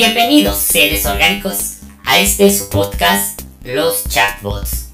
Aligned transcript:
Bienvenidos 0.00 0.58
seres 0.58 1.04
orgánicos 1.06 1.78
a 2.04 2.20
este 2.20 2.56
su 2.56 2.68
podcast 2.70 3.42
Los 3.64 4.04
Chatbots. 4.08 4.90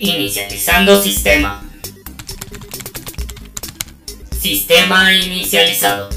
Inicializando 0.00 1.00
sistema. 1.00 1.62
Sistema 4.40 5.14
inicializado. 5.14 6.08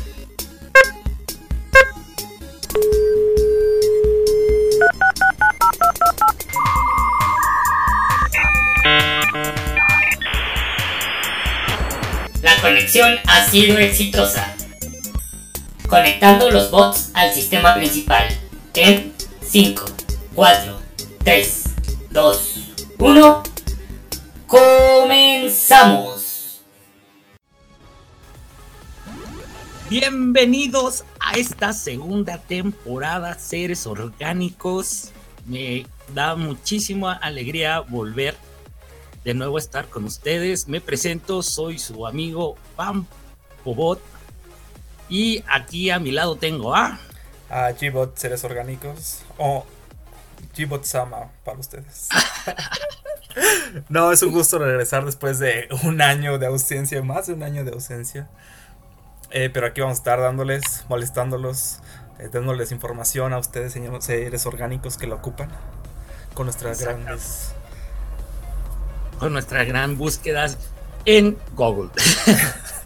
La 12.41 12.59
conexión 12.63 13.19
ha 13.27 13.47
sido 13.47 13.77
exitosa. 13.77 14.55
Conectando 15.91 16.49
los 16.49 16.71
bots 16.71 17.11
al 17.13 17.33
sistema 17.33 17.75
principal. 17.75 18.25
En 18.73 19.11
5, 19.41 19.83
4, 20.33 20.79
3, 21.21 21.63
2, 22.11 22.55
1. 22.97 23.43
¡Comenzamos! 24.47 25.81
Bienvenidos 29.89 31.03
a 31.19 31.33
esta 31.33 31.73
segunda 31.73 32.37
temporada, 32.37 33.37
seres 33.37 33.85
orgánicos. 33.85 35.11
Me 35.45 35.85
da 36.15 36.37
muchísima 36.37 37.11
alegría 37.11 37.81
volver 37.81 38.37
de 39.25 39.33
nuevo 39.33 39.57
a 39.57 39.59
estar 39.59 39.89
con 39.89 40.05
ustedes. 40.05 40.69
Me 40.69 40.79
presento, 40.79 41.43
soy 41.43 41.77
su 41.79 42.07
amigo 42.07 42.55
Pam 42.77 43.05
Pobot. 43.65 43.99
Y 45.11 45.43
aquí 45.45 45.89
a 45.89 45.99
mi 45.99 46.11
lado 46.11 46.37
tengo 46.37 46.73
a. 46.73 46.97
A 47.49 47.73
Gbot 47.73 48.17
Seres 48.17 48.45
Orgánicos. 48.45 49.23
O 49.37 49.65
Gbot 50.57 50.85
Sama 50.85 51.29
para 51.43 51.59
ustedes. 51.59 52.07
no, 53.89 54.13
es 54.13 54.23
un 54.23 54.31
gusto 54.31 54.57
regresar 54.57 55.03
después 55.03 55.37
de 55.37 55.67
un 55.83 56.01
año 56.01 56.39
de 56.39 56.47
ausencia, 56.47 57.03
más 57.03 57.27
de 57.27 57.33
un 57.33 57.43
año 57.43 57.65
de 57.65 57.73
ausencia. 57.73 58.29
Eh, 59.31 59.49
pero 59.53 59.67
aquí 59.67 59.81
vamos 59.81 59.97
a 59.97 59.99
estar 59.99 60.21
dándoles, 60.21 60.85
molestándolos, 60.87 61.79
eh, 62.19 62.29
dándoles 62.31 62.71
información 62.71 63.33
a 63.33 63.37
ustedes, 63.37 63.73
señores 63.73 64.05
seres 64.05 64.45
orgánicos 64.45 64.97
que 64.97 65.07
lo 65.07 65.15
ocupan. 65.15 65.49
Con 66.33 66.45
nuestras 66.45 66.79
grandes. 66.79 67.51
Con 69.19 69.33
nuestras 69.33 69.67
gran 69.67 69.97
búsquedas 69.97 70.57
en 71.03 71.37
Google. 71.57 71.89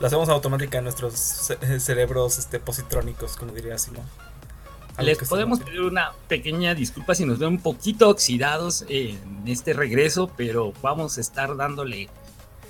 Lo 0.00 0.06
hacemos 0.06 0.28
automática 0.28 0.78
en 0.78 0.84
nuestros 0.84 1.14
ce- 1.14 1.80
cerebros 1.80 2.38
este, 2.38 2.58
positrónicos, 2.60 3.36
como 3.36 3.52
diría 3.52 3.78
Simón. 3.78 4.04
Les 4.98 5.16
podemos 5.28 5.60
pedir 5.60 5.80
una 5.80 6.12
pequeña 6.28 6.74
disculpa 6.74 7.14
si 7.14 7.24
nos 7.24 7.38
ven 7.38 7.48
un 7.50 7.60
poquito 7.62 8.08
oxidados 8.10 8.84
en 8.88 9.18
este 9.46 9.72
regreso, 9.72 10.30
pero 10.36 10.74
vamos 10.82 11.16
a 11.16 11.20
estar 11.22 11.56
dándole, 11.56 12.08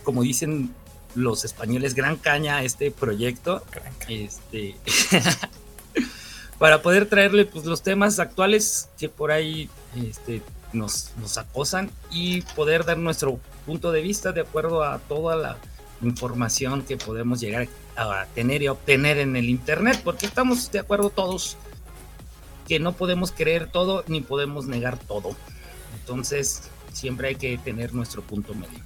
como 0.05 0.23
dicen 0.23 0.73
los 1.17 1.45
españoles, 1.45 1.95
gran 1.95 2.17
caña 2.17 2.59
a 2.59 2.63
este 2.63 2.93
proyecto. 2.93 3.65
Este, 4.09 4.77
para 6.59 6.83
poder 6.83 7.07
traerle 7.07 7.47
pues, 7.47 7.65
los 7.65 7.83
temas 7.83 8.19
actuales 8.19 8.89
que 8.99 9.09
por 9.09 9.31
ahí 9.33 9.69
este, 9.97 10.43
nos, 10.73 11.11
nos 11.19 11.39
acosan 11.39 11.91
y 12.11 12.43
poder 12.43 12.85
dar 12.85 12.99
nuestro 12.99 13.41
punto 13.67 13.91
de 13.93 14.03
vista 14.03 14.33
de 14.33 14.43
acuerdo 14.43 14.85
a 14.85 14.99
toda 14.99 15.37
la 15.37 15.57
información 16.03 16.83
que 16.83 16.97
podemos 16.97 17.41
llegar 17.41 17.69
a 17.97 18.27
tener 18.35 18.63
y 18.63 18.69
obtener 18.69 19.19
en 19.19 19.37
el 19.37 19.49
internet, 19.49 20.01
porque 20.05 20.27
estamos 20.27 20.71
de 20.71 20.79
acuerdo 20.79 21.11
todos 21.11 21.57
que 22.67 22.79
no 22.79 22.93
podemos 22.93 23.33
creer 23.33 23.67
todo 23.67 24.05
ni 24.07 24.21
podemos 24.21 24.67
negar 24.67 24.99
todo. 24.99 25.37
Entonces, 25.99 26.63
siempre 26.93 27.29
hay 27.29 27.35
que 27.37 27.59
tener 27.59 27.93
nuestro 27.95 28.23
punto 28.23 28.55
medio. 28.55 28.81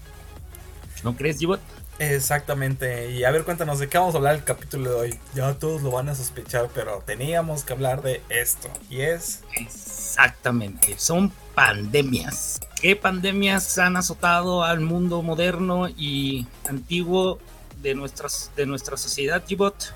¿No 1.03 1.17
crees, 1.17 1.39
Gibot? 1.39 1.61
Exactamente. 1.99 3.11
Y 3.13 3.25
a 3.25 3.31
ver, 3.31 3.45
cuéntanos 3.45 3.79
de 3.79 3.89
qué 3.89 3.99
vamos 3.99 4.15
a 4.15 4.19
hablar 4.19 4.35
el 4.35 4.45
capítulo 4.45 4.91
de 4.91 4.97
hoy. 4.97 5.21
Ya 5.35 5.55
todos 5.55 5.83
lo 5.83 5.91
van 5.91 6.09
a 6.09 6.15
sospechar, 6.15 6.71
pero 6.75 7.03
teníamos 7.07 7.63
que 7.63 7.73
hablar 7.73 8.03
de 8.03 8.23
esto. 8.31 8.69
Y 8.91 9.03
es. 9.03 9.43
Exactamente, 9.55 10.99
son 10.99 11.31
pandemias. 11.55 12.61
¿Qué 12.81 12.97
pandemias 12.97 13.79
han 13.79 13.97
azotado 13.97 14.65
al 14.65 14.81
mundo 14.81 15.23
moderno 15.23 15.89
y 15.89 16.47
antiguo 16.69 17.39
de, 17.83 17.95
nuestras, 17.95 18.51
de 18.57 18.67
nuestra 18.67 18.97
sociedad, 18.97 19.43
Gibot? 19.47 19.95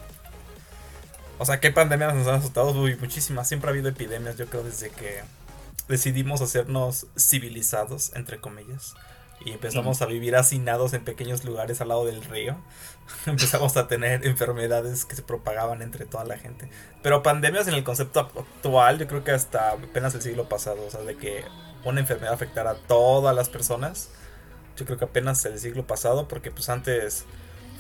O 1.39 1.45
sea, 1.45 1.61
¿qué 1.61 1.71
pandemias 1.71 2.15
nos 2.15 2.27
han 2.27 2.37
asustado? 2.37 2.73
Uy, 2.73 2.97
muchísimas. 2.97 3.47
Siempre 3.49 3.69
ha 3.69 3.73
habido 3.73 3.89
epidemias, 3.89 4.37
yo 4.37 4.47
creo, 4.47 4.63
desde 4.63 4.91
que 4.91 5.23
decidimos 5.89 6.41
hacernos 6.41 7.07
civilizados, 7.17 8.13
entre 8.15 8.41
comillas. 8.41 8.95
Y 9.45 9.53
empezamos 9.53 10.03
a 10.03 10.07
vivir 10.07 10.37
hacinados 10.37 10.93
en 10.95 11.05
pequeños 11.05 11.45
lugares 11.45 11.81
al 11.81 11.89
lado 11.89 12.05
del 12.05 12.23
río. 12.25 12.57
empezamos 13.27 13.77
a 13.77 13.87
tener 13.87 14.27
enfermedades 14.27 15.05
que 15.05 15.17
se 15.17 15.23
propagaban 15.23 15.83
entre 15.83 16.07
toda 16.07 16.25
la 16.25 16.37
gente. 16.37 16.69
Pero 17.03 17.23
pandemias 17.23 17.69
en 17.69 17.75
el 17.75 17.85
concepto 17.85 18.21
actual, 18.21 18.99
yo 18.99 19.07
creo 19.07 19.25
que 19.25 19.31
hasta 19.31 19.71
apenas 19.71 20.15
el 20.15 20.23
siglo 20.23 20.49
pasado. 20.49 20.85
O 20.87 20.91
sea, 20.91 21.01
de 21.03 21.17
que 21.17 21.45
una 21.85 22.01
enfermedad 22.01 22.35
afectara 22.35 22.71
a 22.71 22.77
todas 22.77 23.35
las 23.35 23.49
personas. 23.49 24.11
Yo 24.77 24.87
creo 24.87 24.99
que 24.99 25.07
apenas 25.07 25.45
el 25.45 25.59
siglo 25.59 25.87
pasado, 25.87 26.29
porque 26.29 26.51
pues 26.51 26.69
antes 26.69 27.25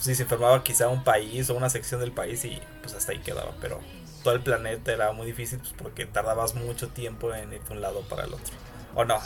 si 0.00 0.14
se 0.14 0.22
enfermaba 0.22 0.62
quizá 0.62 0.88
un 0.88 1.04
país 1.04 1.50
o 1.50 1.54
una 1.54 1.70
sección 1.70 2.00
del 2.00 2.12
país 2.12 2.44
y 2.44 2.60
pues 2.82 2.94
hasta 2.94 3.12
ahí 3.12 3.19
quedaba, 3.19 3.52
pero 3.60 3.80
todo 4.22 4.34
el 4.34 4.40
planeta 4.40 4.92
era 4.92 5.12
muy 5.12 5.26
difícil 5.26 5.58
pues, 5.58 5.75
porque 5.76 6.06
tardabas 6.06 6.54
mucho 6.54 6.88
tiempo 6.88 7.34
en 7.34 7.52
ir 7.52 7.62
de 7.62 7.72
un 7.72 7.80
lado 7.80 8.02
para 8.02 8.25
el 8.25 8.34
otro. 8.34 8.54
¿O 8.94 9.04
no? 9.04 9.19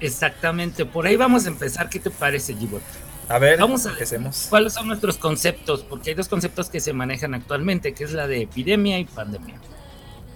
Exactamente, 0.00 0.84
por 0.84 1.06
ahí 1.06 1.16
vamos 1.16 1.46
a 1.46 1.48
empezar. 1.48 1.88
¿Qué 1.88 1.98
te 2.00 2.10
parece, 2.10 2.54
Gibot? 2.54 2.82
A 3.28 3.38
ver, 3.38 3.58
Vamos 3.58 3.86
a 3.86 3.90
empecemos. 3.90 4.46
¿Cuáles 4.50 4.74
son 4.74 4.86
nuestros 4.86 5.16
conceptos? 5.16 5.82
Porque 5.82 6.10
hay 6.10 6.14
dos 6.16 6.28
conceptos 6.28 6.68
que 6.68 6.80
se 6.80 6.92
manejan 6.92 7.32
actualmente, 7.34 7.94
que 7.94 8.04
es 8.04 8.12
la 8.12 8.26
de 8.26 8.42
epidemia 8.42 8.98
y 8.98 9.04
pandemia. 9.06 9.54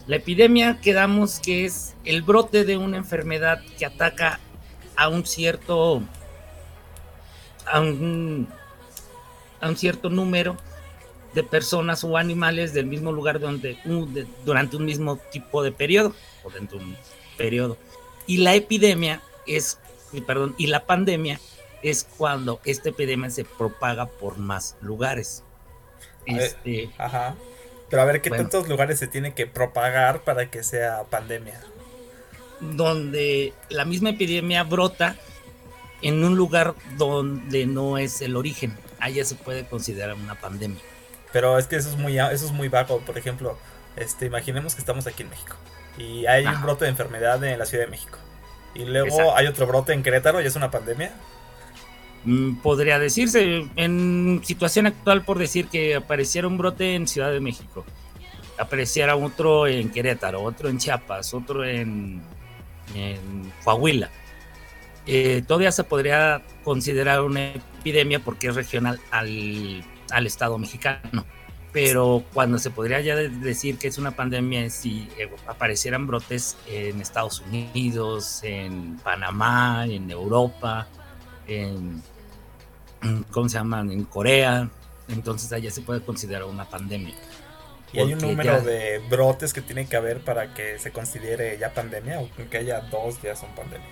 La 0.07 0.17
epidemia 0.17 0.79
quedamos 0.81 1.39
que 1.39 1.67
es 1.67 1.95
el 2.07 2.23
brote 2.23 2.65
de 2.65 2.79
una 2.79 2.97
enfermedad 2.97 3.61
que 3.79 3.85
ataca 3.85 4.41
a 4.97 5.09
un 5.09 5.27
cierto 5.27 6.03
a 7.71 7.81
un, 7.81 8.49
a 9.61 9.69
un 9.69 9.77
cierto 9.77 10.09
número 10.09 10.57
de 11.35 11.43
personas 11.43 12.03
o 12.05 12.17
animales 12.17 12.73
del 12.73 12.87
mismo 12.87 13.13
lugar 13.13 13.39
donde, 13.39 13.79
un- 13.85 14.15
de- 14.15 14.27
durante 14.47 14.77
un 14.79 14.87
mismo 14.87 15.19
tipo 15.31 15.63
de 15.63 15.73
periodo 15.73 16.15
o 16.43 16.49
dentro 16.51 16.79
de 16.79 16.85
un 16.87 16.97
periodo. 17.37 17.77
Y 18.29 18.37
la 18.37 18.55
epidemia 18.55 19.21
es, 19.47 19.79
perdón, 20.27 20.55
y 20.59 20.69
la 20.69 20.87
pandemia 20.87 21.41
es 21.83 22.07
cuando 22.17 22.61
esta 22.65 22.91
epidemia 22.91 23.31
se 23.31 23.45
propaga 23.45 24.07
por 24.07 24.39
más 24.39 24.77
lugares. 24.81 25.43
A 26.29 26.35
ver. 26.35 26.43
Este, 26.43 26.91
Ajá. 26.99 27.35
Pero 27.89 28.03
a 28.03 28.05
ver, 28.05 28.21
¿qué 28.21 28.29
Bueno. 28.29 28.45
tantos 28.45 28.69
lugares 28.69 28.99
se 28.99 29.07
tiene 29.09 29.35
que 29.35 29.47
propagar 29.47 30.23
para 30.23 30.51
que 30.51 30.63
sea 30.63 31.03
pandemia? 31.11 31.61
donde 32.61 33.53
la 33.69 33.85
misma 33.85 34.11
epidemia 34.11 34.65
brota 34.65 35.17
en 36.03 36.25
un 36.25 36.37
lugar 36.37 36.75
donde 36.97 37.67
no 37.67 37.99
es 37.99 38.21
el 38.21 38.37
origen. 38.37 38.77
Allá 38.99 39.25
se 39.25 39.37
puede 39.37 39.65
considerar 39.67 40.17
una 40.17 40.35
pandemia. 40.35 40.81
Pero 41.33 41.57
es 41.57 41.69
que 41.69 41.77
eso 41.77 41.89
es 41.89 41.97
muy, 41.97 42.19
eso 42.19 42.47
es 42.47 42.53
muy 42.53 42.69
vago. 42.69 42.99
Por 43.01 43.17
ejemplo, 43.17 43.57
este, 43.97 44.27
imaginemos 44.27 44.75
que 44.75 44.81
estamos 44.81 45.07
aquí 45.07 45.23
en 45.23 45.31
México 45.31 45.55
y 45.99 46.27
hay 46.27 46.43
un 46.45 46.49
Ajá. 46.49 46.65
brote 46.65 46.85
de 46.85 46.91
enfermedad 46.91 47.43
en 47.45 47.59
la 47.59 47.67
Ciudad 47.67 47.85
de 47.85 47.91
México. 47.91 48.19
Y 48.75 48.85
luego 48.85 49.09
Exacto. 49.09 49.37
hay 49.37 49.47
otro 49.47 49.67
brote 49.67 49.93
en 49.93 50.03
Querétaro 50.03 50.41
y 50.41 50.47
es 50.47 50.57
una 50.57 50.71
pandemia. 50.71 51.13
Mm, 52.25 52.57
Podría 52.57 52.99
decirse, 52.99 53.67
en 53.77 54.41
situación 54.45 54.87
actual, 54.87 55.23
por 55.25 55.39
decir 55.39 55.67
que 55.69 55.97
apareciera 55.97 56.47
un 56.47 56.59
brote 56.59 56.95
en 56.95 57.07
Ciudad 57.09 57.31
de 57.31 57.41
México, 57.41 57.85
apareciera 58.59 59.17
otro 59.17 59.67
en 59.67 59.91
Querétaro, 59.91 60.43
otro 60.43 60.69
en 60.69 60.79
Chiapas, 60.79 61.35
otro 61.35 61.65
en, 61.65 62.23
en 62.95 63.53
Coahuila. 63.65 64.11
Eh, 65.07 65.43
todavía 65.47 65.73
se 65.73 65.85
podría 65.85 66.43
considerar 66.65 67.23
una 67.23 67.53
epidemia 67.55 68.21
porque 68.21 68.49
es 68.49 68.55
regional 68.55 69.01
al, 69.11 69.83
al 70.11 70.27
Estado 70.27 70.59
mexicano. 70.59 71.25
Pero 71.73 72.25
cuando 72.33 72.59
se 72.59 72.71
podría 72.71 73.01
ya 73.01 73.15
de- 73.15 73.29
decir 73.29 73.79
que 73.79 73.89
es 73.89 73.99
una 73.99 74.13
pandemia 74.13 74.69
si 74.71 75.09
eh, 75.19 75.31
aparecieran 75.47 76.07
brotes 76.07 76.57
en 76.67 77.01
Estados 77.01 77.41
Unidos, 77.41 78.41
en 78.43 78.97
Panamá, 78.99 79.85
en 79.87 80.11
Europa, 80.11 80.89
en, 81.47 82.03
¿cómo 83.31 83.49
se 83.49 83.59
llaman? 83.59 83.91
En 83.93 84.05
Corea. 84.05 84.69
Entonces 85.09 85.53
allá 85.53 85.71
se 85.71 85.83
puede 85.83 86.01
considerar 86.03 86.45
una 86.45 86.65
pandemia. 86.65 87.15
Y 87.93 88.01
hay 88.01 88.13
un 88.13 88.19
número 88.19 88.59
ya- 88.59 88.61
de 88.61 88.99
brotes 89.11 89.53
que 89.55 89.63
tiene 89.63 89.87
que 89.87 89.97
haber 89.97 90.21
para 90.21 90.53
que 90.53 90.79
se 90.79 90.91
considere 90.91 91.57
ya 91.59 91.73
pandemia, 91.73 92.21
o 92.21 92.29
que 92.51 92.59
haya 92.59 92.81
dos 92.81 93.21
ya 93.23 93.35
son 93.35 93.49
pandemia. 93.55 93.89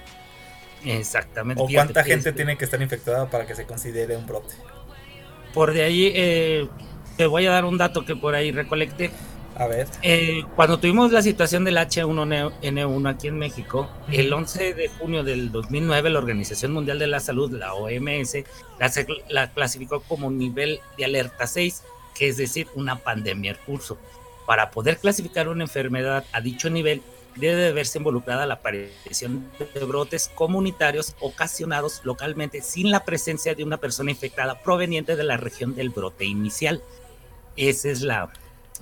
Exactamente. 0.85 1.63
O 1.63 1.67
cuánta 1.67 2.05
gente 2.05 2.29
este- 2.29 2.33
tiene 2.33 2.57
que 2.59 2.65
estar 2.65 2.81
infectada 2.81 3.29
para 3.31 3.47
que 3.47 3.55
se 3.55 3.65
considere 3.67 4.17
un 4.17 4.27
brote. 4.27 4.55
Por 5.55 5.73
de 5.73 5.83
ahí, 5.85 6.13
eh, 6.15 6.69
te 7.17 7.27
voy 7.27 7.47
a 7.47 7.51
dar 7.51 7.65
un 7.65 7.79
dato 7.79 8.05
que 8.05 8.17
por 8.17 8.35
ahí 8.35 8.53
recolecté. 8.53 9.11
A 9.59 9.67
ver. 9.67 9.89
Eh, 10.03 10.45
cuando 10.55 10.79
tuvimos 10.79 11.13
la 11.13 11.23
situación 11.23 11.65
del 11.65 11.79
H1N1 11.79 13.09
aquí 13.09 13.29
en 13.29 13.39
México, 13.39 13.89
el 14.13 14.31
11 14.31 14.75
de 14.75 14.89
junio 14.89 15.25
del 15.25 15.51
2009, 15.51 16.11
la 16.11 16.19
Organización 16.19 16.73
Mundial 16.73 16.99
de 16.99 17.07
la 17.07 17.21
Salud, 17.21 17.51
la 17.53 17.73
OMS, 17.73 18.35
la, 18.79 18.93
la 19.31 19.51
clasificó 19.53 20.01
como 20.01 20.31
nivel 20.31 20.81
de 20.99 21.07
alerta 21.07 21.47
6, 21.47 21.85
que 22.15 22.29
es 22.29 22.37
decir, 22.37 22.69
una 22.75 22.97
pandemia 22.97 23.53
en 23.53 23.59
curso. 23.65 23.97
Para 24.47 24.71
poder 24.71 24.99
clasificar 24.99 25.49
una 25.49 25.65
enfermedad 25.65 26.25
a 26.33 26.41
dicho 26.43 26.69
nivel, 26.69 27.01
debe 27.37 27.55
de 27.55 27.73
verse 27.73 27.99
involucrada 27.99 28.47
la 28.47 28.55
aparición 28.55 29.51
de 29.59 29.85
brotes 29.85 30.31
comunitarios 30.35 31.15
ocasionados 31.21 32.01
localmente 32.05 32.63
sin 32.63 32.91
la 32.91 33.05
presencia 33.05 33.55
de 33.55 33.65
una 33.65 33.79
persona 33.79 34.11
infectada 34.11 34.61
proveniente 34.63 35.17
de 35.17 35.25
la 35.25 35.37
región 35.37 35.75
del 35.75 35.91
brote 35.91 36.25
inicial. 36.25 36.83
Esa 37.57 37.89
es 37.89 38.03
la, 38.03 38.31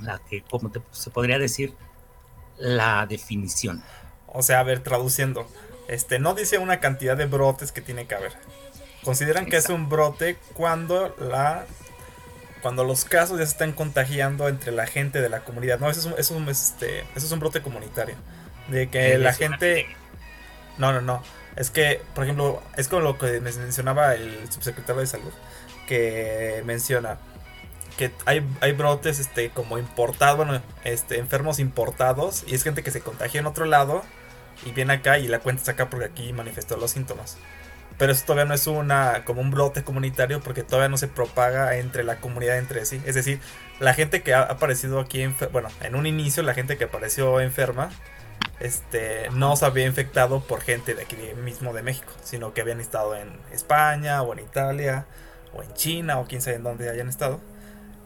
la 0.00 0.20
que, 0.28 0.42
como 0.42 0.70
se 0.90 1.10
podría 1.10 1.38
decir, 1.38 1.74
la 2.58 3.06
definición. 3.06 3.82
O 4.26 4.42
sea, 4.42 4.60
a 4.60 4.62
ver, 4.62 4.80
traduciendo, 4.80 5.46
este 5.88 6.18
no 6.18 6.34
dice 6.34 6.58
una 6.58 6.80
cantidad 6.80 7.16
de 7.16 7.26
brotes 7.26 7.72
que 7.72 7.80
tiene 7.80 8.06
que 8.06 8.14
haber. 8.14 8.32
Consideran 9.04 9.46
que 9.46 9.56
es 9.56 9.68
un 9.68 9.88
brote 9.88 10.38
cuando 10.54 11.14
la 11.18 11.66
cuando 12.62 12.82
los 12.82 13.04
casos 13.04 13.38
ya 13.38 13.44
se 13.44 13.52
están 13.52 13.72
contagiando 13.72 14.48
entre 14.48 14.72
la 14.72 14.86
gente 14.86 15.20
de 15.20 15.28
la 15.28 15.40
comunidad. 15.40 15.78
No, 15.78 15.90
eso 15.90 16.00
es 16.00 16.06
un, 16.06 16.14
eso 16.18 16.50
es 16.50 16.62
este, 16.70 17.00
eso 17.14 17.26
es 17.26 17.30
un 17.30 17.38
brote 17.38 17.60
comunitario. 17.60 18.16
De 18.68 18.88
que 18.88 19.18
la 19.18 19.34
gente... 19.34 19.86
No, 20.78 20.90
no, 20.90 21.02
no. 21.02 21.22
Es 21.56 21.68
que, 21.68 22.00
por 22.14 22.24
ejemplo, 22.24 22.62
es 22.78 22.88
como 22.88 23.02
lo 23.02 23.18
que 23.18 23.38
mencionaba 23.42 24.14
el 24.14 24.50
subsecretario 24.50 25.02
de 25.02 25.06
salud, 25.06 25.32
que 25.86 26.62
menciona 26.64 27.18
que 27.96 28.10
hay, 28.26 28.46
hay 28.60 28.72
brotes 28.72 29.18
este, 29.18 29.50
como 29.50 29.78
importados, 29.78 30.36
bueno, 30.36 30.60
este, 30.84 31.18
enfermos 31.18 31.58
importados, 31.58 32.44
y 32.46 32.54
es 32.54 32.62
gente 32.62 32.82
que 32.82 32.90
se 32.90 33.00
contagia 33.00 33.40
en 33.40 33.46
otro 33.46 33.64
lado 33.64 34.02
y 34.64 34.72
viene 34.72 34.94
acá 34.94 35.18
y 35.18 35.28
la 35.28 35.40
cuenta 35.40 35.70
acá 35.70 35.90
porque 35.90 36.06
aquí 36.06 36.32
manifestó 36.32 36.76
los 36.76 36.90
síntomas. 36.90 37.36
Pero 37.98 38.12
eso 38.12 38.24
todavía 38.24 38.44
no 38.46 38.54
es 38.54 38.66
una 38.66 39.24
como 39.24 39.40
un 39.40 39.50
brote 39.50 39.84
comunitario 39.84 40.40
porque 40.40 40.64
todavía 40.64 40.88
no 40.88 40.96
se 40.96 41.06
propaga 41.06 41.76
entre 41.76 42.02
la 42.02 42.16
comunidad 42.16 42.58
entre 42.58 42.84
sí. 42.86 43.00
Es 43.06 43.14
decir, 43.14 43.40
la 43.78 43.94
gente 43.94 44.22
que 44.22 44.34
ha 44.34 44.42
aparecido 44.42 44.98
aquí, 44.98 45.22
en, 45.22 45.36
bueno, 45.52 45.68
en 45.80 45.94
un 45.94 46.06
inicio 46.06 46.42
la 46.42 46.54
gente 46.54 46.76
que 46.76 46.84
apareció 46.84 47.40
enferma 47.40 47.90
este, 48.60 49.28
no 49.30 49.56
se 49.56 49.66
había 49.66 49.86
infectado 49.86 50.40
por 50.40 50.60
gente 50.60 50.94
de 50.94 51.02
aquí 51.02 51.16
mismo 51.42 51.72
de 51.72 51.82
México, 51.82 52.12
sino 52.22 52.52
que 52.52 52.60
habían 52.62 52.80
estado 52.80 53.14
en 53.14 53.28
España 53.52 54.22
o 54.22 54.32
en 54.32 54.40
Italia 54.40 55.06
o 55.52 55.62
en 55.62 55.72
China 55.74 56.18
o 56.18 56.26
quién 56.26 56.42
sabe 56.42 56.56
en 56.56 56.64
dónde 56.64 56.90
hayan 56.90 57.08
estado. 57.08 57.40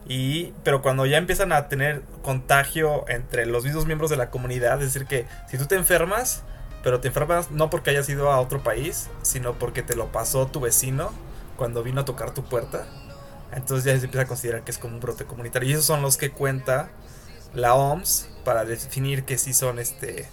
Y, 0.06 0.54
pero 0.64 0.80
cuando 0.80 1.04
ya 1.06 1.18
empiezan 1.18 1.52
a 1.52 1.68
tener 1.68 2.02
contagio 2.22 3.04
entre 3.08 3.46
los 3.46 3.64
mismos 3.64 3.86
miembros 3.86 4.10
de 4.10 4.16
la 4.16 4.30
comunidad, 4.30 4.82
es 4.82 4.92
decir, 4.92 5.06
que 5.06 5.26
si 5.48 5.58
tú 5.58 5.66
te 5.66 5.74
enfermas, 5.74 6.44
pero 6.82 7.00
te 7.00 7.08
enfermas 7.08 7.50
no 7.50 7.68
porque 7.68 7.90
hayas 7.90 8.08
ido 8.08 8.32
a 8.32 8.40
otro 8.40 8.62
país, 8.62 9.10
sino 9.22 9.54
porque 9.58 9.82
te 9.82 9.96
lo 9.96 10.10
pasó 10.10 10.46
tu 10.46 10.60
vecino 10.60 11.12
cuando 11.56 11.82
vino 11.82 12.00
a 12.00 12.04
tocar 12.04 12.32
tu 12.32 12.44
puerta, 12.44 12.86
entonces 13.52 13.84
ya 13.84 13.98
se 13.98 14.04
empieza 14.04 14.24
a 14.24 14.28
considerar 14.28 14.62
que 14.62 14.70
es 14.70 14.78
como 14.78 14.94
un 14.94 15.00
brote 15.00 15.24
comunitario. 15.24 15.68
Y 15.68 15.72
esos 15.72 15.84
son 15.84 16.02
los 16.02 16.16
que 16.16 16.30
cuenta 16.30 16.90
la 17.54 17.74
OMS 17.74 18.28
para 18.44 18.64
definir 18.64 19.24
que 19.24 19.38
sí 19.38 19.52
son 19.52 19.78
este 19.78 20.28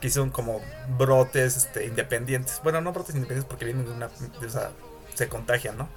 que 0.00 0.10
son 0.10 0.30
como 0.30 0.60
brotes 0.96 1.56
este, 1.56 1.86
independientes. 1.86 2.60
Bueno, 2.62 2.80
no 2.80 2.92
brotes 2.92 3.16
independientes 3.16 3.48
porque 3.48 3.64
vienen 3.64 3.88
una 3.88 4.06
o 4.06 4.48
sea, 4.48 4.70
se 5.14 5.28
contagian, 5.28 5.76
¿no? 5.76 5.88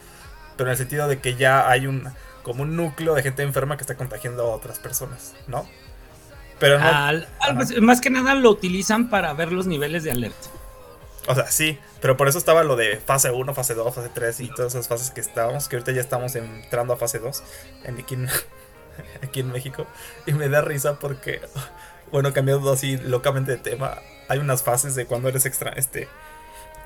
Pero 0.58 0.70
en 0.70 0.72
el 0.72 0.78
sentido 0.78 1.08
de 1.08 1.20
que 1.20 1.36
ya 1.36 1.70
hay 1.70 1.86
un 1.86 2.10
como 2.44 2.64
un 2.64 2.76
núcleo 2.76 3.14
de 3.14 3.24
gente 3.24 3.44
enferma 3.44 3.78
que 3.78 3.84
está 3.84 3.96
contagiando 3.96 4.44
a 4.44 4.56
otras 4.56 4.80
personas, 4.80 5.34
¿no? 5.48 5.68
Pero 6.60 6.78
no, 6.80 6.86
más 7.82 8.02
que 8.02 8.12
nada 8.12 8.36
lo 8.36 8.52
utilizan 8.52 9.10
para 9.10 9.34
ver 9.34 9.52
los 9.52 9.66
niveles 9.66 10.04
de 10.04 10.12
alerta. 10.12 10.48
O 11.28 11.36
sea, 11.36 11.48
sí, 11.48 11.80
pero 12.02 12.18
por 12.18 12.28
eso 12.28 12.38
estaba 12.38 12.64
lo 12.64 12.76
de 12.76 12.98
fase 12.98 13.32
1, 13.32 13.54
fase 13.54 13.74
2, 13.74 13.94
fase 13.94 14.10
3 14.14 14.40
y 14.42 14.48
todas 14.50 14.74
esas 14.74 14.88
fases 14.88 15.12
que 15.12 15.22
estábamos, 15.22 15.68
que 15.68 15.76
ahorita 15.76 15.92
ya 15.92 16.02
estamos 16.02 16.36
entrando 16.36 16.94
a 16.94 16.98
fase 16.98 17.20
2 17.20 17.44
en 17.86 17.98
aquí 19.24 19.40
en 19.40 19.52
México. 19.52 19.88
Y 20.26 20.34
me 20.34 20.50
da 20.50 20.62
risa 20.62 21.00
porque, 21.00 21.42
bueno, 22.12 22.34
cambiando 22.34 22.72
así 22.72 22.98
locamente 22.98 23.52
de 23.52 23.58
tema, 23.58 23.98
hay 24.30 24.40
unas 24.40 24.64
fases 24.64 24.96
de 24.96 25.06
cuando 25.06 25.30
eres 25.30 25.46
extra, 25.46 25.72
este, 25.72 26.08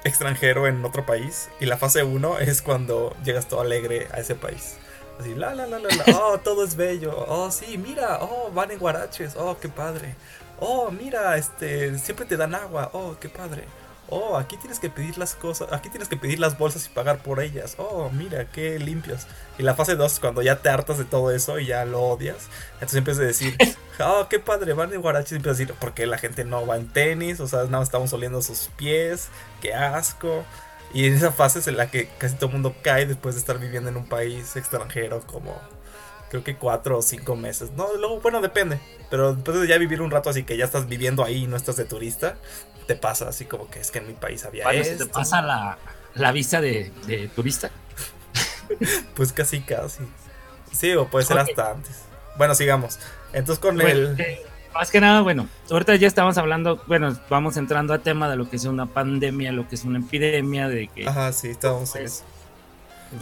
extranjero 0.03 0.67
en 0.67 0.83
otro 0.85 1.05
país. 1.05 1.49
Y 1.59 1.65
la 1.65 1.77
fase 1.77 2.03
1 2.03 2.39
es 2.39 2.61
cuando 2.61 3.15
llegas 3.23 3.47
todo 3.47 3.61
alegre 3.61 4.07
a 4.11 4.19
ese 4.19 4.35
país. 4.35 4.77
Así, 5.19 5.33
la, 5.33 5.53
la, 5.53 5.65
la, 5.65 5.79
la, 5.79 5.89
la, 5.89 6.03
oh, 6.21 6.37
todo 6.39 6.63
es 6.63 6.75
bello. 6.75 7.25
Oh, 7.27 7.51
sí, 7.51 7.77
mira, 7.77 8.19
oh, 8.21 8.51
van 8.53 8.71
en 8.71 8.79
guaraches, 8.79 9.35
oh, 9.37 9.57
qué 9.59 9.69
padre. 9.69 10.15
Oh, 10.59 10.91
mira, 10.91 11.37
este, 11.37 11.97
siempre 11.97 12.25
te 12.25 12.37
dan 12.37 12.55
agua, 12.55 12.89
oh, 12.93 13.15
qué 13.19 13.29
padre. 13.29 13.65
Oh, 14.07 14.37
aquí 14.37 14.55
tienes 14.57 14.79
que 14.79 14.91
pedir 14.91 15.17
las 15.17 15.33
cosas, 15.33 15.73
aquí 15.73 15.89
tienes 15.89 16.07
que 16.07 16.15
pedir 16.15 16.39
las 16.39 16.57
bolsas 16.59 16.85
y 16.85 16.89
pagar 16.89 17.23
por 17.23 17.39
ellas. 17.41 17.75
Oh, 17.79 18.09
mira, 18.11 18.45
qué 18.45 18.77
limpios. 18.77 19.25
Y 19.57 19.63
la 19.63 19.73
fase 19.73 19.95
2 19.95 20.19
cuando 20.19 20.43
ya 20.43 20.57
te 20.61 20.69
hartas 20.69 20.99
de 20.99 21.05
todo 21.05 21.31
eso 21.31 21.57
y 21.57 21.65
ya 21.67 21.85
lo 21.85 22.01
odias. 22.01 22.47
Entonces 22.73 22.97
empiezas 22.97 23.23
a 23.23 23.27
decir, 23.27 23.57
oh, 23.99 24.27
qué 24.29 24.39
padre, 24.39 24.73
van 24.73 24.93
en 24.93 25.01
guaraches. 25.01 25.31
Y 25.31 25.35
empiezas 25.37 25.57
a 25.57 25.63
decir, 25.63 25.75
porque 25.79 26.05
la 26.05 26.19
gente 26.19 26.45
no 26.45 26.67
va 26.67 26.75
en 26.77 26.87
tenis? 26.87 27.39
O 27.39 27.47
sea, 27.47 27.63
nada 27.63 27.83
estamos 27.83 28.13
oliendo 28.13 28.43
sus 28.43 28.69
pies, 28.75 29.29
qué 29.59 29.73
asco. 29.73 30.45
Y 30.93 31.07
en 31.07 31.13
esa 31.13 31.31
fase 31.31 31.59
es 31.59 31.67
en 31.67 31.77
la 31.77 31.91
que 31.91 32.07
casi 32.17 32.35
todo 32.35 32.47
el 32.47 32.53
mundo 32.53 32.75
cae 32.81 33.05
después 33.05 33.35
de 33.35 33.39
estar 33.39 33.59
viviendo 33.59 33.89
en 33.89 33.97
un 33.97 34.07
país 34.07 34.55
extranjero 34.55 35.21
como 35.27 35.59
creo 36.29 36.43
que 36.43 36.55
cuatro 36.55 36.97
o 36.97 37.01
cinco 37.01 37.35
meses. 37.35 37.71
No, 37.71 37.93
luego, 37.95 38.19
bueno, 38.21 38.41
depende. 38.41 38.79
Pero 39.09 39.35
después 39.35 39.59
de 39.59 39.67
ya 39.67 39.77
vivir 39.77 40.01
un 40.01 40.11
rato 40.11 40.29
así 40.29 40.43
que 40.43 40.57
ya 40.57 40.65
estás 40.65 40.87
viviendo 40.87 41.23
ahí 41.23 41.43
y 41.43 41.47
no 41.47 41.55
estás 41.55 41.75
de 41.75 41.85
turista, 41.85 42.37
te 42.87 42.95
pasa 42.95 43.27
así 43.29 43.45
como 43.45 43.69
que 43.69 43.79
es 43.79 43.91
que 43.91 43.99
en 43.99 44.07
mi 44.07 44.13
país 44.13 44.45
había 44.45 44.71
esto. 44.71 45.05
¿Te 45.05 45.11
pasa 45.11 45.41
la, 45.41 45.77
la 46.13 46.31
visa 46.31 46.61
de, 46.61 46.91
de 47.07 47.27
turista? 47.29 47.71
pues 49.15 49.31
casi, 49.31 49.61
casi. 49.61 50.03
Sí, 50.71 50.93
o 50.93 51.07
puede 51.07 51.25
ser 51.25 51.37
hasta 51.39 51.71
antes. 51.71 51.95
Bueno, 52.37 52.55
sigamos. 52.55 52.99
Entonces 53.33 53.59
con 53.59 53.79
el... 53.81 54.19
Eh, 54.19 54.45
más 54.75 54.91
que 54.91 55.01
nada, 55.01 55.21
bueno, 55.21 55.47
ahorita 55.71 55.95
ya 55.95 56.07
estamos 56.07 56.37
hablando, 56.37 56.81
bueno, 56.87 57.17
vamos 57.29 57.57
entrando 57.57 57.93
a 57.93 57.99
tema 57.99 58.29
de 58.29 58.35
lo 58.35 58.49
que 58.49 58.57
es 58.57 58.65
una 58.65 58.85
pandemia, 58.85 59.51
lo 59.51 59.67
que 59.67 59.75
es 59.75 59.83
una 59.83 59.99
epidemia, 59.99 60.67
de 60.67 60.87
que... 60.87 61.07
Ajá, 61.07 61.31
sí, 61.33 61.49
estamos 61.49 61.95
en 61.95 62.05
eso. 62.05 62.23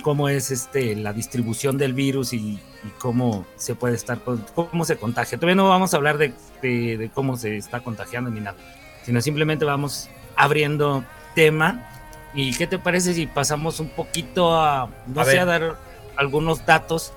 Cómo 0.01 0.29
es 0.29 0.49
este 0.49 0.95
la 0.95 1.13
distribución 1.13 1.77
del 1.77 1.93
virus 1.93 2.33
y, 2.33 2.59
cómo 2.99 3.45
se 3.55 3.75
puede 3.75 3.95
estar, 3.95 4.19
cómo 4.55 4.83
se 4.85 4.97
contagia. 4.97 5.37
Todavía 5.37 5.55
no 5.55 5.69
vamos 5.69 5.93
a 5.93 5.97
hablar 5.97 6.17
de, 6.17 6.33
de 6.61 7.11
cómo 7.13 7.37
se 7.37 7.55
está 7.57 7.81
contagiando 7.81 8.29
ni 8.29 8.41
nada 8.41 8.57
sino 9.03 9.21
simplemente 9.21 9.65
vamos 9.65 10.09
abriendo 10.35 11.03
tema. 11.35 11.89
¿Y 12.33 12.55
qué 12.55 12.65
te 12.65 12.79
parece 12.79 13.13
si 13.13 13.27
pasamos 13.27 13.79
un 13.79 13.89
poquito 13.89 14.55
a, 14.59 14.89
no 15.05 15.23
sé, 15.23 15.39
a 15.39 15.45
dar 15.45 15.77
algunos 16.15 16.65
datos 16.65 17.13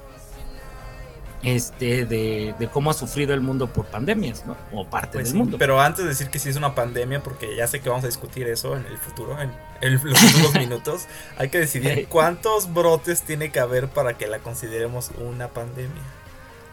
este, 1.47 2.07
de, 2.07 2.69
cómo 2.73 2.91
ha 2.91 2.95
sufrido 2.95 3.33
el 3.33 3.41
mundo 3.41 3.69
por 3.69 3.87
pandemias, 3.87 4.45
¿no? 4.47 4.57
O 4.73 4.85
parte 4.85 5.13
pues 5.13 5.29
del 5.29 5.39
mundo. 5.39 5.59
Pero 5.59 5.81
antes 5.81 6.03
de 6.03 6.09
decir 6.11 6.29
que 6.29 6.41
sí 6.41 6.49
es 6.49 6.57
una 6.57 6.75
pandemia, 6.75 7.23
porque 7.23 7.55
ya 7.55 7.69
sé 7.69 7.81
que 7.81 7.89
vamos 7.89 8.03
a 8.03 8.09
discutir 8.09 8.49
eso 8.49 8.77
en 8.77 8.85
el 8.87 8.99
futuro, 8.99 9.41
en, 9.41 9.53
en 9.81 9.95
los 9.95 10.23
últimos 10.23 10.55
minutos, 10.59 11.07
hay 11.39 11.49
que 11.49 11.61
decidir 11.61 12.09
cuántos 12.09 12.75
brotes 12.75 13.23
tiene 13.23 13.53
que 13.53 13.61
haber 13.61 13.89
para 13.89 14.19
que 14.19 14.27
la 14.27 14.41
consideremos 14.41 15.13
una 15.19 15.47
pandemia. 15.47 16.03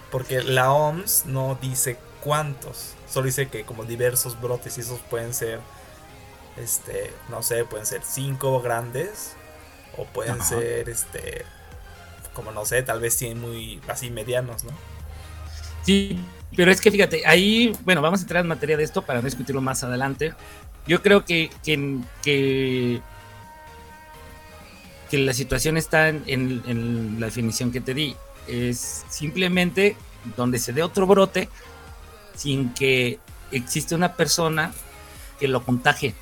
Porque 0.09 0.41
la 0.41 0.73
OMS 0.73 1.27
no 1.27 1.55
dice 1.61 1.97
cuántos. 2.23 2.95
Solo 3.07 3.27
dice 3.27 3.49
que 3.49 3.65
como 3.65 3.83
diversos 3.83 4.41
brotes 4.41 4.79
y 4.79 4.81
esos 4.81 4.99
pueden 5.01 5.35
ser, 5.35 5.59
este, 6.57 7.13
no 7.29 7.43
sé, 7.43 7.63
pueden 7.63 7.85
ser 7.85 8.01
cinco 8.03 8.59
grandes 8.59 9.35
o 9.97 10.05
pueden 10.05 10.41
ser, 10.41 10.89
este, 10.89 11.45
como 12.33 12.51
no 12.51 12.65
sé, 12.65 12.83
tal 12.83 12.99
vez 12.99 13.15
100 13.15 13.39
muy 13.39 13.79
así 13.87 14.09
medianos, 14.09 14.63
¿no? 14.63 14.71
Sí, 15.83 16.19
pero 16.55 16.71
es 16.71 16.81
que 16.81 16.91
fíjate, 16.91 17.25
ahí, 17.25 17.73
bueno, 17.83 18.01
vamos 18.01 18.19
a 18.19 18.23
entrar 18.23 18.41
en 18.41 18.47
materia 18.47 18.77
de 18.77 18.83
esto 18.83 19.01
para 19.01 19.21
discutirlo 19.21 19.61
más 19.61 19.83
adelante. 19.83 20.33
Yo 20.87 21.01
creo 21.01 21.25
que, 21.25 21.49
que, 21.63 21.99
que, 22.21 23.01
la 25.11 25.33
situación 25.33 25.77
está 25.77 26.09
en, 26.09 26.23
en, 26.27 27.19
la 27.19 27.27
definición 27.27 27.71
que 27.71 27.81
te 27.81 27.93
di. 27.93 28.15
Es 28.47 29.05
simplemente 29.09 29.95
donde 30.35 30.59
se 30.59 30.73
dé 30.73 30.83
otro 30.83 31.05
brote, 31.05 31.49
sin 32.35 32.73
que 32.73 33.19
existe 33.51 33.95
una 33.95 34.13
persona 34.13 34.73
que 35.39 35.47
lo 35.47 35.63
contagie. 35.63 36.15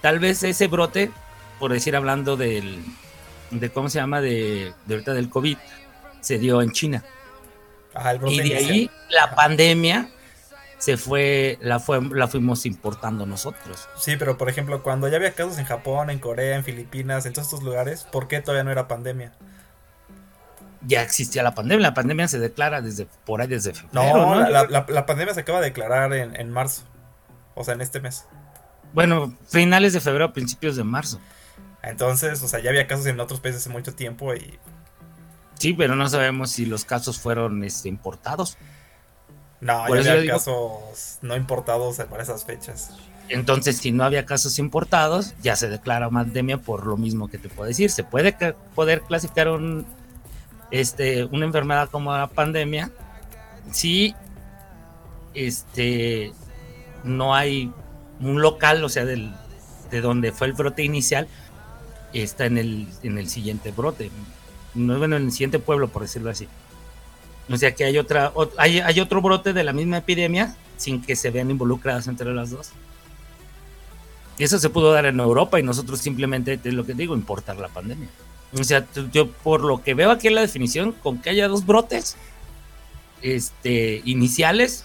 Tal 0.00 0.18
vez 0.18 0.42
ese 0.42 0.66
brote, 0.66 1.10
por 1.58 1.72
decir 1.72 1.94
hablando 1.94 2.36
del, 2.36 2.82
de 3.52 3.70
cómo 3.70 3.88
se 3.88 3.98
llama, 3.98 4.20
de, 4.20 4.72
de 4.86 4.94
ahorita 4.94 5.14
del 5.14 5.28
COVID, 5.28 5.56
se 6.20 6.38
dio 6.38 6.62
en 6.62 6.72
China. 6.72 7.04
y 8.26 8.40
de 8.40 8.56
ahí 8.56 8.90
la 9.10 9.34
pandemia 9.34 10.08
se 10.78 10.96
fue 10.96 11.58
la, 11.60 11.78
fue, 11.78 12.00
la 12.02 12.26
fuimos 12.26 12.66
importando 12.66 13.24
nosotros. 13.26 13.88
Sí, 13.96 14.16
pero 14.18 14.36
por 14.36 14.48
ejemplo, 14.48 14.82
cuando 14.82 15.08
ya 15.08 15.16
había 15.16 15.32
casos 15.32 15.58
en 15.58 15.64
Japón, 15.64 16.10
en 16.10 16.18
Corea, 16.18 16.56
en 16.56 16.64
Filipinas, 16.64 17.24
en 17.26 17.32
todos 17.32 17.46
estos 17.46 17.62
lugares, 17.62 18.04
¿por 18.10 18.26
qué 18.26 18.40
todavía 18.40 18.64
no 18.64 18.72
era 18.72 18.88
pandemia? 18.88 19.32
ya 20.86 21.02
existía 21.02 21.42
la 21.42 21.54
pandemia. 21.54 21.88
La 21.88 21.94
pandemia 21.94 22.28
se 22.28 22.38
declara 22.38 22.80
desde 22.80 23.06
por 23.24 23.40
ahí, 23.40 23.48
desde 23.48 23.74
febrero. 23.74 24.16
No, 24.16 24.48
La, 24.48 24.66
la, 24.88 25.06
pandemia 25.06 25.34
se 25.34 25.40
acaba 25.40 25.60
de 25.60 25.66
declarar 25.66 26.12
en, 26.12 26.38
en, 26.38 26.50
marzo. 26.50 26.82
O 27.54 27.64
sea, 27.64 27.74
en 27.74 27.80
este 27.80 28.00
mes. 28.00 28.26
Bueno, 28.92 29.36
finales 29.48 29.92
de 29.92 30.00
febrero, 30.00 30.32
principios 30.32 30.76
de 30.76 30.84
marzo. 30.84 31.20
Entonces, 31.82 32.42
o 32.42 32.48
sea, 32.48 32.60
ya 32.60 32.70
había 32.70 32.86
casos 32.86 33.06
en 33.06 33.18
otros 33.20 33.40
países 33.40 33.62
hace 33.62 33.70
mucho 33.70 33.94
tiempo 33.94 34.34
y. 34.34 34.58
Sí, 35.58 35.74
pero 35.74 35.96
no 35.96 36.08
sabemos 36.08 36.50
si 36.50 36.66
los 36.66 36.84
casos 36.84 37.18
fueron 37.18 37.64
este, 37.64 37.88
importados. 37.88 38.56
No, 39.60 39.94
ya 39.94 40.12
había 40.12 40.32
casos 40.32 41.18
no 41.22 41.36
importados 41.36 41.96
para 41.96 42.22
esas 42.22 42.44
fechas. 42.44 42.90
Entonces, 43.28 43.76
si 43.78 43.92
no 43.92 44.04
había 44.04 44.26
casos 44.26 44.58
importados, 44.58 45.34
ya 45.40 45.54
se 45.56 45.68
declara 45.68 46.10
pandemia 46.10 46.58
por 46.58 46.86
lo 46.86 46.96
mismo 46.96 47.28
que 47.28 47.38
te 47.38 47.48
puedo 47.48 47.68
decir. 47.68 47.90
Se 47.90 48.02
puede 48.02 48.36
poder 48.74 49.02
clasificar 49.02 49.48
un, 49.48 49.86
este, 50.70 51.24
una 51.24 51.46
enfermedad 51.46 51.88
como 51.90 52.12
la 52.12 52.26
pandemia 52.26 52.90
si 53.70 54.14
este, 55.34 56.32
no 57.04 57.34
hay 57.34 57.72
un 58.20 58.42
local, 58.42 58.82
o 58.84 58.88
sea, 58.88 59.04
del, 59.04 59.32
de 59.90 60.00
donde 60.00 60.32
fue 60.32 60.48
el 60.48 60.52
brote 60.52 60.82
inicial, 60.82 61.28
está 62.20 62.46
en 62.46 62.58
el, 62.58 62.88
en 63.02 63.18
el 63.18 63.28
siguiente 63.28 63.70
brote. 63.70 64.10
No 64.74 64.98
bueno, 64.98 65.16
en 65.16 65.24
el 65.24 65.32
siguiente 65.32 65.58
pueblo, 65.58 65.88
por 65.88 66.02
decirlo 66.02 66.30
así. 66.30 66.48
O 67.50 67.56
sea 67.56 67.74
que 67.74 67.84
hay 67.84 67.98
otra, 67.98 68.32
hay, 68.58 68.80
hay 68.80 69.00
otro 69.00 69.20
brote 69.20 69.52
de 69.52 69.64
la 69.64 69.72
misma 69.72 69.98
epidemia 69.98 70.56
sin 70.76 71.02
que 71.02 71.16
se 71.16 71.30
vean 71.30 71.50
involucradas 71.50 72.08
entre 72.08 72.32
las 72.34 72.50
dos. 72.50 72.70
Eso 74.38 74.58
se 74.58 74.70
pudo 74.70 74.92
dar 74.92 75.06
en 75.06 75.20
Europa 75.20 75.60
y 75.60 75.62
nosotros 75.62 76.00
simplemente, 76.00 76.58
es 76.62 76.74
lo 76.74 76.86
que 76.86 76.94
digo, 76.94 77.14
importar 77.14 77.56
la 77.56 77.68
pandemia. 77.68 78.08
O 78.58 78.64
sea, 78.64 78.86
yo 79.12 79.30
por 79.30 79.62
lo 79.62 79.82
que 79.82 79.94
veo 79.94 80.10
aquí 80.10 80.28
en 80.28 80.34
la 80.34 80.40
definición, 80.40 80.92
con 80.92 81.18
que 81.18 81.30
haya 81.30 81.48
dos 81.48 81.64
brotes 81.64 82.16
este, 83.22 84.02
iniciales, 84.04 84.84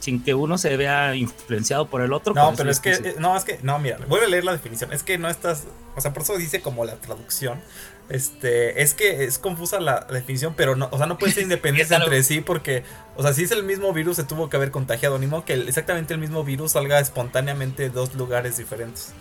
sin 0.00 0.22
que 0.22 0.34
uno 0.34 0.58
se 0.58 0.76
vea 0.76 1.14
influenciado 1.14 1.86
por 1.86 2.02
el 2.02 2.12
otro. 2.12 2.34
No, 2.34 2.54
pero 2.56 2.70
es 2.70 2.80
que, 2.80 3.14
no, 3.18 3.36
es 3.36 3.44
que, 3.44 3.58
no, 3.62 3.78
mira, 3.78 3.98
voy 4.08 4.20
a 4.20 4.28
leer 4.28 4.44
la 4.44 4.52
definición. 4.52 4.92
Es 4.92 5.02
que 5.02 5.18
no 5.18 5.28
estás, 5.28 5.64
o 5.94 6.00
sea, 6.00 6.12
por 6.12 6.22
eso 6.22 6.36
dice 6.36 6.60
como 6.60 6.84
la 6.84 6.96
traducción. 6.96 7.60
Este, 8.08 8.82
es 8.82 8.94
que 8.94 9.24
es 9.24 9.38
confusa 9.38 9.80
la, 9.80 10.06
definición, 10.08 10.54
pero 10.56 10.76
no, 10.76 10.88
o 10.92 10.96
sea, 10.96 11.06
no 11.06 11.18
puede 11.18 11.32
ser 11.32 11.42
independiente 11.44 11.94
entre 11.94 12.22
sí 12.22 12.40
porque, 12.40 12.84
o 13.16 13.22
sea, 13.22 13.32
si 13.32 13.42
es 13.44 13.50
el 13.50 13.64
mismo 13.64 13.92
virus, 13.92 14.16
se 14.16 14.24
tuvo 14.24 14.48
que 14.48 14.56
haber 14.56 14.70
contagiado, 14.70 15.18
ni 15.18 15.26
modo 15.26 15.44
que 15.44 15.54
exactamente 15.54 16.14
el 16.14 16.20
mismo 16.20 16.44
virus 16.44 16.72
salga 16.72 17.00
espontáneamente 17.00 17.84
de 17.84 17.90
dos 17.90 18.14
lugares 18.14 18.56
diferentes. 18.58 19.12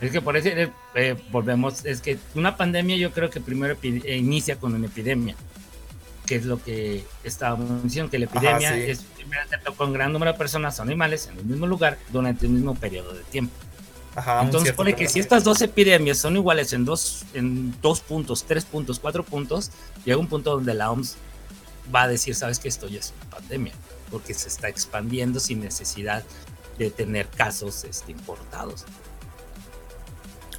Es 0.00 0.10
que 0.10 0.20
por 0.20 0.36
eso 0.36 0.48
eh, 0.48 0.70
eh, 0.96 1.16
volvemos, 1.30 1.86
es 1.86 2.02
que 2.02 2.18
una 2.34 2.58
pandemia 2.58 2.96
yo 2.96 3.12
creo 3.12 3.30
que 3.30 3.40
primero 3.40 3.76
inicia 3.82 4.56
con 4.56 4.74
una 4.74 4.86
epidemia 4.86 5.34
que 6.26 6.36
es 6.36 6.44
lo 6.44 6.62
que 6.62 7.04
estábamos 7.22 7.82
diciendo, 7.82 8.10
que 8.10 8.18
la 8.18 8.24
epidemia 8.26 8.76
es 8.76 9.00
primero 9.16 9.42
con 9.76 9.88
un 9.88 9.94
gran 9.94 10.12
número 10.12 10.32
de 10.32 10.38
personas 10.38 10.78
o 10.78 10.82
animales 10.82 11.26
en 11.26 11.38
el 11.38 11.44
mismo 11.44 11.66
lugar 11.66 11.98
durante 12.10 12.46
el 12.46 12.52
mismo 12.52 12.74
periodo 12.74 13.12
de 13.12 13.22
tiempo. 13.24 13.54
Entonces 14.42 14.72
pone 14.72 14.94
que 14.94 15.08
si 15.08 15.18
estas 15.18 15.42
dos 15.42 15.60
epidemias 15.60 16.18
son 16.18 16.36
iguales 16.36 16.72
en 16.72 16.84
dos, 16.84 17.24
en 17.34 17.74
dos 17.82 18.00
puntos, 18.00 18.44
tres 18.44 18.64
puntos, 18.64 19.00
cuatro 19.00 19.24
puntos, 19.24 19.70
llega 20.04 20.18
un 20.18 20.28
punto 20.28 20.52
donde 20.52 20.72
la 20.74 20.90
OMS 20.90 21.16
va 21.94 22.02
a 22.02 22.08
decir, 22.08 22.34
sabes 22.34 22.58
que 22.58 22.68
esto 22.68 22.86
ya 22.86 23.00
es 23.00 23.12
una 23.20 23.30
pandemia, 23.30 23.72
porque 24.10 24.32
se 24.32 24.48
está 24.48 24.68
expandiendo 24.68 25.40
sin 25.40 25.60
necesidad 25.60 26.22
de 26.78 26.90
tener 26.90 27.26
casos 27.28 27.84
este, 27.84 28.12
importados. 28.12 28.84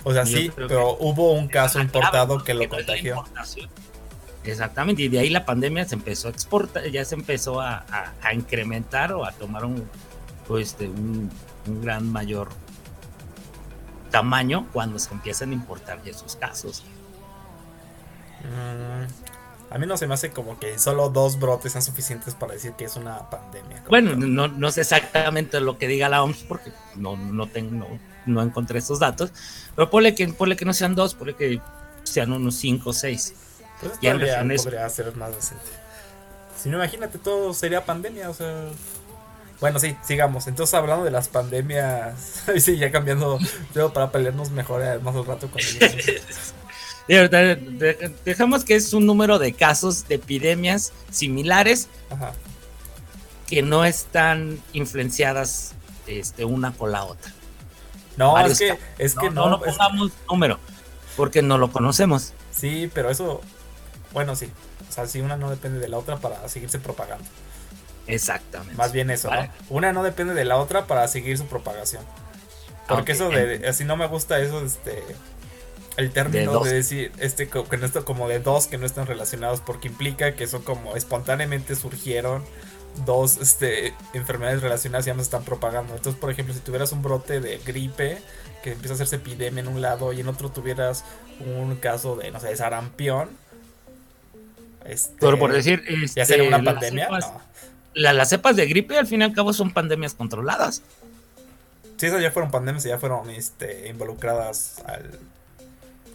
O 0.04 0.14
sea, 0.14 0.26
sí, 0.26 0.52
pero 0.56 0.98
hubo 1.00 1.32
un 1.34 1.48
caso 1.48 1.80
importado 1.80 2.44
que 2.44 2.54
lo 2.54 2.68
contagió. 2.70 3.24
Exactamente, 4.46 5.02
y 5.02 5.10
de 5.10 5.20
ahí 5.20 5.30
la 5.30 5.46
pandemia 5.46 5.86
se 5.86 5.96
empezó 5.96 6.28
a 6.28 6.32
exportar, 6.32 6.88
ya 6.90 7.04
se 7.04 7.16
empezó 7.16 7.60
a, 7.62 7.86
incrementar 8.34 9.12
o 9.14 9.26
a 9.26 9.32
tomar 9.32 9.66
un, 9.66 9.84
pues, 10.48 10.70
este, 10.70 10.88
un, 10.88 11.30
gran 11.82 12.12
mayor 12.12 12.50
tamaño 14.12 14.68
cuando 14.72 15.00
se 15.00 15.12
empiezan 15.12 15.50
a 15.50 15.54
importar 15.54 16.04
ya 16.04 16.12
esos 16.12 16.36
casos. 16.36 16.84
Mm, 18.44 19.74
a 19.74 19.78
mí 19.80 19.88
no 19.88 19.98
se 19.98 20.06
me 20.06 20.14
hace 20.14 20.30
como 20.30 20.60
que 20.60 20.78
solo 20.78 21.10
dos 21.10 21.40
brotes 21.40 21.72
sean 21.72 21.82
suficientes 21.82 22.36
para 22.36 22.54
decir 22.54 22.74
que 22.74 22.86
es 22.86 22.96
una 22.96 23.30
pandemia. 23.30 23.84
Bueno, 23.90 24.16
no, 24.16 24.48
no, 24.48 24.72
sé 24.72 24.82
exactamente 24.82 25.60
lo 25.60 25.80
que 25.80 25.88
diga 25.88 26.08
la 26.08 26.24
OMS 26.24 26.44
porque 26.44 26.72
no, 26.96 27.18
no, 27.18 27.48
tengo, 27.48 27.88
no, 28.28 28.42
encontré 28.44 28.78
esos 28.80 29.00
datos, 29.00 29.34
pero 29.76 29.90
ponle 29.90 30.14
que, 30.14 30.28
ponle 30.28 30.56
que 30.56 30.66
no 30.66 30.74
sean 30.74 30.94
dos, 30.94 31.16
ponle 31.16 31.36
que 31.36 31.60
sean 32.04 32.32
unos 32.32 32.56
cinco 32.56 32.92
o 32.92 32.94
seis. 32.94 33.34
Pues 33.82 34.64
podría 34.64 34.90
ser 34.90 35.16
más 35.16 35.36
decente. 35.36 35.66
Si 36.62 36.70
no, 36.70 36.78
imagínate, 36.78 37.20
todo 37.20 37.54
sería 37.54 37.86
pandemia, 37.86 38.30
o 38.30 38.34
sea. 38.34 38.70
Bueno, 39.60 39.80
sí, 39.80 39.96
sigamos. 40.04 40.48
Entonces, 40.48 40.74
hablando 40.74 41.06
de 41.06 41.12
las 41.12 41.28
pandemias, 41.28 42.44
sí, 42.60 42.78
ya 42.78 42.92
cambiando 42.92 43.40
para 43.94 44.12
pelearnos 44.12 44.50
mejor 44.50 44.82
eh, 44.82 45.00
más 45.00 45.16
al 45.16 45.26
rato 45.26 45.50
con 45.50 45.62
Dejamos 48.26 48.66
que 48.66 48.76
es 48.76 48.94
un 48.94 49.06
número 49.06 49.38
de 49.38 49.54
casos 49.54 50.08
de 50.08 50.16
epidemias 50.16 50.92
similares 51.12 51.88
que 53.46 53.62
no 53.62 53.86
están 53.86 54.60
influenciadas 54.74 55.76
este, 56.08 56.46
una 56.46 56.74
con 56.74 56.92
la 56.92 57.04
otra. 57.04 57.32
No, 58.18 58.40
es 58.40 58.58
que, 58.58 58.80
es 58.98 59.14
que 59.14 59.30
no. 59.30 59.50
No, 59.50 59.62
pongamos 59.62 60.14
número, 60.28 60.58
porque 61.16 61.44
no 61.44 61.60
lo 61.60 61.72
conocemos. 61.72 62.34
Sí, 62.52 62.90
pero 62.92 63.12
eso 63.12 63.42
bueno, 64.16 64.36
sí. 64.36 64.50
O 64.90 64.92
sea, 64.92 65.06
si 65.06 65.20
una 65.20 65.36
no 65.36 65.52
depende 65.52 65.78
de 65.80 65.90
la 65.90 65.98
otra 65.98 66.18
para 66.18 66.48
seguirse 66.50 66.80
propagando. 66.80 67.26
Exactamente. 68.08 68.76
Más 68.76 68.94
bien 68.94 69.10
eso, 69.10 69.30
¿no? 69.30 69.48
Una 69.70 69.92
no 69.92 70.04
depende 70.04 70.34
de 70.34 70.46
la 70.46 70.58
otra 70.58 70.88
para 70.88 71.08
seguir 71.10 71.38
su 71.38 71.46
propagación. 71.46 72.02
Porque 72.88 73.12
eso 73.12 73.30
de, 73.30 73.68
así 73.68 73.84
no 73.84 73.98
me 73.98 74.08
gusta 74.08 74.40
eso, 74.40 74.64
este, 74.66 75.04
el 75.98 76.12
término 76.12 76.60
de, 76.62 76.74
decir, 76.74 77.12
este, 77.20 77.50
que 77.50 77.78
no 77.78 77.86
está 77.86 78.04
como 78.04 78.30
de 78.30 78.40
dos 78.40 78.68
que 78.68 78.78
no 78.78 78.86
están 78.86 79.06
relacionados, 79.06 79.60
porque 79.60 79.90
implica 79.90 80.36
que 80.36 80.48
son 80.48 80.62
como 80.62 80.96
espontáneamente 80.96 81.76
surgieron 81.76 82.46
dos, 83.06 83.38
este, 83.38 83.94
enfermedades 84.14 84.62
relacionadas 84.62 85.06
y 85.06 85.08
ya 85.08 85.14
no 85.14 85.20
se 85.20 85.26
están 85.26 85.44
propagando. 85.44 85.94
Entonces, 85.94 86.20
por 86.20 86.32
ejemplo, 86.32 86.54
si 86.54 86.62
tuvieras 86.62 86.94
un 86.94 87.02
brote 87.02 87.42
de 87.42 87.58
gripe 87.58 88.20
que 88.64 88.72
empieza 88.72 88.94
a 88.94 88.96
hacerse 88.96 89.18
epidemia 89.18 89.62
en 89.62 89.68
un 89.68 89.82
lado 89.82 90.14
y 90.14 90.22
en 90.22 90.30
otro 90.30 90.50
tuvieras 90.50 91.04
un 91.40 91.76
caso 91.76 92.16
de, 92.16 92.32
no 92.32 92.40
sé, 92.40 92.48
de 92.48 92.56
sarampión, 92.56 93.30
este, 94.88 95.16
Pero 95.20 95.40
por 95.40 95.52
decir, 95.52 95.84
este, 95.88 96.42
una 96.42 96.64
pandemia. 96.64 97.10
las 97.94 98.30
cepas 98.30 98.56
de 98.56 98.66
gripe 98.68 98.98
al 98.98 99.08
fin 99.08 99.22
y 99.22 99.24
al 99.24 99.34
cabo 99.34 99.54
son 99.54 99.72
pandemias 99.72 100.14
controladas. 100.14 100.82
Sí, 101.98 102.08
esas 102.08 102.22
ya 102.22 102.32
fueron 102.32 102.52
pandemias 102.52 102.86
y 102.86 102.90
ya 102.90 103.00
fueron 103.00 103.30
este, 103.30 103.88
involucradas 103.88 104.84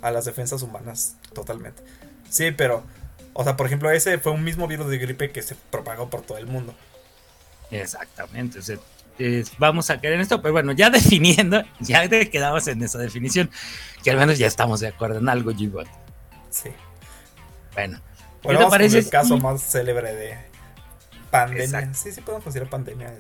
a 0.03 0.11
las 0.11 0.25
defensas 0.25 0.63
humanas 0.63 1.17
totalmente. 1.35 1.83
Sí, 2.29 2.51
pero, 2.53 2.85
o 3.33 3.45
sea, 3.45 3.57
por 3.57 3.67
ejemplo, 3.67 3.91
ese 3.91 4.19
fue 4.19 4.33
un 4.33 4.45
mismo 4.45 4.69
virus 4.69 4.89
de 4.89 4.99
gripe 4.99 5.31
que 5.31 5.43
se 5.43 5.57
propagó 5.71 6.11
por 6.11 6.23
todo 6.23 6.39
el 6.39 6.47
mundo. 6.47 6.75
Exactamente. 7.71 8.61
vamos 9.59 9.91
a 9.91 10.01
querer 10.01 10.17
en 10.17 10.21
esto, 10.23 10.43
pero 10.43 10.53
bueno, 10.53 10.73
ya 10.73 10.91
definiendo, 10.91 11.63
ya 11.81 12.09
quedamos 12.09 12.67
en 12.69 12.83
esa 12.83 12.99
definición, 12.99 13.51
que 14.03 14.11
al 14.11 14.17
menos 14.17 14.39
ya 14.39 14.47
estamos 14.47 14.81
de 14.81 14.89
acuerdo 14.89 15.19
en 15.19 15.29
algo, 15.29 15.55
Gibot. 15.55 15.89
Sí. 16.51 16.71
Bueno, 17.75 18.01
bueno, 18.43 18.61
te 18.61 18.67
parece? 18.67 18.99
el 18.99 19.09
caso 19.09 19.39
más 19.39 19.63
célebre 19.63 20.15
de 20.15 20.39
pandemia. 21.31 21.95
Sí, 21.95 22.13
sí 22.13 22.21
podemos 22.21 22.45
considerar 22.45 22.71
pandemia. 22.71 23.13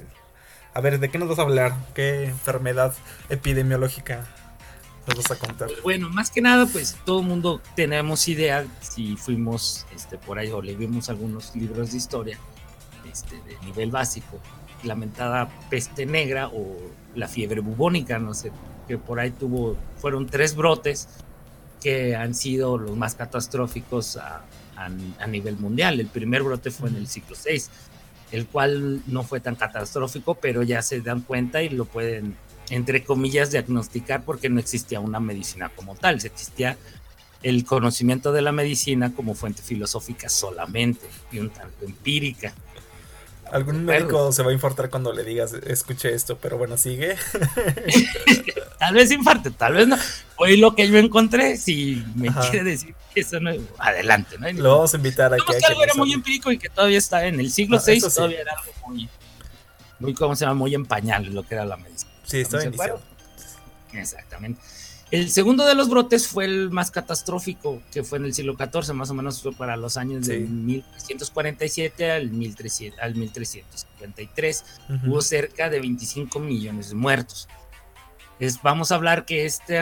A 0.72 0.80
ver, 0.80 0.98
¿de 1.00 1.10
qué 1.10 1.18
nos 1.18 1.28
vas 1.28 1.38
a 1.38 1.42
hablar? 1.42 1.74
¿Qué 1.94 2.24
enfermedad 2.24 2.94
epidemiológica 3.28 4.24
nos 5.06 5.16
vas 5.16 5.30
a 5.30 5.36
contar? 5.36 5.68
Pues 5.68 5.82
bueno, 5.82 6.08
más 6.10 6.30
que 6.30 6.40
nada, 6.40 6.66
pues 6.66 6.96
todo 7.04 7.20
el 7.20 7.26
mundo 7.26 7.60
tenemos 7.74 8.28
idea 8.28 8.64
si 8.80 9.16
fuimos 9.16 9.86
este, 9.94 10.16
por 10.16 10.38
ahí 10.38 10.50
o 10.50 10.62
leímos 10.62 11.08
algunos 11.08 11.54
libros 11.56 11.90
de 11.90 11.96
historia 11.96 12.38
este, 13.10 13.36
de 13.36 13.58
nivel 13.64 13.90
básico. 13.90 14.38
Lamentada 14.84 15.48
peste 15.68 16.06
negra 16.06 16.48
o 16.48 16.78
la 17.14 17.28
fiebre 17.28 17.60
bubónica, 17.60 18.18
no 18.18 18.32
sé, 18.32 18.52
que 18.86 18.96
por 18.96 19.20
ahí 19.20 19.30
tuvo, 19.30 19.76
fueron 19.96 20.26
tres 20.26 20.54
brotes 20.54 21.08
que 21.82 22.14
han 22.14 22.34
sido 22.34 22.78
los 22.78 22.96
más 22.96 23.14
catastróficos 23.14 24.16
a, 24.16 24.42
a, 24.80 25.26
nivel 25.26 25.56
mundial. 25.58 26.00
El 26.00 26.06
primer 26.06 26.42
brote 26.42 26.70
fue 26.70 26.88
en 26.88 26.96
el 26.96 27.06
siglo 27.06 27.36
VI, 27.44 27.62
el 28.32 28.46
cual 28.46 29.02
no 29.06 29.22
fue 29.22 29.40
tan 29.40 29.56
catastrófico, 29.56 30.34
pero 30.34 30.62
ya 30.62 30.82
se 30.82 31.00
dan 31.00 31.20
cuenta 31.20 31.62
y 31.62 31.68
lo 31.68 31.84
pueden, 31.84 32.36
entre 32.70 33.04
comillas, 33.04 33.50
diagnosticar 33.50 34.24
porque 34.24 34.48
no 34.48 34.60
existía 34.60 35.00
una 35.00 35.20
medicina 35.20 35.70
como 35.74 35.94
tal, 35.94 36.16
existía 36.16 36.76
el 37.42 37.64
conocimiento 37.64 38.32
de 38.32 38.42
la 38.42 38.52
medicina 38.52 39.12
como 39.14 39.34
fuente 39.34 39.62
filosófica 39.62 40.28
solamente 40.28 41.06
y 41.32 41.38
un 41.38 41.50
tanto 41.50 41.84
empírica. 41.84 42.54
Algún 43.52 43.84
médico 43.84 44.32
se 44.32 44.42
va 44.42 44.50
a 44.50 44.52
infartar 44.52 44.90
cuando 44.90 45.12
le 45.12 45.24
digas, 45.24 45.52
escuche 45.52 46.14
esto, 46.14 46.36
pero 46.36 46.56
bueno, 46.58 46.76
sigue. 46.76 47.16
tal 48.78 48.94
vez 48.94 49.10
infarte, 49.10 49.50
tal 49.50 49.74
vez 49.74 49.88
no. 49.88 49.96
Hoy 50.36 50.56
lo 50.56 50.74
que 50.74 50.88
yo 50.88 50.98
encontré, 50.98 51.56
si 51.56 52.04
me 52.14 52.32
quiere 52.32 52.64
decir 52.64 52.94
que 53.12 53.20
eso 53.20 53.40
no, 53.40 53.50
adelante, 53.78 54.38
¿no? 54.38 54.50
Lo 54.52 54.76
vamos 54.76 54.94
a 54.94 54.96
invitar 54.96 55.34
a 55.34 55.36
que, 55.36 55.58
que 55.58 55.66
algo 55.66 55.82
era 55.82 55.94
muy 55.94 56.12
empírico 56.12 56.52
y 56.52 56.58
que 56.58 56.68
todavía 56.68 56.98
está 56.98 57.26
en 57.26 57.40
el 57.40 57.50
siglo 57.50 57.80
VI, 57.84 58.00
todavía 58.00 58.40
era 58.40 58.52
algo 58.52 58.72
muy, 58.88 59.08
muy, 59.98 60.14
¿cómo 60.14 60.36
se 60.36 60.44
llama? 60.44 60.54
Muy 60.54 60.74
en 60.74 60.86
pañales 60.86 61.32
lo 61.34 61.42
que 61.42 61.54
era 61.54 61.64
la 61.64 61.76
medicina. 61.76 62.10
Sí. 62.24 62.38
Exactamente. 63.92 64.60
El 65.10 65.28
segundo 65.30 65.66
de 65.66 65.74
los 65.74 65.88
brotes 65.88 66.28
fue 66.28 66.44
el 66.44 66.70
más 66.70 66.92
catastrófico, 66.92 67.82
que 67.90 68.04
fue 68.04 68.18
en 68.18 68.26
el 68.26 68.34
siglo 68.34 68.56
XIV, 68.56 68.94
más 68.94 69.10
o 69.10 69.14
menos 69.14 69.42
fue 69.42 69.52
para 69.52 69.76
los 69.76 69.96
años 69.96 70.26
de 70.26 70.38
1347 70.38 72.12
al, 72.12 72.30
1300, 72.30 73.00
al 73.00 73.16
1353. 73.16 74.64
Hubo 75.06 75.20
cerca 75.20 75.68
de 75.68 75.80
25 75.80 76.38
millones 76.38 76.90
de 76.90 76.94
muertos. 76.94 77.48
Es, 78.38 78.62
vamos 78.62 78.92
a 78.92 78.94
hablar 78.94 79.24
que 79.24 79.44
este, 79.46 79.80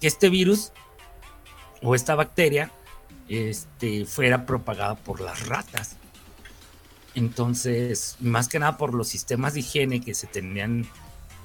que 0.00 0.06
este 0.06 0.28
virus 0.28 0.70
o 1.82 1.96
esta 1.96 2.14
bacteria 2.14 2.70
este, 3.28 4.06
fuera 4.06 4.46
propagada 4.46 4.94
por 4.94 5.20
las 5.20 5.48
ratas. 5.48 5.96
Entonces, 7.16 8.16
más 8.20 8.48
que 8.48 8.60
nada 8.60 8.76
por 8.76 8.94
los 8.94 9.08
sistemas 9.08 9.54
de 9.54 9.60
higiene 9.60 10.00
que 10.00 10.14
se 10.14 10.28
tenían 10.28 10.86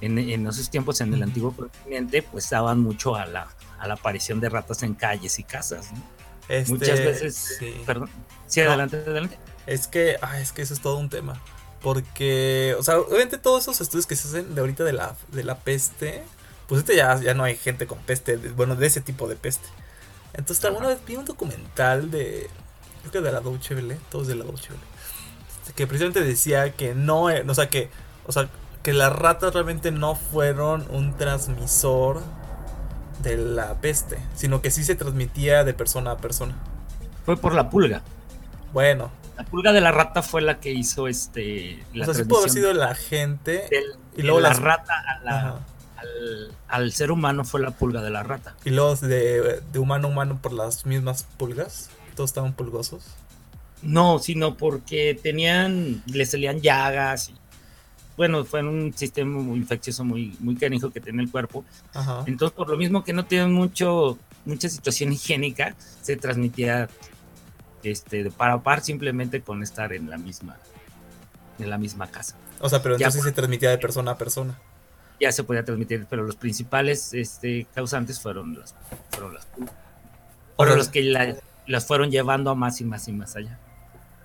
en, 0.04 0.46
esos 0.46 0.70
tiempos 0.70 1.00
en 1.00 1.14
el 1.14 1.22
antiguo 1.22 1.52
continente, 1.52 2.22
pues 2.22 2.48
daban 2.50 2.80
mucho 2.80 3.16
a 3.16 3.26
la, 3.26 3.48
a 3.78 3.88
la 3.88 3.94
aparición 3.94 4.40
de 4.40 4.48
ratas 4.48 4.82
en 4.82 4.94
calles 4.94 5.38
y 5.38 5.44
casas. 5.44 5.90
Este, 6.48 6.72
Muchas 6.72 6.98
veces. 6.98 7.58
Perdón. 7.86 8.10
Sí, 8.46 8.60
adelante, 8.60 8.96
adelante. 8.98 9.38
Es 9.66 9.86
que, 9.86 10.16
es 10.40 10.52
que 10.52 10.62
eso 10.62 10.74
es 10.74 10.80
todo 10.80 10.98
un 10.98 11.08
tema. 11.08 11.40
Porque, 11.80 12.74
o 12.78 12.82
sea, 12.82 12.98
obviamente 12.98 13.38
todos 13.38 13.64
esos 13.64 13.80
estudios 13.80 14.06
que 14.06 14.16
se 14.16 14.28
hacen 14.28 14.54
de 14.54 14.60
ahorita 14.60 14.84
de 14.84 14.92
la, 14.92 15.16
de 15.32 15.44
la 15.44 15.58
peste, 15.58 16.22
pues 16.66 16.80
ahorita 16.82 16.94
ya, 16.94 17.20
ya 17.20 17.34
no 17.34 17.44
hay 17.44 17.56
gente 17.56 17.86
con 17.86 17.98
peste, 17.98 18.36
bueno, 18.36 18.74
de 18.74 18.86
ese 18.86 19.00
tipo 19.00 19.28
de 19.28 19.36
peste. 19.36 19.68
Entonces, 20.32 20.64
alguna 20.64 20.88
vez 20.88 20.98
vi 21.06 21.16
un 21.16 21.24
documental 21.24 22.10
de, 22.10 22.48
creo 23.00 23.12
que 23.12 23.20
de 23.20 23.32
la 23.32 23.40
Deutsche 23.40 23.74
Welle, 23.74 23.98
todos 24.10 24.26
de 24.26 24.34
la 24.34 24.44
Deutsche 24.44 24.70
Welle, 24.70 25.74
que 25.74 25.86
precisamente 25.86 26.22
decía 26.22 26.72
que 26.72 26.94
no, 26.94 27.30
eh, 27.30 27.44
o 27.46 27.54
sea, 27.54 27.68
que, 27.68 27.90
o 28.26 28.32
sea, 28.32 28.48
que 28.84 28.92
las 28.92 29.12
ratas 29.12 29.54
realmente 29.54 29.90
no 29.90 30.14
fueron 30.14 30.86
un 30.90 31.16
transmisor 31.16 32.20
de 33.22 33.38
la 33.38 33.80
peste, 33.80 34.18
sino 34.36 34.60
que 34.60 34.70
sí 34.70 34.84
se 34.84 34.94
transmitía 34.94 35.64
de 35.64 35.72
persona 35.72 36.12
a 36.12 36.16
persona. 36.18 36.54
Fue 37.24 37.38
por 37.38 37.54
la 37.54 37.70
pulga. 37.70 38.02
Bueno. 38.74 39.10
La 39.38 39.44
pulga 39.44 39.72
de 39.72 39.80
la 39.80 39.90
rata 39.90 40.22
fue 40.22 40.42
la 40.42 40.60
que 40.60 40.70
hizo 40.70 41.08
este. 41.08 41.82
La 41.94 42.02
o 42.02 42.04
sea, 42.04 42.14
sí 42.14 42.24
pudo 42.24 42.40
haber 42.40 42.50
sido 42.50 42.74
la 42.74 42.94
gente. 42.94 43.68
y 44.16 44.22
luego 44.22 44.38
la 44.40 44.52
rata 44.52 44.92
al, 46.68 46.92
ser 46.92 47.10
humano 47.10 47.44
fue 47.44 47.60
la 47.60 47.70
pulga 47.70 48.02
de 48.02 48.10
la 48.10 48.22
rata. 48.22 48.54
Y 48.66 48.70
luego 48.70 48.96
de, 48.96 49.62
de 49.72 49.78
humano 49.78 50.08
a 50.08 50.10
humano 50.10 50.38
por 50.42 50.52
las 50.52 50.84
mismas 50.84 51.26
pulgas. 51.38 51.88
Todos 52.14 52.30
estaban 52.30 52.52
pulgosos. 52.52 53.06
No, 53.80 54.18
sino 54.18 54.58
porque 54.58 55.18
tenían. 55.20 56.02
Le 56.06 56.26
salían 56.26 56.60
llagas 56.60 57.30
y 57.30 57.34
bueno, 58.16 58.44
fue 58.44 58.60
en 58.60 58.68
un 58.68 58.92
sistema 58.92 59.40
muy 59.40 59.58
infeccioso 59.58 60.04
muy, 60.04 60.36
muy 60.40 60.56
canijo 60.56 60.90
que 60.90 61.00
tiene 61.00 61.22
el 61.22 61.30
cuerpo. 61.30 61.64
Entonces, 62.26 62.54
por 62.56 62.68
lo 62.68 62.76
mismo 62.76 63.02
que 63.02 63.12
no 63.12 63.24
tiene 63.24 63.46
mucho, 63.46 64.18
mucha 64.44 64.68
situación 64.68 65.12
higiénica, 65.12 65.74
se 66.02 66.16
transmitía 66.16 66.88
este, 67.82 68.24
de 68.24 68.30
par 68.30 68.50
a 68.50 68.62
par 68.62 68.82
simplemente 68.82 69.40
con 69.40 69.62
estar 69.62 69.92
en 69.92 70.08
la 70.08 70.16
misma, 70.16 70.56
en 71.58 71.70
la 71.70 71.78
misma 71.78 72.06
casa. 72.06 72.36
O 72.60 72.68
sea, 72.68 72.82
pero 72.82 72.96
entonces 72.96 73.22
se 73.22 73.32
transmitía 73.32 73.70
de 73.70 73.78
persona 73.78 74.12
a 74.12 74.18
persona. 74.18 74.58
Ya 75.20 75.32
se 75.32 75.44
podía 75.44 75.64
transmitir, 75.64 76.06
pero 76.08 76.22
los 76.24 76.36
principales 76.36 77.14
este, 77.14 77.66
causantes 77.74 78.20
fueron 78.20 78.58
las, 78.58 78.74
fueron 79.10 79.34
las, 79.34 79.46
fueron 80.56 80.78
los 80.78 80.88
que 80.88 81.36
las 81.66 81.86
fueron 81.86 82.10
llevando 82.10 82.50
a 82.50 82.54
más 82.54 82.80
y 82.80 82.84
más 82.84 83.08
y 83.08 83.12
más 83.12 83.36
allá. 83.36 83.58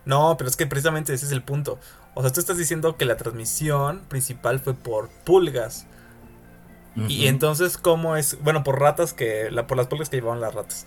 No, 0.05 0.35
pero 0.37 0.49
es 0.49 0.55
que 0.55 0.65
precisamente 0.65 1.13
ese 1.13 1.25
es 1.25 1.31
el 1.31 1.43
punto. 1.43 1.79
O 2.15 2.21
sea, 2.21 2.31
tú 2.31 2.39
estás 2.39 2.57
diciendo 2.57 2.97
que 2.97 3.05
la 3.05 3.17
transmisión 3.17 4.01
principal 4.09 4.59
fue 4.59 4.73
por 4.73 5.09
pulgas. 5.09 5.85
Y 7.07 7.27
entonces, 7.27 7.77
¿cómo 7.77 8.17
es? 8.17 8.37
Bueno, 8.41 8.63
por 8.63 8.79
ratas 8.79 9.13
que. 9.13 9.49
por 9.67 9.77
las 9.77 9.87
pulgas 9.87 10.09
que 10.09 10.17
llevaban 10.17 10.41
las 10.41 10.53
ratas. 10.53 10.85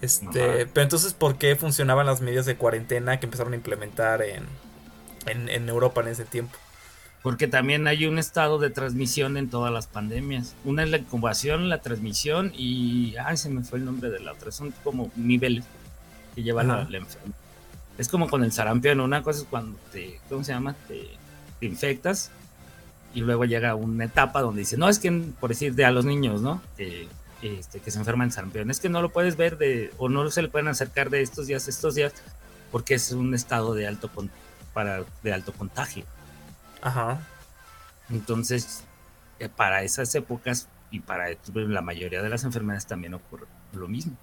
Este. 0.00 0.66
Pero 0.66 0.82
entonces, 0.82 1.14
¿por 1.14 1.38
qué 1.38 1.56
funcionaban 1.56 2.04
las 2.04 2.20
medidas 2.20 2.44
de 2.44 2.56
cuarentena 2.56 3.18
que 3.18 3.26
empezaron 3.26 3.54
a 3.54 3.56
implementar 3.56 4.20
en, 4.22 4.44
en, 5.26 5.68
Europa 5.68 6.02
en 6.02 6.08
ese 6.08 6.26
tiempo? 6.26 6.58
Porque 7.22 7.48
también 7.48 7.86
hay 7.86 8.04
un 8.04 8.18
estado 8.18 8.58
de 8.58 8.68
transmisión 8.68 9.38
en 9.38 9.48
todas 9.48 9.72
las 9.72 9.86
pandemias. 9.86 10.54
Una 10.64 10.82
es 10.82 10.90
la 10.90 10.98
incubación, 10.98 11.70
la 11.70 11.80
transmisión 11.80 12.52
y. 12.54 13.14
Ay, 13.24 13.38
se 13.38 13.48
me 13.48 13.62
fue 13.62 13.78
el 13.78 13.86
nombre 13.86 14.10
de 14.10 14.20
la 14.20 14.32
otra. 14.32 14.50
Son 14.50 14.74
como 14.84 15.10
niveles 15.16 15.64
que 16.34 16.42
llevan 16.42 16.68
la, 16.68 16.84
la 16.84 16.98
enfermedad 16.98 17.45
es 17.98 18.08
como 18.08 18.28
con 18.28 18.44
el 18.44 18.52
sarampión, 18.52 19.00
una 19.00 19.22
cosa 19.22 19.40
es 19.40 19.46
cuando 19.48 19.78
te, 19.92 20.20
¿cómo 20.28 20.44
se 20.44 20.52
llama? 20.52 20.74
Te, 20.88 21.08
infectas 21.62 22.30
y 23.14 23.22
luego 23.22 23.46
llega 23.46 23.74
una 23.74 24.04
etapa 24.04 24.42
donde 24.42 24.60
dice, 24.60 24.76
no, 24.76 24.90
es 24.90 24.98
que, 24.98 25.10
por 25.40 25.48
decir, 25.48 25.74
de 25.74 25.86
a 25.86 25.90
los 25.90 26.04
niños, 26.04 26.42
¿no? 26.42 26.60
Que, 26.76 27.08
este, 27.40 27.80
que 27.80 27.90
se 27.90 27.98
enferman 27.98 28.28
en 28.28 28.32
sarampión, 28.32 28.70
es 28.70 28.78
que 28.78 28.90
no 28.90 29.00
lo 29.00 29.10
puedes 29.10 29.36
ver 29.36 29.56
de, 29.56 29.90
o 29.96 30.10
no 30.10 30.30
se 30.30 30.42
le 30.42 30.48
pueden 30.48 30.68
acercar 30.68 31.08
de 31.08 31.22
estos 31.22 31.46
días 31.46 31.66
a 31.66 31.70
estos 31.70 31.94
días, 31.94 32.12
porque 32.70 32.94
es 32.94 33.10
un 33.12 33.34
estado 33.34 33.72
de 33.72 33.86
alto, 33.86 34.10
para, 34.74 35.04
de 35.22 35.32
alto 35.32 35.52
contagio. 35.52 36.04
Ajá. 36.82 37.20
Entonces, 38.10 38.84
eh, 39.38 39.48
para 39.48 39.82
esas 39.82 40.14
épocas 40.14 40.68
y 40.90 41.00
para 41.00 41.28
la 41.54 41.80
mayoría 41.80 42.22
de 42.22 42.28
las 42.28 42.44
enfermedades 42.44 42.86
también 42.86 43.14
ocurre 43.14 43.46
lo 43.72 43.88
mismo 43.88 44.16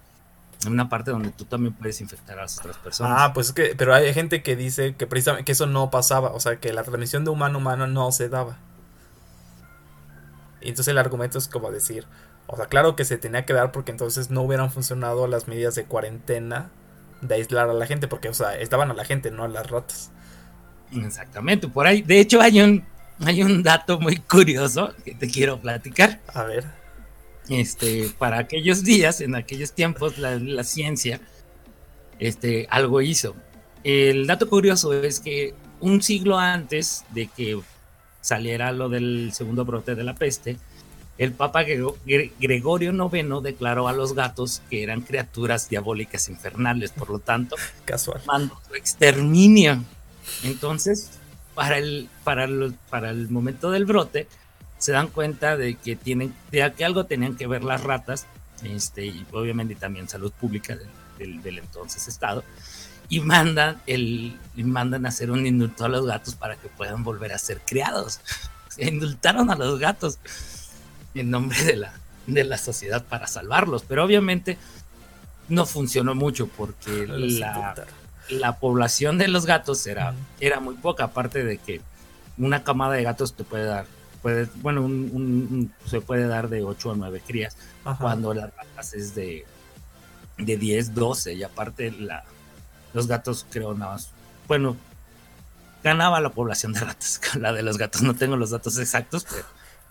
una 0.66 0.88
parte 0.88 1.10
donde 1.10 1.30
tú 1.30 1.44
también 1.44 1.74
puedes 1.74 2.00
infectar 2.00 2.38
a 2.38 2.42
las 2.42 2.58
otras 2.58 2.76
personas. 2.78 3.16
Ah, 3.16 3.32
pues 3.32 3.48
es 3.48 3.52
que, 3.52 3.74
pero 3.76 3.94
hay 3.94 4.12
gente 4.14 4.42
que 4.42 4.56
dice 4.56 4.94
que 4.94 5.06
precisamente 5.06 5.44
que 5.44 5.52
eso 5.52 5.66
no 5.66 5.90
pasaba, 5.90 6.32
o 6.32 6.40
sea, 6.40 6.56
que 6.56 6.72
la 6.72 6.82
transmisión 6.82 7.24
de 7.24 7.30
humano 7.30 7.56
a 7.56 7.60
humano 7.60 7.86
no 7.86 8.10
se 8.12 8.28
daba. 8.28 8.58
Y 10.60 10.68
entonces 10.70 10.92
el 10.92 10.98
argumento 10.98 11.38
es 11.38 11.48
como 11.48 11.70
decir, 11.70 12.06
o 12.46 12.56
sea, 12.56 12.66
claro 12.66 12.96
que 12.96 13.04
se 13.04 13.18
tenía 13.18 13.44
que 13.44 13.52
dar 13.52 13.72
porque 13.72 13.90
entonces 13.90 14.30
no 14.30 14.42
hubieran 14.42 14.70
funcionado 14.70 15.26
las 15.26 15.48
medidas 15.48 15.74
de 15.74 15.84
cuarentena 15.84 16.70
de 17.20 17.34
aislar 17.36 17.68
a 17.68 17.74
la 17.74 17.86
gente, 17.86 18.08
porque, 18.08 18.28
o 18.28 18.34
sea, 18.34 18.58
estaban 18.58 18.90
a 18.90 18.94
la 18.94 19.04
gente, 19.04 19.30
no 19.30 19.44
a 19.44 19.48
las 19.48 19.70
ratas. 19.70 20.10
Exactamente, 20.92 21.68
por 21.68 21.86
ahí, 21.86 22.02
de 22.02 22.20
hecho 22.20 22.40
hay 22.40 22.60
un, 22.60 22.84
hay 23.24 23.42
un 23.42 23.62
dato 23.62 23.98
muy 23.98 24.16
curioso 24.18 24.94
que 25.04 25.14
te 25.14 25.28
quiero 25.28 25.60
platicar. 25.60 26.20
A 26.32 26.44
ver 26.44 26.83
este, 27.48 28.10
para 28.18 28.38
aquellos 28.38 28.84
días, 28.84 29.20
en 29.20 29.34
aquellos 29.34 29.72
tiempos, 29.72 30.18
la, 30.18 30.64
ciencia 30.64 31.20
este, 32.18 32.66
algo 32.70 33.02
hizo. 33.02 33.34
El 33.82 34.26
dato 34.26 34.48
curioso 34.48 34.92
es 34.92 35.20
que 35.20 35.54
un 35.80 36.02
siglo 36.02 36.38
antes 36.38 37.04
de 37.10 37.26
que 37.26 37.60
saliera 38.20 38.72
lo 38.72 38.88
del 38.88 39.32
segundo 39.34 39.64
brote 39.64 39.94
de 39.94 40.04
la 40.04 40.14
peste, 40.14 40.56
el 41.18 41.32
Papa 41.32 41.62
Gregorio 41.62 42.92
IX 42.92 43.42
declaró 43.42 43.86
a 43.86 43.92
los 43.92 44.14
gatos 44.14 44.62
que 44.68 44.82
eran 44.82 45.02
criaturas 45.02 45.68
diabólicas 45.68 46.28
infernales, 46.28 46.90
por 46.90 47.10
lo 47.10 47.18
tanto, 47.20 47.56
Casual. 47.84 48.22
mandó 48.26 48.58
su 48.66 48.74
exterminio. 48.74 49.84
Entonces, 50.42 51.10
para 51.54 51.78
el, 51.78 52.08
para, 52.24 52.48
para 52.90 53.10
el 53.10 53.28
momento 53.28 53.70
del 53.70 53.84
brote, 53.84 54.26
se 54.78 54.92
dan 54.92 55.08
cuenta 55.08 55.56
de 55.56 55.74
que 55.76 55.96
tienen, 55.96 56.34
de 56.50 56.72
que 56.76 56.84
algo 56.84 57.04
tenían 57.04 57.36
que 57.36 57.46
ver 57.46 57.64
las 57.64 57.82
ratas, 57.82 58.26
este, 58.62 59.06
y 59.06 59.26
obviamente 59.32 59.74
también 59.74 60.08
salud 60.08 60.32
pública 60.32 60.76
del, 61.18 61.42
del, 61.42 61.58
entonces 61.58 62.06
estado, 62.08 62.44
y 63.08 63.20
mandan, 63.20 63.80
el, 63.86 64.38
mandan 64.56 65.06
a 65.06 65.10
hacer 65.10 65.30
un 65.30 65.46
indulto 65.46 65.84
a 65.84 65.88
los 65.88 66.06
gatos 66.06 66.34
para 66.34 66.56
que 66.56 66.68
puedan 66.68 67.04
volver 67.04 67.32
a 67.32 67.38
ser 67.38 67.60
criados. 67.66 68.20
Indultaron 68.78 69.50
a 69.50 69.56
los 69.56 69.78
gatos 69.78 70.18
en 71.14 71.30
nombre 71.30 71.62
de 71.64 71.76
la, 71.76 71.92
de 72.26 72.44
la 72.44 72.58
sociedad 72.58 73.04
para 73.04 73.26
salvarlos, 73.26 73.84
pero 73.86 74.04
obviamente 74.04 74.58
no 75.48 75.66
funcionó 75.66 76.14
mucho 76.14 76.46
porque 76.48 77.06
la, 77.06 77.74
la, 78.30 78.58
población 78.58 79.18
de 79.18 79.28
los 79.28 79.46
gatos 79.46 79.86
era, 79.86 80.14
era 80.40 80.58
muy 80.60 80.74
poca, 80.74 81.04
aparte 81.04 81.44
de 81.44 81.58
que 81.58 81.80
una 82.38 82.64
camada 82.64 82.94
de 82.94 83.02
gatos 83.02 83.34
te 83.34 83.44
puede 83.44 83.64
dar 83.64 83.86
bueno, 84.56 84.82
un, 84.82 85.72
se 85.86 86.00
puede 86.00 86.26
dar 86.26 86.48
de 86.48 86.62
8 86.62 86.92
a 86.92 86.96
9 86.96 87.22
crías, 87.26 87.56
cuando 87.98 88.32
las 88.32 88.54
ratas 88.54 88.94
es 88.94 89.14
de, 89.14 89.44
de 90.38 90.56
10, 90.56 90.94
12, 90.94 91.34
y 91.34 91.42
aparte 91.42 91.90
la, 91.90 92.24
los 92.92 93.06
gatos 93.06 93.46
creo 93.50 93.74
nada 93.74 93.92
más, 93.92 94.10
bueno, 94.48 94.76
ganaba 95.82 96.20
la 96.20 96.30
población 96.30 96.72
de 96.72 96.80
ratas, 96.80 97.20
la 97.38 97.52
de 97.52 97.62
los 97.62 97.76
gatos, 97.78 98.02
no 98.02 98.14
tengo 98.14 98.36
los 98.36 98.50
datos 98.50 98.78
exactos, 98.78 99.26
pero... 99.30 99.44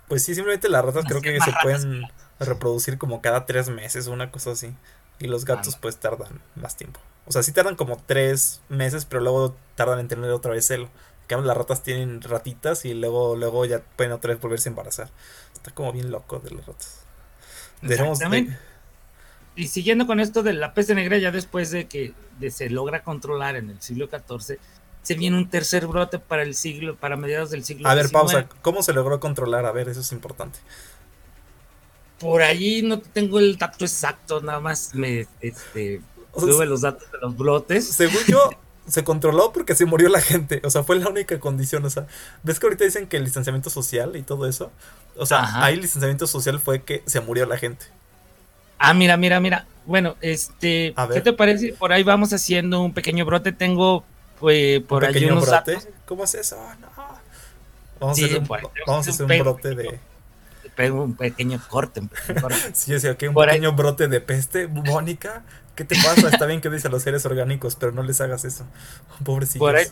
Pues 0.08 0.26
sí, 0.26 0.36
simplemente 0.36 0.68
las 0.68 0.84
ratas 0.84 1.06
creo 1.08 1.22
que 1.22 1.40
se 1.40 1.54
pueden 1.62 2.04
reproducir 2.40 2.98
como 2.98 3.22
cada 3.22 3.46
3 3.46 3.70
meses 3.70 4.08
o 4.08 4.12
una 4.12 4.32
cosa 4.32 4.52
así, 4.52 4.74
y 5.20 5.28
los 5.28 5.46
gatos 5.46 5.78
pues 5.78 5.98
tardan 5.98 6.42
más 6.56 6.76
tiempo. 6.76 7.00
O 7.26 7.32
sea, 7.32 7.42
sí 7.42 7.52
tardan 7.52 7.76
como 7.76 7.98
3 7.98 8.62
meses, 8.70 9.06
pero 9.06 9.22
luego 9.22 9.56
tardan 9.76 10.00
en 10.00 10.08
tener 10.08 10.30
otra 10.32 10.52
vez 10.52 10.68
celo. 10.68 10.90
Que 11.28 11.38
las 11.38 11.58
ratas 11.58 11.84
tienen 11.84 12.22
ratitas 12.22 12.86
y 12.86 12.94
luego, 12.94 13.36
luego 13.36 13.66
ya 13.66 13.80
pueden 13.96 14.12
otra 14.12 14.34
vez 14.34 14.42
volverse 14.42 14.70
a 14.70 14.72
embarazar. 14.72 15.10
Está 15.54 15.72
como 15.72 15.92
bien 15.92 16.12
loco 16.12 16.40
de 16.40 16.52
las 16.52 16.66
ratas. 16.66 17.00
Exactamente. 17.82 18.58
Y 19.56 19.68
siguiendo 19.68 20.08
con 20.08 20.20
esto 20.20 20.42
de 20.42 20.54
la 20.54 20.74
peste 20.74 20.96
negra, 20.96 21.18
ya 21.18 21.32
después 21.32 21.70
de 21.72 21.88
que 21.88 22.14
se 22.50 22.70
logra 22.70 23.04
controlar 23.04 23.56
en 23.56 23.70
el 23.70 23.82
siglo 23.82 24.10
XIV, 24.10 24.58
se 25.04 25.14
viene 25.16 25.38
un 25.38 25.50
tercer 25.50 25.86
brote 25.86 26.18
para 26.18 26.44
el 26.44 26.56
siglo, 26.56 26.96
para 26.96 27.18
mediados 27.18 27.52
del 27.52 27.64
siglo 27.64 27.88
A 27.88 27.94
ver, 27.94 28.10
pausa. 28.10 28.48
¿Cómo 28.62 28.82
se 28.82 28.94
logró 28.94 29.20
controlar? 29.20 29.66
A 29.66 29.72
ver, 29.72 29.90
eso 29.90 30.00
es 30.00 30.12
importante. 30.12 30.60
Por 32.20 32.42
ahí 32.42 32.82
no 32.82 33.00
tengo 33.00 33.38
el 33.38 33.58
dato 33.58 33.84
exacto, 33.84 34.42
nada 34.42 34.62
más 34.62 34.96
me 34.96 35.28
este, 35.42 36.02
tuve 36.34 36.66
los 36.66 36.82
datos 36.82 37.12
de 37.12 37.18
los 37.20 37.36
brotes. 37.36 37.86
Según 37.90 38.24
yo, 38.28 38.50
se 38.88 39.04
controló 39.04 39.54
porque 39.54 39.76
se 39.76 39.86
murió 39.86 40.10
la 40.10 40.22
gente. 40.22 40.62
O 40.64 40.70
sea, 40.70 40.84
fue 40.84 40.98
la 41.00 41.10
única 41.10 41.40
condición. 41.40 41.86
O 41.86 41.90
sea, 41.90 42.08
¿ves 42.44 42.60
que 42.60 42.66
ahorita 42.66 42.84
dicen 42.84 43.08
que 43.08 43.18
el 43.18 43.26
distanciamiento 43.26 43.70
social 43.70 44.16
y 44.16 44.24
todo 44.24 44.48
eso? 44.48 44.72
O 45.18 45.26
sea, 45.26 45.64
ahí 45.64 45.76
el 45.76 45.82
distanciamiento 45.82 46.28
social 46.28 46.60
fue 46.60 46.84
que 46.84 47.04
se 47.06 47.20
murió 47.22 47.46
la 47.46 47.58
gente. 47.58 47.86
Ah, 48.78 48.94
mira, 48.94 49.18
mira, 49.18 49.40
mira. 49.40 49.66
Bueno, 49.86 50.16
este, 50.22 50.94
¿qué 51.14 51.22
te 51.22 51.34
parece? 51.34 51.74
Por 51.74 51.94
ahí 51.94 52.04
vamos 52.04 52.34
haciendo 52.34 52.82
un 52.82 52.94
pequeño 52.94 53.26
brote. 53.26 53.52
Tengo 53.52 54.04
pues, 54.40 54.82
por 54.82 55.06
ahí 55.06 55.26
unos 55.26 55.48
brote? 55.48 55.78
¿Cómo 56.06 56.24
es 56.26 56.36
eso? 56.36 56.58
No. 56.80 56.88
Vamos, 58.00 58.20
a 58.20 58.26
hacer 58.26 58.40
un, 58.40 58.48
vamos 58.86 59.08
a 59.08 59.12
hacer 59.12 59.26
un 59.26 59.40
brote 59.40 59.76
de 59.76 60.00
un 60.92 61.16
pequeño 61.16 61.62
corte. 61.70 62.02
Un 62.02 62.10
pequeño 62.10 62.42
corte. 62.42 62.58
sí, 62.74 62.94
o 62.94 63.18
que 63.18 63.30
un 63.30 63.36
pequeño 63.36 63.74
brote 63.74 64.08
de 64.08 64.20
peste. 64.22 64.68
Mónica, 64.68 65.44
¿qué 65.76 65.86
te 65.86 65.96
pasa? 65.96 66.30
Está 66.30 66.46
bien 66.46 66.62
que 66.62 66.70
dice 66.70 66.90
los 66.90 67.04
seres 67.04 67.26
orgánicos, 67.26 67.76
pero 67.76 67.92
no 67.92 68.04
les 68.04 68.22
hagas 68.22 68.46
eso. 68.46 68.66
Pobrecillos. 69.24 69.60
Por 69.60 69.76
ahí 69.76 69.86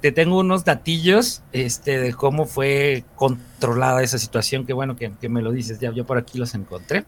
te, 0.00 0.12
tengo 0.12 0.38
unos 0.38 0.64
datillos 0.64 1.42
este, 1.52 1.98
de 1.98 2.14
cómo 2.14 2.46
fue 2.46 3.04
controlada 3.16 4.02
esa 4.02 4.18
situación. 4.18 4.66
Que 4.66 4.72
bueno 4.72 4.96
que, 4.96 5.28
me 5.28 5.42
lo 5.42 5.52
dices. 5.52 5.78
Ya 5.80 5.92
yo 5.92 6.04
por 6.04 6.18
aquí 6.18 6.38
los 6.38 6.54
encontré. 6.54 7.04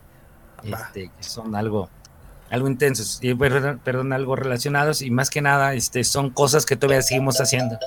Este, 0.62 1.10
que 1.16 1.22
son 1.22 1.54
algo 1.54 1.88
algo 2.50 2.68
intensos 2.68 3.18
y 3.22 3.34
perdón, 3.34 3.80
perdón, 3.82 4.12
algo 4.12 4.36
relacionados 4.36 5.02
y 5.02 5.10
más 5.10 5.30
que 5.30 5.42
nada 5.42 5.74
este 5.74 6.04
son 6.04 6.30
cosas 6.30 6.64
que 6.64 6.76
todavía 6.76 7.02
seguimos 7.02 7.40
haciendo. 7.40 7.78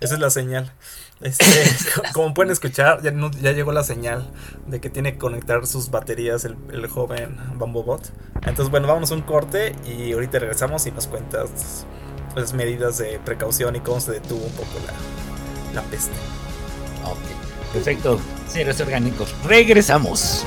Esa 0.00 0.14
es 0.14 0.20
la 0.20 0.30
señal. 0.30 0.72
Este, 1.20 1.44
como 2.12 2.34
pueden 2.34 2.52
escuchar, 2.52 3.02
ya, 3.02 3.12
ya, 3.40 3.52
llegó 3.52 3.72
la 3.72 3.82
señal 3.82 4.30
de 4.66 4.80
que 4.80 4.90
tiene 4.90 5.12
que 5.12 5.18
conectar 5.18 5.66
sus 5.66 5.90
baterías 5.90 6.44
el, 6.44 6.56
el 6.72 6.86
joven 6.86 7.36
Bot 7.58 8.12
Entonces, 8.36 8.70
bueno, 8.70 8.86
vamos 8.86 9.10
a 9.10 9.14
un 9.14 9.22
corte 9.22 9.74
y 9.86 10.12
ahorita 10.12 10.38
regresamos 10.38 10.86
y 10.86 10.92
nos 10.92 11.06
cuentas 11.06 11.50
las 11.50 12.34
pues, 12.34 12.52
medidas 12.52 12.98
de 12.98 13.18
precaución 13.24 13.76
y 13.76 13.80
cómo 13.80 14.00
se 14.00 14.12
detuvo 14.12 14.44
un 14.44 14.52
poco 14.52 14.78
la, 14.86 15.80
la 15.82 15.88
peste. 15.88 16.14
Ok, 17.04 17.72
perfecto. 17.72 18.20
Seres 18.46 18.80
orgánicos, 18.80 19.34
regresamos. 19.44 20.46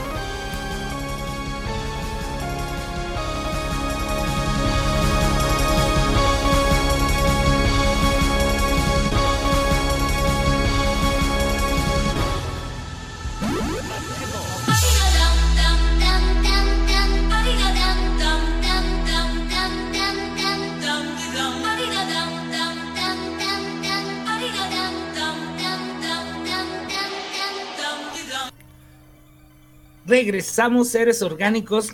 Regresamos 30.12 30.90
seres 30.90 31.22
orgánicos 31.22 31.94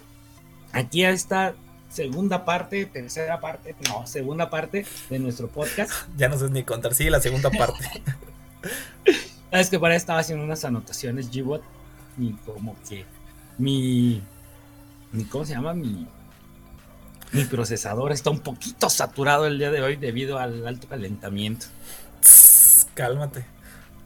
aquí 0.74 1.06
a 1.06 1.12
esta 1.12 1.54
segunda 1.90 2.46
parte, 2.46 2.88
tercera 2.88 3.40
parte, 3.40 3.76
no, 3.88 4.08
segunda 4.08 4.50
parte 4.50 4.86
de 5.10 5.20
nuestro 5.20 5.48
podcast. 5.48 5.92
Ya 6.18 6.28
no 6.28 6.38
sé 6.38 6.50
ni 6.50 6.64
contar, 6.64 6.96
sí, 6.96 7.10
la 7.10 7.22
segunda 7.22 7.52
parte. 7.52 7.86
Es 9.50 9.70
que 9.70 9.80
para 9.80 9.96
estaba 9.96 10.20
haciendo 10.20 10.44
unas 10.44 10.66
anotaciones 10.66 11.32
G-Bot 11.32 11.64
y 12.18 12.34
como 12.34 12.76
que 12.90 13.06
mi, 13.58 14.22
mi, 15.14 15.24
¿cómo 15.24 15.46
se 15.46 15.54
llama? 15.54 15.74
Mi, 15.74 16.06
mi 17.32 17.46
procesador 17.46 18.12
está 18.12 18.30
un 18.30 18.40
poquito 18.40 18.90
saturado 18.90 19.48
el 19.48 19.58
día 19.58 19.72
de 19.72 19.82
hoy 19.82 19.96
debido 19.96 20.38
al 20.38 20.68
alto 20.68 20.90
calentamiento. 20.90 21.68
cálmate. 22.94 23.46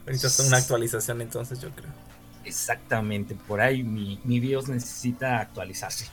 Ahorita 0.06 0.28
está 0.28 0.44
una 0.44 0.58
actualización 0.58 1.22
entonces, 1.22 1.60
yo 1.60 1.72
creo. 1.72 2.11
Exactamente, 2.44 3.36
por 3.36 3.62
ahí 3.62 3.84
mi, 3.84 4.20
mi 4.24 4.40
BIOS 4.40 4.70
necesita 4.70 5.40
actualizarse. 5.40 6.08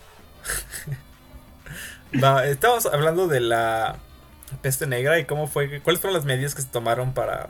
estamos 2.44 2.86
hablando 2.86 3.28
de 3.28 3.40
la 3.40 3.98
peste 4.62 4.86
negra 4.86 5.18
y 5.18 5.24
cómo 5.24 5.46
fue, 5.46 5.80
cuáles 5.80 6.00
fueron 6.00 6.16
las 6.16 6.24
medidas 6.24 6.54
que 6.54 6.62
se 6.62 6.68
tomaron 6.68 7.12
para 7.12 7.48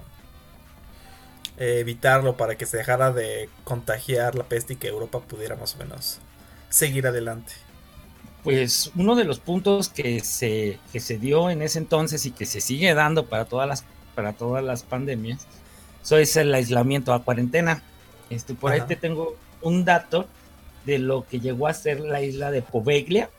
eh, 1.59 1.79
evitarlo, 1.81 2.37
para 2.37 2.57
que 2.57 2.67
se 2.67 2.77
dejara 2.77 3.13
de 3.13 3.49
contagiar 3.65 4.35
la 4.35 4.45
peste 4.45 4.75
y 4.75 4.77
que 4.77 4.89
Europa 4.89 5.21
pudiera 5.21 5.57
más 5.57 5.75
o 5.75 5.79
menos 5.79 6.19
seguir 6.69 7.07
adelante. 7.07 7.53
Pues 8.45 8.93
uno 8.95 9.17
de 9.17 9.25
los 9.25 9.41
puntos 9.41 9.89
que 9.89 10.21
se, 10.21 10.79
que 10.93 11.01
se 11.01 11.19
dio 11.19 11.51
en 11.51 11.63
ese 11.63 11.79
entonces 11.79 12.25
y 12.27 12.31
que 12.31 12.47
se 12.47 12.61
sigue 12.61 12.95
dando 12.95 13.27
para 13.27 13.45
todas 13.45 13.69
las, 13.69 13.85
para 14.15 14.33
todas 14.33 14.65
las 14.65 14.85
pandemias, 14.85 15.47
eso 16.03 16.17
es 16.17 16.37
el 16.37 16.55
aislamiento 16.55 17.13
a 17.13 17.25
cuarentena. 17.25 17.83
Este, 18.31 18.55
por 18.55 18.73
ahí 18.73 18.83
te 18.83 18.97
tengo 18.97 19.37
un 19.63 19.85
dato 19.85 20.27
de 20.85 20.99
lo 20.99 21.27
que 21.27 21.41
llegó 21.41 21.67
a 21.67 21.75
ser 21.75 22.01
la 22.01 22.23
isla 22.23 22.51
de 22.51 22.63
Poveglia 22.63 23.31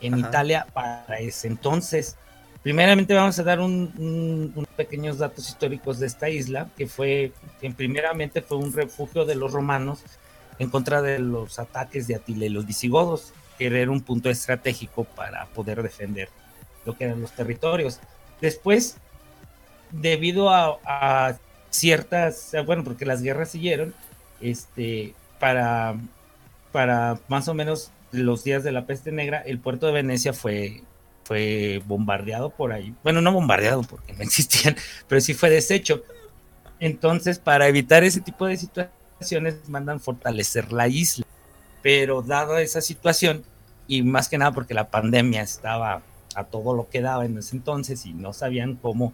en 0.00 0.18
Italia 0.18 0.66
para 0.72 1.18
ese 1.18 1.48
entonces. 1.48 2.16
Primeramente 2.62 3.14
vamos 3.14 3.38
a 3.38 3.42
dar 3.42 3.60
unos 3.60 4.68
pequeños 4.76 5.18
datos 5.18 5.48
históricos 5.48 5.98
de 5.98 6.06
esta 6.06 6.28
isla, 6.28 6.68
que 6.76 6.86
fue, 6.86 7.32
que 7.60 7.70
primeramente 7.70 8.42
fue 8.42 8.58
un 8.58 8.72
refugio 8.72 9.24
de 9.24 9.34
los 9.34 9.52
romanos 9.52 10.02
en 10.58 10.68
contra 10.68 11.00
de 11.00 11.18
los 11.18 11.58
ataques 11.58 12.06
de 12.06 12.16
Atila 12.16 12.44
y 12.44 12.50
los 12.50 12.66
visigodos, 12.66 13.32
que 13.56 13.66
era 13.66 13.90
un 13.90 14.02
punto 14.02 14.28
estratégico 14.28 15.04
para 15.04 15.46
poder 15.46 15.82
defender 15.82 16.28
lo 16.84 16.96
que 16.96 17.04
eran 17.04 17.22
los 17.22 17.32
territorios. 17.32 17.98
Después, 18.42 18.96
debido 19.90 20.50
a, 20.50 20.78
a 20.84 21.38
ciertas, 21.70 22.52
bueno, 22.66 22.84
porque 22.84 23.06
las 23.06 23.22
guerras 23.22 23.50
siguieron, 23.50 23.94
este, 24.40 25.14
para, 25.38 25.96
para 26.72 27.18
más 27.28 27.48
o 27.48 27.54
menos 27.54 27.90
los 28.12 28.44
días 28.44 28.64
de 28.64 28.72
la 28.72 28.86
peste 28.86 29.12
negra, 29.12 29.38
el 29.38 29.58
puerto 29.58 29.86
de 29.86 29.92
Venecia 29.92 30.32
fue, 30.32 30.82
fue 31.24 31.82
bombardeado 31.86 32.50
por 32.50 32.72
ahí. 32.72 32.94
Bueno, 33.02 33.20
no 33.20 33.32
bombardeado 33.32 33.82
porque 33.82 34.12
no 34.12 34.20
existían, 34.22 34.76
pero 35.08 35.20
sí 35.20 35.34
fue 35.34 35.50
deshecho. 35.50 36.02
Entonces, 36.78 37.38
para 37.38 37.68
evitar 37.68 38.04
ese 38.04 38.20
tipo 38.20 38.46
de 38.46 38.56
situaciones, 38.56 39.68
mandan 39.68 40.00
fortalecer 40.00 40.72
la 40.72 40.88
isla. 40.88 41.26
Pero 41.82 42.22
dada 42.22 42.60
esa 42.60 42.80
situación, 42.80 43.44
y 43.86 44.02
más 44.02 44.28
que 44.28 44.38
nada 44.38 44.52
porque 44.52 44.74
la 44.74 44.90
pandemia 44.90 45.42
estaba 45.42 46.02
a 46.34 46.44
todo 46.44 46.74
lo 46.74 46.88
que 46.88 47.00
daba 47.00 47.24
en 47.24 47.38
ese 47.38 47.56
entonces 47.56 48.06
y 48.06 48.12
no 48.12 48.32
sabían 48.32 48.76
cómo 48.76 49.12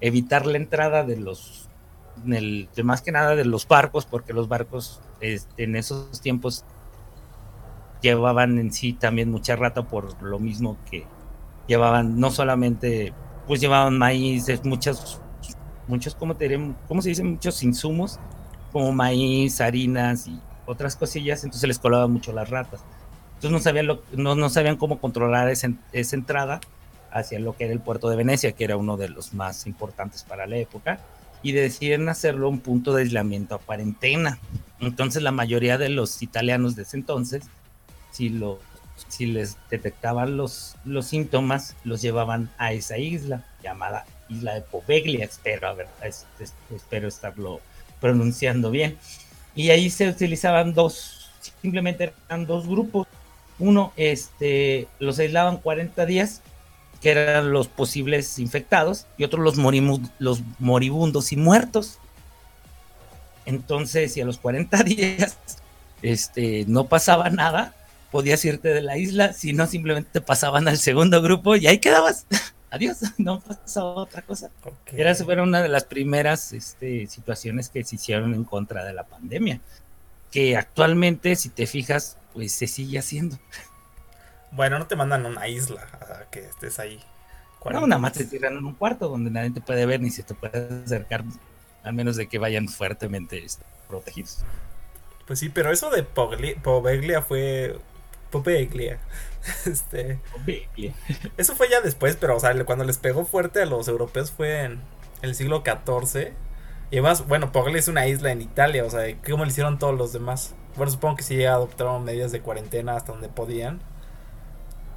evitar 0.00 0.46
la 0.46 0.58
entrada 0.58 1.04
de 1.04 1.16
los 1.16 1.68
el, 2.26 2.68
de 2.74 2.82
más 2.82 3.02
que 3.02 3.12
nada 3.12 3.34
de 3.34 3.44
los 3.44 3.66
barcos, 3.68 4.06
porque 4.06 4.32
los 4.32 4.48
barcos 4.48 5.00
este, 5.20 5.64
en 5.64 5.76
esos 5.76 6.20
tiempos 6.20 6.64
llevaban 8.02 8.58
en 8.58 8.72
sí 8.72 8.92
también 8.92 9.30
mucha 9.30 9.56
rata 9.56 9.82
por 9.82 10.22
lo 10.22 10.38
mismo 10.38 10.76
que 10.90 11.06
llevaban 11.66 12.20
no 12.20 12.30
solamente 12.30 13.12
pues 13.46 13.60
llevaban 13.60 13.96
maíz, 13.98 14.46
muchas 14.64 15.20
muchos 15.88 16.14
como 16.14 16.36
te 16.36 16.58
¿cómo 16.88 17.00
se 17.02 17.10
dice? 17.10 17.22
muchos 17.22 17.62
insumos 17.62 18.18
como 18.72 18.92
maíz, 18.92 19.60
harinas 19.60 20.26
y 20.26 20.38
otras 20.66 20.96
cosillas, 20.96 21.44
entonces 21.44 21.66
les 21.66 21.78
colaban 21.78 22.10
mucho 22.10 22.32
las 22.32 22.50
ratas. 22.50 22.84
Entonces 23.36 23.50
no 23.50 23.60
sabían 23.60 23.86
lo, 23.86 24.02
no, 24.12 24.34
no 24.34 24.50
sabían 24.50 24.76
cómo 24.76 24.98
controlar 24.98 25.48
esa, 25.48 25.68
esa 25.92 26.16
entrada 26.16 26.60
hacia 27.10 27.38
lo 27.38 27.56
que 27.56 27.64
era 27.64 27.72
el 27.72 27.80
puerto 27.80 28.10
de 28.10 28.16
Venecia, 28.16 28.52
que 28.52 28.64
era 28.64 28.76
uno 28.76 28.96
de 28.96 29.08
los 29.08 29.32
más 29.32 29.66
importantes 29.66 30.24
para 30.24 30.46
la 30.46 30.56
época 30.56 31.00
y 31.46 31.52
deciden 31.52 32.08
hacerlo 32.08 32.48
un 32.48 32.58
punto 32.58 32.92
de 32.92 33.02
aislamiento 33.02 33.54
a 33.54 33.58
cuarentena. 33.60 34.40
Entonces 34.80 35.22
la 35.22 35.30
mayoría 35.30 35.78
de 35.78 35.90
los 35.90 36.20
italianos 36.20 36.74
de 36.74 36.82
ese 36.82 36.96
entonces, 36.96 37.44
si, 38.10 38.30
lo, 38.30 38.58
si 39.06 39.26
les 39.26 39.56
detectaban 39.70 40.36
los, 40.36 40.74
los 40.84 41.06
síntomas, 41.06 41.76
los 41.84 42.02
llevaban 42.02 42.50
a 42.58 42.72
esa 42.72 42.98
isla 42.98 43.44
llamada 43.62 44.06
Isla 44.28 44.54
de 44.54 44.62
Poveglia, 44.62 45.24
espero, 45.24 45.68
a 45.68 45.74
ver, 45.74 45.86
espero 46.74 47.06
estarlo 47.06 47.60
pronunciando 48.00 48.72
bien. 48.72 48.98
Y 49.54 49.70
ahí 49.70 49.88
se 49.88 50.08
utilizaban 50.08 50.74
dos, 50.74 51.30
simplemente 51.62 52.12
eran 52.28 52.44
dos 52.44 52.66
grupos. 52.66 53.06
Uno, 53.60 53.92
este, 53.94 54.88
los 54.98 55.20
aislaban 55.20 55.58
40 55.58 56.06
días 56.06 56.42
que 57.06 57.12
eran 57.12 57.52
los 57.52 57.68
posibles 57.68 58.36
infectados, 58.40 59.06
y 59.16 59.22
otros 59.22 59.56
los, 59.56 60.04
los 60.18 60.42
moribundos 60.58 61.30
y 61.30 61.36
muertos. 61.36 62.00
Entonces, 63.44 64.12
si 64.12 64.20
a 64.20 64.24
los 64.24 64.38
40 64.38 64.82
días 64.82 65.38
este, 66.02 66.64
no 66.66 66.88
pasaba 66.88 67.30
nada, 67.30 67.76
podías 68.10 68.44
irte 68.44 68.70
de 68.70 68.82
la 68.82 68.98
isla, 68.98 69.32
si 69.34 69.52
no 69.52 69.68
simplemente 69.68 70.10
te 70.14 70.20
pasaban 70.20 70.66
al 70.66 70.78
segundo 70.78 71.22
grupo 71.22 71.54
y 71.54 71.68
ahí 71.68 71.78
quedabas. 71.78 72.26
Adiós, 72.72 72.98
no 73.18 73.38
pasaba 73.38 73.92
otra 73.94 74.22
cosa. 74.22 74.50
Era, 74.86 75.14
fue 75.14 75.40
una 75.40 75.62
de 75.62 75.68
las 75.68 75.84
primeras 75.84 76.52
este, 76.52 77.06
situaciones 77.06 77.68
que 77.68 77.84
se 77.84 77.94
hicieron 77.94 78.34
en 78.34 78.42
contra 78.42 78.84
de 78.84 78.94
la 78.94 79.04
pandemia, 79.04 79.60
que 80.32 80.56
actualmente, 80.56 81.36
si 81.36 81.50
te 81.50 81.68
fijas, 81.68 82.18
pues 82.34 82.50
se 82.50 82.66
sigue 82.66 82.98
haciendo. 82.98 83.38
Bueno, 84.52 84.78
no 84.78 84.86
te 84.86 84.96
mandan 84.96 85.26
a 85.26 85.28
una 85.28 85.48
isla 85.48 85.86
a 86.00 86.30
que 86.30 86.40
estés 86.40 86.78
ahí. 86.78 87.02
No, 87.72 87.86
nada 87.86 88.00
más 88.00 88.12
te 88.12 88.24
tiran 88.24 88.56
en 88.56 88.64
un 88.64 88.74
cuarto 88.74 89.08
donde 89.08 89.30
nadie 89.30 89.50
te 89.50 89.60
puede 89.60 89.86
ver 89.86 90.00
ni 90.00 90.10
se 90.10 90.22
te 90.22 90.34
puede 90.34 90.84
acercar, 90.84 91.24
al 91.82 91.92
menos 91.94 92.16
de 92.16 92.28
que 92.28 92.38
vayan 92.38 92.68
fuertemente 92.68 93.44
este, 93.44 93.64
protegidos. 93.88 94.44
Pues 95.26 95.40
sí, 95.40 95.48
pero 95.48 95.72
eso 95.72 95.90
de 95.90 96.02
Poveglia 96.04 97.22
fue. 97.22 97.78
Poveglia. 98.30 98.98
Este. 99.64 100.18
Eso 101.36 101.54
fue 101.54 101.70
ya 101.70 101.80
después, 101.80 102.16
pero 102.16 102.34
o 102.36 102.40
sea, 102.40 102.52
cuando 102.64 102.84
les 102.84 102.98
pegó 102.98 103.24
fuerte 103.24 103.62
a 103.62 103.66
los 103.66 103.86
europeos 103.86 104.32
fue 104.32 104.64
en 104.64 104.80
el 105.22 105.36
siglo 105.36 105.62
XIV. 105.64 106.32
Y 106.90 106.96
además, 106.96 107.28
bueno, 107.28 107.52
Poveglia 107.52 107.78
es 107.78 107.86
una 107.86 108.08
isla 108.08 108.32
en 108.32 108.42
Italia, 108.42 108.84
o 108.84 108.90
sea, 108.90 109.04
¿cómo 109.24 109.44
le 109.44 109.52
hicieron 109.52 109.78
todos 109.78 109.96
los 109.96 110.12
demás? 110.12 110.56
Bueno, 110.74 110.90
supongo 110.90 111.16
que 111.16 111.22
sí 111.22 111.44
adoptaron 111.44 112.02
medidas 112.02 112.32
de 112.32 112.40
cuarentena 112.40 112.96
hasta 112.96 113.12
donde 113.12 113.28
podían. 113.28 113.80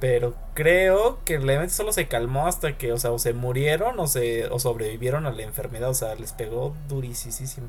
Pero 0.00 0.34
creo 0.54 1.18
que 1.26 1.38
realmente 1.38 1.74
solo 1.74 1.92
se 1.92 2.08
calmó 2.08 2.46
hasta 2.46 2.78
que, 2.78 2.92
o 2.92 2.98
sea, 2.98 3.12
o 3.12 3.18
se 3.18 3.34
murieron 3.34 4.00
o 4.00 4.06
se 4.06 4.46
o 4.46 4.58
sobrevivieron 4.58 5.26
a 5.26 5.30
la 5.30 5.42
enfermedad, 5.42 5.90
o 5.90 5.94
sea, 5.94 6.14
les 6.14 6.32
pegó 6.32 6.74
durísimo. 6.88 7.68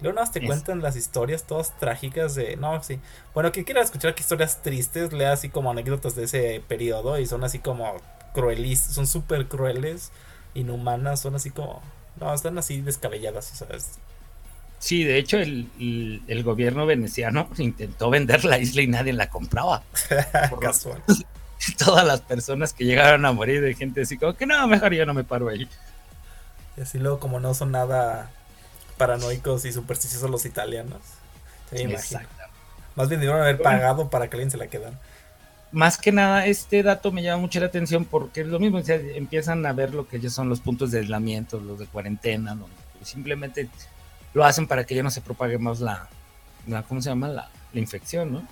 Luego 0.00 0.14
nada 0.14 0.26
más 0.26 0.32
te 0.32 0.44
cuentan 0.44 0.82
las 0.82 0.96
historias 0.96 1.44
todas 1.44 1.78
trágicas 1.78 2.34
de. 2.34 2.56
No, 2.56 2.82
sí. 2.82 2.98
Bueno, 3.34 3.52
quien 3.52 3.64
quiera 3.64 3.82
escuchar 3.82 4.14
que 4.14 4.22
historias 4.22 4.62
tristes, 4.62 5.12
lea 5.12 5.32
así 5.32 5.48
como 5.48 5.70
anécdotas 5.70 6.14
de 6.14 6.24
ese 6.24 6.62
periodo 6.66 7.18
y 7.18 7.26
son 7.26 7.44
así 7.44 7.58
como 7.58 7.96
cruelis, 8.34 8.80
son 8.80 9.06
súper 9.06 9.46
crueles, 9.46 10.12
inhumanas, 10.54 11.20
son 11.20 11.34
así 11.34 11.50
como. 11.50 11.82
No, 12.20 12.32
están 12.32 12.56
así 12.58 12.80
descabelladas, 12.80 13.52
o 13.52 13.56
sea. 13.56 13.68
Sí, 14.78 15.04
de 15.04 15.18
hecho, 15.18 15.38
el, 15.38 15.70
el, 16.28 16.42
gobierno 16.42 16.84
veneciano 16.84 17.48
intentó 17.58 18.10
vender 18.10 18.44
la 18.44 18.58
isla 18.58 18.82
y 18.82 18.86
nadie 18.86 19.12
la 19.14 19.28
compraba. 19.28 19.82
Casual. 20.60 21.02
Todas 21.84 22.06
las 22.06 22.20
personas 22.20 22.72
que 22.72 22.84
llegaron 22.84 23.24
a 23.26 23.32
morir 23.32 23.60
de 23.60 23.74
gente 23.74 24.02
así 24.02 24.16
como 24.16 24.34
que 24.34 24.46
no, 24.46 24.66
mejor 24.66 24.92
yo 24.94 25.04
no 25.06 25.14
me 25.14 25.24
paro 25.24 25.48
ahí. 25.48 25.68
Y 26.76 26.80
así 26.80 26.98
luego, 26.98 27.18
como 27.18 27.40
no 27.40 27.54
son 27.54 27.72
nada 27.72 28.30
paranoicos 28.96 29.64
y 29.64 29.72
supersticiosos 29.72 30.30
los 30.30 30.44
italianos. 30.44 31.00
Se 31.70 31.86
Más 32.94 33.08
bien 33.08 33.20
debieron 33.20 33.42
haber 33.42 33.60
pagado 33.60 34.08
para 34.08 34.28
que 34.28 34.36
alguien 34.36 34.50
se 34.50 34.56
la 34.56 34.68
quedara. 34.68 34.98
Más 35.72 35.98
que 35.98 36.12
nada, 36.12 36.46
este 36.46 36.82
dato 36.82 37.10
me 37.12 37.22
llama 37.22 37.42
mucho 37.42 37.60
la 37.60 37.66
atención 37.66 38.04
porque 38.04 38.42
es 38.42 38.46
lo 38.46 38.58
mismo, 38.58 38.80
empiezan 38.86 39.66
a 39.66 39.72
ver 39.72 39.94
lo 39.94 40.06
que 40.08 40.20
ya 40.20 40.30
son 40.30 40.48
los 40.48 40.60
puntos 40.60 40.90
de 40.90 41.00
aislamiento, 41.00 41.60
los 41.60 41.78
de 41.78 41.86
cuarentena, 41.86 42.54
donde 42.54 42.76
simplemente 43.02 43.68
lo 44.32 44.44
hacen 44.44 44.66
para 44.66 44.84
que 44.84 44.94
ya 44.94 45.02
no 45.02 45.10
se 45.10 45.20
propague 45.20 45.58
más 45.58 45.80
la, 45.80 46.08
la 46.66 46.82
¿cómo 46.82 47.02
se 47.02 47.10
llama? 47.10 47.28
La, 47.28 47.50
la 47.72 47.80
infección, 47.80 48.32
¿no? 48.32 48.48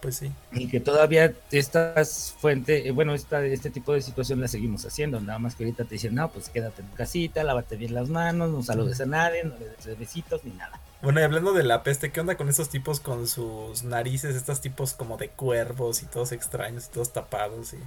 Pues 0.00 0.16
sí. 0.16 0.32
Y 0.52 0.68
que 0.68 0.80
todavía 0.80 1.34
estas 1.50 2.34
fuentes, 2.38 2.86
eh, 2.86 2.90
bueno, 2.90 3.14
esta, 3.14 3.44
este 3.44 3.70
tipo 3.70 3.92
de 3.92 4.00
situación 4.00 4.40
la 4.40 4.48
seguimos 4.48 4.86
haciendo, 4.86 5.20
nada 5.20 5.38
más 5.38 5.54
que 5.54 5.64
ahorita 5.64 5.84
te 5.84 5.96
dicen, 5.96 6.14
no, 6.14 6.30
pues 6.30 6.48
quédate 6.48 6.80
en 6.80 6.88
tu 6.88 6.96
casita, 6.96 7.44
lávate 7.44 7.76
bien 7.76 7.94
las 7.94 8.08
manos, 8.08 8.50
no 8.50 8.62
saludes 8.62 9.00
a 9.00 9.06
nadie, 9.06 9.44
no 9.44 9.54
le 9.58 9.68
des 9.68 9.98
besitos 9.98 10.42
ni 10.44 10.52
nada. 10.52 10.80
Bueno, 11.02 11.20
y 11.20 11.22
hablando 11.22 11.52
de 11.52 11.64
la 11.64 11.82
peste, 11.82 12.12
¿qué 12.12 12.20
onda 12.20 12.36
con 12.36 12.48
esos 12.48 12.70
tipos 12.70 13.00
con 13.00 13.26
sus 13.26 13.84
narices, 13.84 14.36
estos 14.36 14.60
tipos 14.60 14.94
como 14.94 15.16
de 15.18 15.28
cuervos 15.28 16.02
y 16.02 16.06
todos 16.06 16.32
extraños 16.32 16.86
y 16.86 16.92
todos 16.92 17.12
tapados? 17.12 17.74
Y 17.74 17.78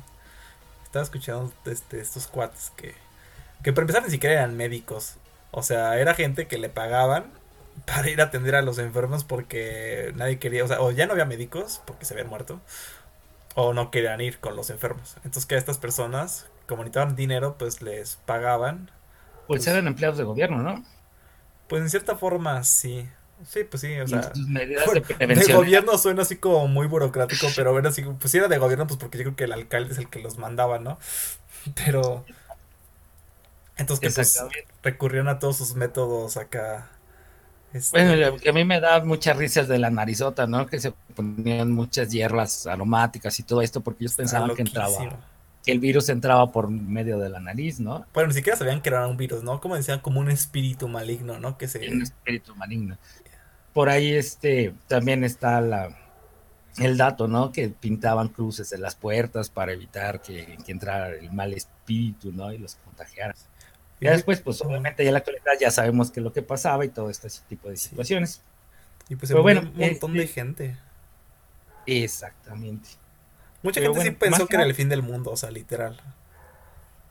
estaba 0.83 1.03
escuchando 1.03 1.51
este, 1.65 1.99
estos 1.99 2.27
cuates 2.27 2.71
que, 2.75 2.93
que 3.63 3.73
para 3.73 3.83
empezar 3.83 4.03
ni 4.03 4.11
siquiera 4.11 4.35
eran 4.35 4.55
médicos, 4.55 5.15
o 5.51 5.63
sea, 5.63 5.99
era 5.99 6.13
gente 6.13 6.47
que 6.47 6.57
le 6.57 6.69
pagaban 6.69 7.25
para 7.85 8.09
ir 8.09 8.21
a 8.21 8.25
atender 8.25 8.55
a 8.55 8.61
los 8.61 8.77
enfermos 8.79 9.23
porque 9.23 10.13
nadie 10.15 10.39
quería, 10.39 10.63
o 10.63 10.67
sea, 10.67 10.81
o 10.81 10.91
ya 10.91 11.05
no 11.05 11.13
había 11.13 11.25
médicos 11.25 11.81
porque 11.85 12.05
se 12.05 12.13
habían 12.13 12.29
muerto, 12.29 12.61
o 13.55 13.73
no 13.73 13.91
querían 13.91 14.21
ir 14.21 14.39
con 14.39 14.55
los 14.55 14.69
enfermos. 14.69 15.15
Entonces 15.17 15.45
que 15.45 15.55
a 15.55 15.57
estas 15.57 15.77
personas, 15.77 16.47
como 16.67 16.83
necesitaban 16.83 17.15
dinero, 17.15 17.55
pues 17.57 17.81
les 17.81 18.15
pagaban. 18.25 18.91
Pues, 19.47 19.63
pues, 19.63 19.67
eran 19.67 19.87
empleados 19.87 20.17
de 20.17 20.23
gobierno, 20.23 20.59
¿no? 20.63 20.83
Pues 21.67 21.81
en 21.81 21.89
cierta 21.89 22.15
forma 22.15 22.63
sí. 22.63 23.07
Sí, 23.45 23.65
pues 23.65 23.81
sí, 23.81 23.99
o 23.99 24.07
sea. 24.07 24.31
de, 24.35 25.53
gobierno 25.53 25.97
suena 25.97 26.21
así 26.21 26.37
como 26.37 26.67
muy 26.67 26.87
burocrático, 26.87 27.47
pero 27.55 27.73
bueno, 27.73 27.89
así, 27.89 28.01
pues 28.03 28.31
si 28.31 28.37
era 28.37 28.47
de 28.47 28.57
gobierno, 28.57 28.87
pues 28.87 28.97
porque 28.97 29.17
yo 29.17 29.23
creo 29.25 29.35
que 29.35 29.43
el 29.45 29.51
alcalde 29.51 29.91
es 29.91 29.97
el 29.97 30.09
que 30.09 30.19
los 30.19 30.37
mandaba, 30.37 30.79
¿no? 30.79 30.97
Pero. 31.85 32.25
Entonces 33.75 33.99
que 34.07 34.15
pues, 34.15 34.39
recurrieron 34.83 35.27
a 35.29 35.39
todos 35.39 35.57
sus 35.57 35.73
métodos 35.73 36.37
acá 36.37 36.92
este, 37.73 38.05
bueno, 38.05 38.37
a 38.47 38.51
mí 38.53 38.65
me 38.65 38.79
da 38.79 39.03
muchas 39.03 39.35
risas 39.35 39.67
de 39.67 39.79
la 39.79 39.89
narizota, 39.89 40.45
¿no? 40.45 40.67
Que 40.67 40.79
se 40.79 40.91
ponían 40.91 41.71
muchas 41.71 42.11
hierbas 42.11 42.67
aromáticas 42.67 43.39
y 43.39 43.43
todo 43.43 43.61
esto 43.61 43.81
porque 43.81 44.03
ellos 44.03 44.15
pensaban 44.15 44.55
que 44.55 44.61
entraba, 44.61 45.19
que 45.63 45.71
el 45.71 45.79
virus 45.79 46.09
entraba 46.09 46.51
por 46.51 46.69
medio 46.69 47.17
de 47.17 47.29
la 47.29 47.39
nariz, 47.39 47.79
¿no? 47.79 48.05
Bueno, 48.13 48.27
ni 48.27 48.35
siquiera 48.35 48.57
sabían 48.57 48.81
que 48.81 48.89
era 48.89 49.07
un 49.07 49.17
virus, 49.17 49.43
¿no? 49.43 49.59
Como 49.59 49.75
decían, 49.75 49.99
como 49.99 50.19
un 50.19 50.29
espíritu 50.29 50.87
maligno, 50.87 51.39
¿no? 51.39 51.57
Que 51.57 51.67
se... 51.67 51.89
Un 51.89 52.03
espíritu 52.03 52.55
maligno. 52.55 52.97
Por 53.73 53.89
ahí 53.89 54.13
este, 54.13 54.75
también 54.87 55.23
está 55.23 55.59
la, 55.61 55.97
el 56.77 56.97
dato, 56.97 57.27
¿no? 57.27 57.51
Que 57.51 57.69
pintaban 57.69 58.27
cruces 58.27 58.71
en 58.73 58.81
las 58.81 58.95
puertas 58.95 59.49
para 59.49 59.71
evitar 59.71 60.21
que, 60.21 60.57
que 60.65 60.71
entrara 60.71 61.09
el 61.09 61.31
mal 61.31 61.53
espíritu, 61.53 62.31
¿no? 62.31 62.51
Y 62.51 62.57
los 62.57 62.75
contagiara. 62.75 63.33
Ya 64.03 64.11
después, 64.11 64.41
pues 64.41 64.61
obviamente 64.61 65.03
ya 65.03 65.09
en 65.09 65.13
la 65.13 65.19
actualidad 65.19 65.53
ya 65.59 65.71
sabemos 65.71 66.11
qué 66.11 66.19
es 66.19 66.23
lo 66.23 66.33
que 66.33 66.41
pasaba 66.41 66.85
y 66.85 66.89
todo 66.89 67.09
este 67.09 67.29
tipo 67.47 67.69
de 67.69 67.77
situaciones. 67.77 68.41
Y 69.09 69.15
pues 69.15 69.31
bueno, 69.33 69.61
un 69.61 69.77
montón 69.77 70.13
de 70.13 70.27
gente. 70.27 70.77
Exactamente. 71.85 72.89
Mucha 73.61 73.81
gente 73.81 74.01
sí 74.01 74.11
pensó 74.11 74.47
que 74.47 74.55
era 74.55 74.65
el 74.65 74.73
fin 74.73 74.89
del 74.89 75.01
mundo, 75.01 75.31
o 75.31 75.37
sea, 75.37 75.51
literal. 75.51 75.99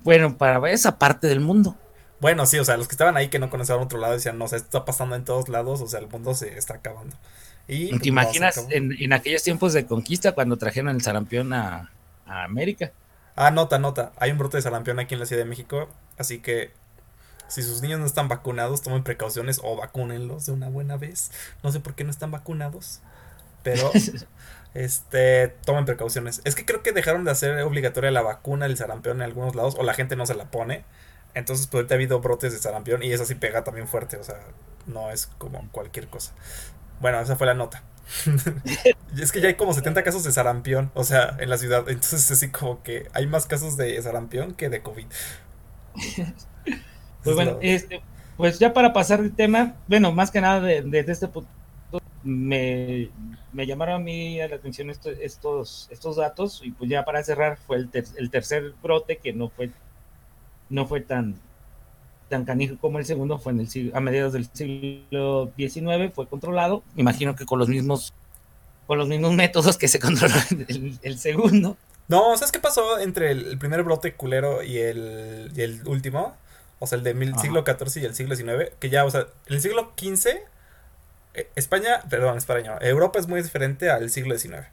Bueno, 0.01 0.37
para 0.37 0.71
esa 0.71 0.99
parte 0.99 1.27
del 1.27 1.41
mundo. 1.41 1.77
Bueno, 2.21 2.47
sí, 2.47 2.59
o 2.59 2.65
sea, 2.65 2.77
los 2.77 2.89
que 2.89 2.93
estaban 2.93 3.17
ahí 3.17 3.29
que 3.29 3.39
no 3.39 3.51
conocían 3.51 3.81
otro 3.81 3.99
lado 3.99 4.13
decían, 4.15 4.39
no, 4.39 4.45
o 4.45 4.49
sea, 4.49 4.57
esto 4.57 4.69
está 4.69 4.85
pasando 4.85 5.17
en 5.17 5.25
todos 5.25 5.49
lados, 5.49 5.81
o 5.81 5.89
sea, 5.89 6.01
el 6.01 6.09
mundo 6.09 6.35
se 6.35 6.57
está 6.57 6.75
acabando. 6.75 7.17
Y, 7.67 7.87
¿Te 7.87 7.97
pues, 7.97 8.07
imaginas 8.07 8.67
en, 8.71 8.93
en, 8.99 9.13
aquellos 9.13 9.43
tiempos 9.43 9.73
de 9.73 9.87
conquista 9.87 10.33
cuando 10.33 10.57
trajeron 10.57 10.95
el 10.95 11.03
sarampión 11.03 11.53
a, 11.53 11.91
a 12.27 12.45
América? 12.45 12.93
Ah, 13.35 13.51
nota, 13.51 13.79
nota. 13.79 14.13
Hay 14.19 14.31
un 14.31 14.39
brote 14.39 14.59
de 14.59 14.63
sarampión 14.63 14.99
aquí 14.99 15.15
en 15.15 15.21
la 15.21 15.27
Ciudad 15.27 15.43
de 15.43 15.49
México, 15.49 15.89
así 16.19 16.39
que 16.39 16.73
si 17.49 17.63
sus 17.63 17.83
niños 17.83 18.01
no 18.01 18.07
están 18.07 18.29
vacunados, 18.29 18.83
tomen 18.83 19.03
precauciones 19.03 19.61
o 19.63 19.77
vacúnenlos 19.77 20.47
de 20.47 20.53
una 20.53 20.69
buena 20.69 20.97
vez. 20.97 21.31
No 21.63 21.71
sé 21.73 21.81
por 21.81 21.95
qué 21.95 22.05
no 22.05 22.11
están 22.11 22.31
vacunados, 22.31 23.01
pero 23.63 23.91
este 24.75 25.49
tomen 25.65 25.85
precauciones. 25.85 26.41
Es 26.45 26.55
que 26.55 26.65
creo 26.65 26.83
que 26.83 26.93
dejaron 26.93 27.25
de 27.25 27.31
hacer 27.31 27.61
obligatoria 27.63 28.11
la 28.11 28.23
vacuna 28.23 28.67
del 28.67 28.77
sarampión 28.77 29.19
en 29.19 29.23
algunos 29.23 29.55
lados 29.55 29.75
o 29.79 29.83
la 29.83 29.95
gente 29.95 30.17
no 30.17 30.27
se 30.27 30.35
la 30.35 30.51
pone. 30.51 30.85
Entonces, 31.35 31.67
pues 31.67 31.81
ahorita 31.81 31.95
ha 31.95 31.97
habido 31.97 32.21
brotes 32.21 32.53
de 32.53 32.59
sarampión 32.59 33.03
y 33.03 33.13
eso 33.13 33.25
sí 33.25 33.35
pega 33.35 33.65
también 33.65 33.89
fuerte, 33.89 34.19
o 34.19 34.25
sea, 34.25 34.37
no 34.87 35.11
es 35.11 35.27
como 35.39 35.67
cualquier 35.73 36.09
cosa. 36.09 36.33
Bueno, 37.01 37.21
esa 37.21 37.37
fue 37.37 37.47
la 37.47 37.55
nota. 37.55 37.83
es 39.19 39.33
que 39.33 39.41
ya 39.41 39.49
hay 39.49 39.55
como 39.55 39.73
70 39.73 40.03
casos 40.03 40.25
de 40.25 40.33
sarampión, 40.33 40.91
o 40.95 41.05
sea, 41.05 41.37
en 41.39 41.49
la 41.49 41.57
ciudad. 41.57 41.89
Entonces, 41.89 42.31
así 42.31 42.51
como 42.51 42.83
que 42.83 43.09
hay 43.15 43.27
más 43.27 43.47
casos 43.47 43.77
de 43.77 44.01
sarampión 44.03 44.55
que 44.55 44.69
de 44.69 44.83
COVID. 44.83 45.07
Pues 47.25 47.37
bueno, 47.37 47.59
este, 47.61 48.03
pues 48.37 48.59
ya 48.59 48.73
para 48.73 48.93
pasar 48.93 49.21
el 49.21 49.35
tema, 49.35 49.77
bueno, 49.87 50.13
más 50.13 50.31
que 50.31 50.41
nada 50.41 50.61
desde 50.61 51.13
este 51.13 51.29
punto, 51.29 51.49
me, 52.25 53.11
llamaron 53.55 53.97
a 53.97 53.99
mí 53.99 54.41
a 54.41 54.49
la 54.49 54.57
atención 54.57 54.91
estos, 54.91 55.89
estos 55.91 56.17
datos 56.17 56.61
y 56.65 56.71
pues 56.71 56.91
ya 56.91 57.05
para 57.05 57.23
cerrar 57.23 57.59
fue 57.67 57.77
el, 57.77 57.91
el 58.17 58.31
tercer 58.31 58.75
brote 58.83 59.19
que 59.19 59.33
no 59.33 59.49
fue, 59.49 59.71
no 60.69 60.87
fue 60.87 61.01
tan, 61.01 61.37
tan 62.29 62.45
canijo 62.45 62.77
como 62.81 62.99
el 62.99 63.05
segundo, 63.05 63.39
fue 63.39 63.53
en 63.53 63.61
el 63.61 63.93
a 63.95 64.01
mediados 64.01 64.33
del 64.33 64.49
siglo 64.53 65.53
XIX, 65.57 66.13
fue 66.15 66.27
controlado, 66.27 66.83
imagino 66.97 67.37
que 67.37 67.45
con 67.45 67.59
los 67.59 67.69
mismos 67.69 68.15
con 68.87 68.99
los 68.99 69.09
mismos 69.09 69.33
métodos 69.33 69.79
que 69.79 69.89
se 69.89 69.99
controló 70.01 70.35
el, 70.51 70.99
el 71.03 71.19
segundo. 71.19 71.77
No, 72.09 72.37
¿sabes 72.37 72.53
qué 72.53 72.59
pasó 72.59 72.99
entre 72.99 73.31
el, 73.31 73.59
primer 73.59 73.83
brote 73.85 74.15
culero 74.15 74.63
y 74.63 74.79
el, 74.79 75.53
y 75.55 75.61
el 75.61 75.87
último? 75.87 76.37
O 76.83 76.87
sea, 76.87 76.99
el 76.99 77.05
de 77.05 77.13
siglo 77.41 77.65
XIV 77.65 78.03
y 78.03 78.05
el 78.07 78.15
siglo 78.15 78.35
XIX, 78.35 78.73
que 78.81 78.91
ya, 78.91 79.05
o 79.05 79.11
sea, 79.11 79.21
en 79.47 79.55
el 79.55 79.61
siglo 79.61 79.93
XV, 79.97 80.41
eh, 81.35 81.49
España, 81.55 82.03
perdón, 82.11 82.37
España, 82.37 82.77
Europa 82.81 83.19
es 83.19 83.29
muy 83.29 83.41
diferente 83.43 83.89
al 83.91 84.11
siglo 84.11 84.37
XIX. 84.37 84.67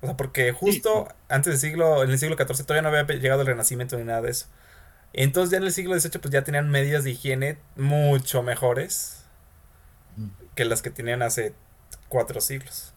O 0.00 0.06
sea, 0.06 0.16
porque 0.16 0.50
justo 0.52 1.08
antes 1.28 1.52
del 1.52 1.60
siglo, 1.60 2.02
en 2.02 2.10
el 2.10 2.18
siglo 2.18 2.36
XIV 2.36 2.64
todavía 2.66 2.82
no 2.82 2.88
había 2.96 3.04
llegado 3.16 3.42
el 3.42 3.46
renacimiento 3.46 3.96
ni 3.96 4.04
nada 4.04 4.22
de 4.22 4.30
eso. 4.30 4.46
Entonces 5.12 5.50
ya 5.52 5.58
en 5.58 5.64
el 5.64 5.72
siglo 5.72 5.98
XVIII 5.98 6.20
pues 6.20 6.32
ya 6.32 6.42
tenían 6.42 6.68
medidas 6.70 7.04
de 7.04 7.10
higiene 7.10 7.58
mucho 7.76 8.42
mejores 8.42 9.18
Mm. 10.16 10.28
que 10.56 10.64
las 10.64 10.82
que 10.82 10.90
tenían 10.90 11.22
hace 11.22 11.54
cuatro 12.08 12.40
siglos. 12.40 12.92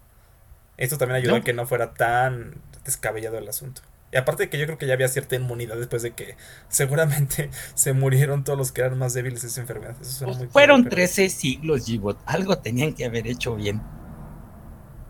Esto 0.77 0.97
también 0.97 1.17
ayudó 1.17 1.35
No. 1.35 1.41
a 1.41 1.43
que 1.43 1.53
no 1.53 1.65
fuera 1.67 1.93
tan 1.93 2.55
descabellado 2.83 3.37
el 3.37 3.47
asunto. 3.47 3.81
Y 4.11 4.17
aparte 4.17 4.43
de 4.43 4.49
que 4.49 4.57
yo 4.57 4.65
creo 4.65 4.77
que 4.77 4.87
ya 4.87 4.93
había 4.93 5.07
cierta 5.09 5.35
inmunidad 5.35 5.75
después 5.77 6.01
de 6.01 6.11
que 6.13 6.35
seguramente 6.69 7.49
se 7.73 7.93
murieron 7.93 8.43
todos 8.43 8.57
los 8.57 8.71
que 8.71 8.81
eran 8.81 8.97
más 8.97 9.13
débiles 9.13 9.41
de 9.41 9.47
esa 9.49 9.61
enfermedad. 9.61 9.95
Eso 10.01 10.25
Pues 10.25 10.37
muy 10.37 10.47
fueron 10.47 10.81
cruel, 10.83 10.89
pero- 10.89 10.95
13 10.95 11.29
siglos, 11.29 11.85
Gibot. 11.85 12.17
Algo 12.25 12.57
tenían 12.59 12.93
que 12.93 13.05
haber 13.05 13.27
hecho 13.27 13.55
bien. 13.55 13.81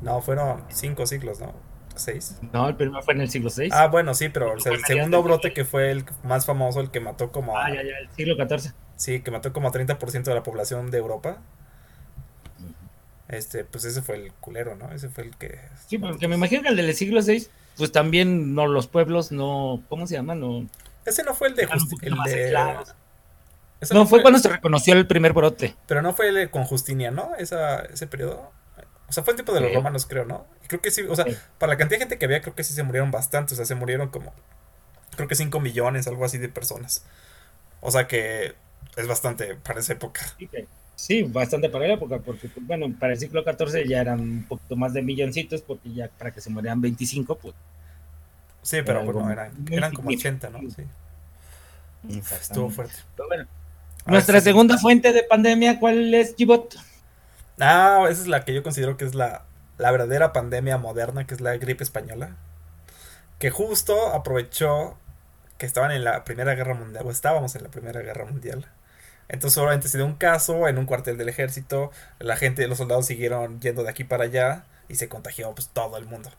No, 0.02 0.22
fueron 0.22 0.64
cinco 0.70 1.06
siglos, 1.06 1.40
¿no? 1.40 1.54
¿Seis? 1.96 2.40
No, 2.52 2.68
el 2.68 2.76
primero 2.76 3.02
fue 3.04 3.14
en 3.14 3.22
el 3.22 3.30
siglo 3.30 3.50
VI. 3.56 3.70
Ah, 3.72 3.88
bueno, 3.88 4.14
sí, 4.14 4.28
pero 4.30 4.54
o 4.54 4.60
sea, 4.60 4.74
el 4.74 4.84
segundo 4.84 5.20
te- 5.20 5.24
brote 5.24 5.54
que 5.54 5.64
fue 5.66 5.92
el 5.92 6.04
más 6.24 6.46
famoso, 6.46 6.82
el 6.82 6.92
que 6.92 7.00
mató 7.00 7.32
como... 7.32 7.58
Ah, 7.58 7.70
ya, 7.70 7.84
ya, 7.84 7.98
el 8.02 8.10
siglo 8.12 8.36
XIV. 8.36 8.74
Sí, 8.98 9.22
que 9.22 9.32
mató 9.32 9.54
como 9.54 9.70
a 9.70 9.72
30% 9.72 10.24
de 10.24 10.34
la 10.36 10.44
población 10.44 10.92
de 10.92 10.98
Europa. 10.98 11.42
Este, 13.28 13.64
pues 13.66 13.86
ese 13.86 14.02
fue 14.02 14.16
el 14.18 14.34
culero, 14.34 14.76
¿no? 14.76 14.92
Ese 14.92 15.10
fue 15.10 15.24
el 15.24 15.36
que... 15.38 15.58
Sí, 15.88 15.98
porque 15.98 16.28
me 16.28 16.36
imagino 16.36 16.62
que 16.62 16.70
el 16.70 16.76
del 16.76 16.94
siglo 16.94 17.22
VI, 17.24 17.48
pues 17.78 17.92
también 17.92 18.54
no 18.56 18.68
los 18.68 18.88
pueblos 18.88 19.32
no, 19.32 19.84
¿cómo 19.90 20.08
se 20.08 20.16
llama? 20.16 20.36
No, 20.36 20.68
Ese 21.06 21.24
no 21.24 21.34
fue 21.34 21.50
el 21.50 21.56
de... 21.56 21.68
Justi- 21.68 21.98
el 22.02 22.16
de- 22.26 22.54
no, 23.94 24.08
fue 24.08 24.22
cuando 24.22 24.40
se 24.40 24.50
reconoció 24.50 24.94
el 24.96 25.06
primer 25.06 25.34
brote. 25.34 25.76
Pero 25.86 26.02
no 26.02 26.14
fue 26.14 26.30
el 26.30 26.36
de 26.36 26.50
con 26.50 26.64
Justinian, 26.64 27.14
¿no? 27.14 27.36
Esa, 27.38 27.82
ese 27.82 28.08
periodo. 28.08 28.52
O 29.08 29.12
sea, 29.14 29.24
fue 29.24 29.34
el 29.34 29.38
tipo 29.38 29.54
de 29.54 29.60
los 29.62 29.70
Sí. 29.70 29.76
romanos, 29.76 30.06
creo, 30.08 30.26
¿no? 30.26 30.48
Creo 30.68 30.82
que 30.82 30.90
sí, 30.90 31.04
o 31.04 31.16
sea, 31.16 31.26
Sí. 31.26 31.38
para 31.60 31.74
la 31.74 31.78
cantidad 31.78 32.00
de 32.00 32.04
gente 32.06 32.18
que 32.18 32.26
había, 32.26 32.42
creo 32.42 32.56
que 32.56 32.64
sí 32.64 32.74
se 32.74 32.82
murieron 32.82 33.12
bastante. 33.12 33.54
O 33.54 33.58
sea, 33.58 33.66
se 33.66 33.76
murieron 33.76 34.10
como, 34.10 34.34
creo 35.16 35.28
que 35.28 35.36
5 35.36 35.60
millones, 35.60 36.08
algo 36.08 36.26
así 36.26 36.38
de 36.40 36.50
personas. 36.50 37.06
O 37.82 37.92
sea 37.92 38.08
que 38.08 38.56
es 38.96 39.08
bastante 39.08 39.54
para 39.56 39.80
esa 39.82 39.94
época. 39.94 40.22
Sí, 40.40 40.50
Sí, 40.96 41.24
bastante 41.24 41.70
para 41.70 41.88
la 41.88 41.94
época, 41.96 42.20
porque, 42.20 42.50
pues, 42.50 42.66
bueno, 42.66 42.88
para 42.98 43.14
el 43.14 43.20
siglo 43.20 43.44
XIV 43.44 43.86
ya 43.88 44.02
eran 44.02 44.20
un 44.22 44.48
poquito 44.48 44.76
más 44.78 44.94
de 44.94 45.02
milloncitos, 45.02 45.62
porque 45.62 45.94
ya 45.94 46.10
para 46.18 46.32
que 46.34 46.42
se 46.42 46.50
murieran 46.50 46.82
25, 46.82 47.38
pues. 47.38 47.56
Sí, 48.62 48.82
pero 48.86 49.02
Algo 49.02 49.14
bueno, 49.14 49.32
eran, 49.32 49.54
eran 49.72 49.94
como 49.94 50.12
significativo. 50.12 50.14
80, 50.14 50.50
¿no? 50.50 50.64
Sí. 50.70 50.84
Estuvo 52.42 52.70
fuerte. 52.70 53.04
Pero 53.16 53.28
bueno, 53.28 53.48
A 54.06 54.12
nuestra 54.12 54.40
sí. 54.40 54.42
segunda 54.42 54.78
fuente 54.78 55.14
de 55.14 55.24
pandemia, 55.24 55.80
¿cuál 55.80 56.14
es, 56.14 56.36
Gibot? 56.36 56.76
Ah, 57.60 58.06
esa 58.10 58.22
es 58.22 58.28
la 58.28 58.44
que 58.46 58.54
yo 58.54 58.64
considero 58.64 58.98
que 58.98 59.06
es 59.06 59.16
la, 59.16 59.46
la 59.78 59.92
verdadera 59.92 60.34
pandemia 60.34 60.78
moderna, 60.78 61.26
que 61.26 61.34
es 61.36 61.42
la 61.42 61.58
gripe 61.58 61.84
española. 61.84 62.38
Que 63.40 63.50
justo 63.50 64.14
aprovechó 64.14 64.98
que 65.58 65.66
estaban 65.66 65.92
en 65.92 66.04
la 66.04 66.24
Primera 66.26 66.56
Guerra 66.56 66.74
Mundial, 66.76 67.06
o 67.08 67.12
estábamos 67.12 67.56
en 67.56 67.64
la 67.64 67.70
Primera 67.72 68.02
Guerra 68.02 68.26
Mundial. 68.26 68.66
Entonces, 69.28 69.58
obviamente, 69.58 69.88
se 69.90 69.98
dio 69.98 70.06
un 70.06 70.16
caso 70.16 70.68
en 70.68 70.78
un 70.78 70.86
cuartel 70.86 71.18
del 71.18 71.30
ejército. 71.30 71.92
La 72.20 72.38
gente, 72.38 72.68
los 72.68 72.78
soldados 72.78 73.08
siguieron 73.08 73.60
yendo 73.62 73.84
de 73.84 73.90
aquí 73.90 74.04
para 74.04 74.26
allá 74.26 74.66
y 74.90 74.96
se 74.96 75.10
contagió 75.10 75.54
pues 75.56 75.70
todo 75.70 75.98
el 75.98 76.06
mundo. 76.06 76.32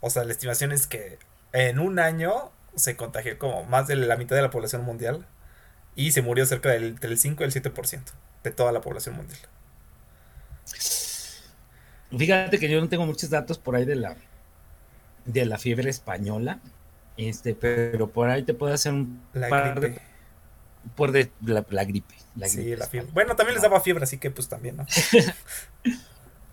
O 0.00 0.10
sea, 0.10 0.24
la 0.24 0.32
estimación 0.32 0.72
es 0.72 0.86
que 0.86 1.18
en 1.52 1.78
un 1.78 1.98
año 1.98 2.52
se 2.76 2.96
contagió 2.96 3.38
como 3.38 3.64
más 3.64 3.86
de 3.88 3.96
la 3.96 4.16
mitad 4.16 4.36
de 4.36 4.42
la 4.42 4.50
población 4.50 4.84
mundial 4.84 5.26
y 5.96 6.12
se 6.12 6.22
murió 6.22 6.46
cerca 6.46 6.70
del, 6.70 6.98
del 6.98 7.18
5 7.18 7.44
y 7.44 7.46
el 7.46 7.52
7% 7.52 8.12
de 8.44 8.50
toda 8.52 8.72
la 8.72 8.80
población 8.82 9.16
mundial. 9.16 9.40
Fíjate 12.16 12.58
que 12.58 12.68
yo 12.68 12.80
no 12.80 12.88
tengo 12.88 13.06
muchos 13.06 13.30
datos 13.30 13.58
por 13.58 13.76
ahí 13.76 13.84
de 13.84 13.96
la 13.96 14.16
de 15.24 15.44
la 15.46 15.58
fiebre 15.58 15.90
española, 15.90 16.60
este, 17.16 17.54
pero 17.54 18.10
por 18.12 18.28
ahí 18.30 18.42
te 18.44 18.54
puedo 18.54 18.72
hacer 18.74 18.92
un 18.92 19.22
La 19.32 19.48
par 19.48 19.80
de-. 19.80 20.00
Por 20.96 21.12
de 21.12 21.30
la, 21.44 21.64
la 21.70 21.84
gripe, 21.84 22.14
la 22.36 22.48
sí, 22.48 22.58
gripe 22.58 22.76
la 22.76 22.86
fiebre. 22.86 23.10
Bueno, 23.12 23.36
también 23.36 23.54
les 23.54 23.62
daba 23.62 23.80
fiebre, 23.80 24.04
así 24.04 24.18
que 24.18 24.30
pues 24.30 24.48
también, 24.48 24.76
¿no? 24.78 24.86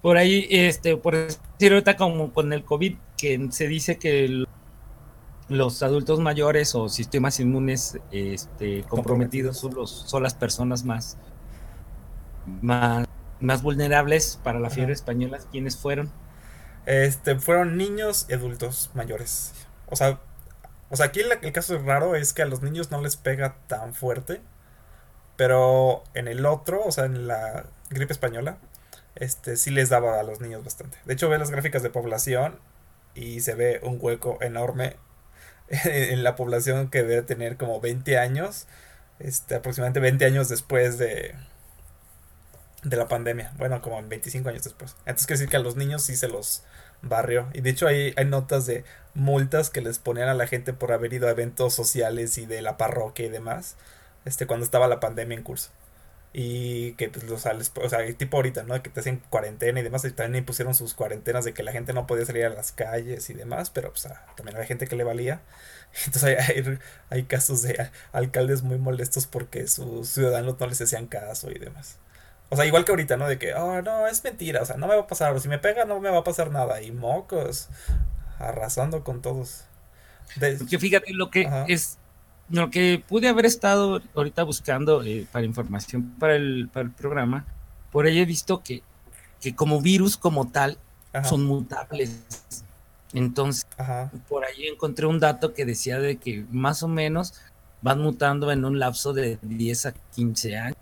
Por 0.01 0.17
ahí, 0.17 0.47
este, 0.51 0.95
por 0.95 1.15
decir 1.15 1.71
ahorita 1.73 1.97
como 1.97 2.31
con 2.31 2.53
el 2.53 2.63
COVID, 2.63 2.95
que 3.17 3.47
se 3.51 3.67
dice 3.67 3.97
que 3.97 4.25
el- 4.25 4.47
los 5.49 5.81
adultos 5.81 6.19
mayores 6.19 6.75
o 6.75 6.87
sistemas 6.89 7.39
inmunes 7.39 7.97
este, 8.11 8.83
comprometidos 8.83 9.57
son, 9.57 9.73
los, 9.75 9.89
son 9.89 10.21
las 10.23 10.33
personas 10.35 10.83
más, 10.83 11.17
más, 12.61 13.07
más 13.39 13.61
vulnerables 13.63 14.39
para 14.43 14.59
la 14.59 14.69
fiebre 14.69 14.93
Ajá. 14.93 14.99
española. 14.99 15.39
¿Quiénes 15.51 15.77
fueron? 15.77 16.11
Este, 16.85 17.35
fueron 17.39 17.77
niños 17.77 18.27
y 18.29 18.33
adultos 18.33 18.91
mayores. 18.93 19.53
O 19.87 19.95
sea, 19.95 20.19
o 20.89 20.95
sea, 20.95 21.07
aquí 21.07 21.21
el, 21.21 21.31
el 21.41 21.51
caso 21.51 21.77
raro 21.79 22.15
es 22.15 22.33
que 22.33 22.41
a 22.41 22.45
los 22.45 22.61
niños 22.61 22.91
no 22.91 23.01
les 23.01 23.15
pega 23.17 23.57
tan 23.67 23.93
fuerte. 23.93 24.41
Pero 25.37 26.03
en 26.15 26.27
el 26.27 26.45
otro, 26.45 26.83
o 26.83 26.91
sea, 26.91 27.05
en 27.05 27.27
la 27.27 27.65
gripe 27.89 28.11
española, 28.13 28.57
este 29.15 29.57
sí 29.57 29.71
les 29.71 29.89
daba 29.89 30.19
a 30.19 30.23
los 30.23 30.41
niños 30.41 30.63
bastante. 30.63 30.97
De 31.05 31.13
hecho, 31.13 31.29
ve 31.29 31.37
las 31.37 31.51
gráficas 31.51 31.83
de 31.83 31.89
población 31.91 32.59
y 33.15 33.41
se 33.41 33.55
ve 33.55 33.79
un 33.83 33.97
hueco 34.01 34.39
enorme 34.41 34.97
en 35.69 36.23
la 36.23 36.35
población 36.35 36.89
que 36.89 37.03
debe 37.03 37.21
tener 37.23 37.57
como 37.57 37.79
20 37.81 38.17
años, 38.17 38.67
este, 39.19 39.55
aproximadamente 39.55 39.99
20 39.99 40.25
años 40.25 40.49
después 40.49 40.97
de, 40.97 41.35
de 42.83 42.97
la 42.97 43.07
pandemia. 43.07 43.53
Bueno, 43.57 43.81
como 43.81 44.01
25 44.01 44.49
años 44.49 44.63
después. 44.63 44.95
Entonces 44.99 45.27
quiere 45.27 45.39
decir 45.39 45.49
que 45.49 45.57
a 45.57 45.61
los 45.61 45.75
niños 45.75 46.03
sí 46.03 46.15
se 46.15 46.27
los 46.27 46.63
barrió. 47.01 47.47
Y 47.53 47.61
de 47.61 47.69
hecho 47.71 47.87
hay, 47.87 48.13
hay 48.17 48.25
notas 48.25 48.65
de 48.65 48.83
multas 49.13 49.69
que 49.69 49.81
les 49.81 49.99
ponían 49.99 50.29
a 50.29 50.33
la 50.33 50.47
gente 50.47 50.73
por 50.73 50.91
haber 50.91 51.13
ido 51.13 51.27
a 51.27 51.31
eventos 51.31 51.73
sociales 51.73 52.37
y 52.37 52.45
de 52.45 52.61
la 52.61 52.77
parroquia 52.77 53.25
y 53.25 53.29
demás. 53.29 53.75
Este, 54.25 54.47
cuando 54.47 54.65
estaba 54.65 54.87
la 54.87 54.99
pandemia 54.99 55.37
en 55.37 55.43
curso. 55.43 55.69
Y 56.33 56.93
que, 56.93 57.09
pues, 57.09 57.23
les- 57.25 57.71
o 57.75 57.89
sea, 57.89 58.13
tipo 58.17 58.37
ahorita, 58.37 58.63
¿no? 58.63 58.81
Que 58.83 58.89
te 58.91 58.99
hacen 58.99 59.21
cuarentena 59.29 59.79
y 59.79 59.83
demás. 59.83 60.05
Y 60.05 60.11
también 60.11 60.41
impusieron 60.43 60.75
sus 60.75 60.93
cuarentenas 60.93 61.45
de 61.45 61.53
que 61.53 61.63
la 61.63 61.71
gente 61.71 61.93
no 61.93 62.05
podía 62.05 62.25
salir 62.25 62.45
a 62.45 62.49
las 62.49 62.71
calles 62.71 63.29
y 63.29 63.33
demás. 63.33 63.69
Pero, 63.71 63.89
pues, 63.91 64.05
ah, 64.07 64.25
también 64.35 64.55
había 64.57 64.67
gente 64.67 64.87
que 64.87 64.95
le 64.95 65.03
valía. 65.03 65.41
Entonces 66.05 66.23
hay, 66.25 66.55
hay, 66.57 66.79
hay 67.09 67.23
casos 67.23 67.61
de 67.63 67.89
alcaldes 68.11 68.61
muy 68.63 68.77
molestos 68.77 69.25
porque 69.27 69.67
sus 69.67 70.09
ciudadanos 70.09 70.59
no 70.59 70.67
les 70.67 70.81
hacían 70.81 71.07
caso 71.07 71.49
y 71.51 71.57
demás. 71.59 71.97
O 72.49 72.55
sea, 72.55 72.65
igual 72.65 72.85
que 72.85 72.91
ahorita, 72.91 73.17
¿no? 73.17 73.27
De 73.27 73.37
que, 73.37 73.53
oh, 73.53 73.81
no, 73.81 74.07
es 74.07 74.23
mentira, 74.23 74.61
o 74.61 74.65
sea, 74.65 74.77
no 74.77 74.87
me 74.87 74.95
va 74.95 75.01
a 75.01 75.07
pasar, 75.07 75.37
si 75.41 75.49
me 75.49 75.59
pega 75.59 75.83
no 75.85 75.99
me 75.99 76.09
va 76.09 76.19
a 76.19 76.23
pasar 76.23 76.49
nada. 76.51 76.81
Y 76.81 76.91
mocos, 76.91 77.67
arrasando 78.39 79.03
con 79.03 79.21
todos. 79.21 79.65
De- 80.37 80.55
Porque 80.55 80.79
fíjate 80.79 81.13
lo 81.13 81.29
que 81.29 81.45
Ajá. 81.45 81.65
es, 81.67 81.97
lo 82.49 82.69
que 82.69 83.03
pude 83.05 83.27
haber 83.27 83.45
estado 83.45 84.01
ahorita 84.15 84.43
buscando 84.43 85.03
eh, 85.03 85.27
para 85.31 85.45
información 85.45 86.15
para 86.19 86.35
el, 86.35 86.69
para 86.71 86.85
el 86.85 86.91
programa, 86.91 87.45
por 87.91 88.05
ahí 88.05 88.19
he 88.19 88.25
visto 88.25 88.63
que, 88.63 88.81
que 89.41 89.53
como 89.55 89.81
virus 89.81 90.15
como 90.17 90.49
tal 90.49 90.77
ajá, 91.13 91.25
son 91.27 91.45
mutables. 91.45 92.21
Entonces, 93.13 93.65
ajá, 93.77 94.11
por 94.27 94.45
ahí 94.45 94.67
encontré 94.67 95.05
un 95.05 95.19
dato 95.19 95.53
que 95.53 95.65
decía 95.65 95.99
de 95.99 96.17
que 96.17 96.45
más 96.51 96.83
o 96.83 96.87
menos 96.87 97.33
van 97.81 98.01
mutando 98.01 98.51
en 98.51 98.65
un 98.65 98.79
lapso 98.79 99.13
de 99.13 99.37
10 99.41 99.85
a 99.87 99.93
15 100.15 100.57
años. 100.57 100.77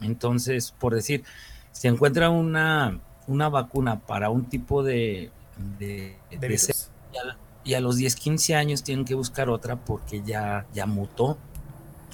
Entonces, 0.00 0.72
por 0.78 0.94
decir, 0.94 1.24
se 1.72 1.88
encuentra 1.88 2.30
una, 2.30 3.00
una 3.26 3.48
vacuna 3.48 4.00
para 4.00 4.30
un 4.30 4.46
tipo 4.46 4.82
de, 4.82 5.30
de, 5.78 6.16
de 6.30 6.38
de 6.38 6.48
virus. 6.48 6.90
y 7.12 7.16
a, 7.18 7.38
y 7.64 7.74
a 7.74 7.80
los 7.80 7.96
10, 7.96 8.14
15 8.14 8.54
años 8.54 8.82
tienen 8.82 9.04
que 9.04 9.14
buscar 9.14 9.48
otra 9.48 9.76
porque 9.76 10.22
ya, 10.22 10.66
ya 10.72 10.86
mutó. 10.86 11.38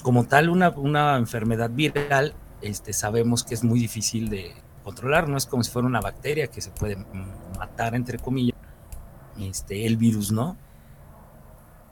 Como 0.01 0.25
tal, 0.25 0.49
una, 0.49 0.69
una 0.69 1.15
enfermedad 1.17 1.69
viral, 1.69 2.33
este, 2.61 2.91
sabemos 2.91 3.43
que 3.43 3.53
es 3.53 3.63
muy 3.63 3.79
difícil 3.79 4.29
de 4.29 4.53
controlar, 4.83 5.29
no 5.29 5.37
es 5.37 5.45
como 5.45 5.63
si 5.63 5.71
fuera 5.71 5.87
una 5.87 6.01
bacteria 6.01 6.47
que 6.47 6.59
se 6.61 6.71
puede 6.71 6.97
matar, 7.57 7.95
entre 7.95 8.17
comillas. 8.19 8.57
Este, 9.39 9.85
el 9.85 9.97
virus, 9.97 10.31
¿no? 10.31 10.57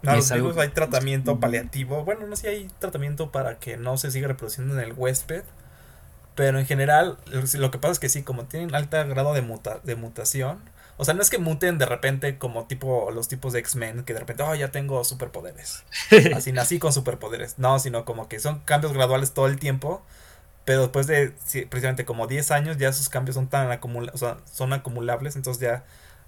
No, 0.04 0.16
los 0.16 0.32
virus 0.32 0.58
hay 0.58 0.70
tratamiento 0.70 1.40
paliativo. 1.40 2.04
Bueno, 2.04 2.26
no 2.26 2.36
sé 2.36 2.42
si 2.42 2.48
hay 2.48 2.68
tratamiento 2.80 3.32
para 3.32 3.60
que 3.60 3.78
no 3.78 3.98
se 3.98 4.12
siga 4.12 4.28
reproduciendo 4.28 4.74
en 4.74 4.80
el 4.80 4.94
huésped. 4.94 5.44
Pero 6.36 6.60
en 6.60 6.66
general, 6.66 7.18
lo 7.56 7.72
que 7.72 7.78
pasa 7.78 7.94
es 7.94 8.00
que 8.00 8.10
sí, 8.10 8.24
como 8.24 8.46
tienen 8.46 8.74
alto 8.76 8.98
grado 9.08 9.34
de, 9.34 9.42
muta- 9.42 9.80
de 9.84 9.96
mutación. 9.96 10.60
O 10.98 11.06
sea, 11.06 11.14
no 11.14 11.22
es 11.22 11.30
que 11.30 11.40
muten 11.40 11.78
de 11.78 11.86
repente 11.86 12.38
como 12.38 12.66
tipo 12.68 13.10
los 13.12 13.28
tipos 13.28 13.54
de 13.54 13.60
X-Men, 13.60 14.04
que 14.04 14.14
de 14.14 14.20
repente, 14.20 14.44
oh, 14.44 14.56
ya 14.56 14.72
tengo 14.72 15.04
superpoderes. 15.04 15.84
Así 16.36 16.52
nací 16.52 16.80
con 16.80 16.94
superpoderes. 16.94 17.58
No, 17.60 17.80
sino 17.80 18.06
como 18.06 18.30
que 18.30 18.40
son 18.40 18.60
cambios 18.62 18.94
graduales 18.94 19.34
todo 19.34 19.48
el 19.48 19.60
tiempo. 19.60 20.04
Pero 20.66 20.82
después 20.82 21.08
de 21.08 21.34
sí, 21.46 21.64
precisamente 21.66 22.06
como 22.06 22.28
10 22.28 22.52
años, 22.52 22.78
ya 22.78 22.90
esos 22.90 23.10
cambios 23.10 23.36
son 23.36 23.48
tan 23.48 23.72
acumula 23.72 24.12
o 24.14 24.18
sea, 24.18 24.38
son 24.52 24.74
acumulables. 24.74 25.36
Entonces 25.36 25.62
ya 25.62 25.84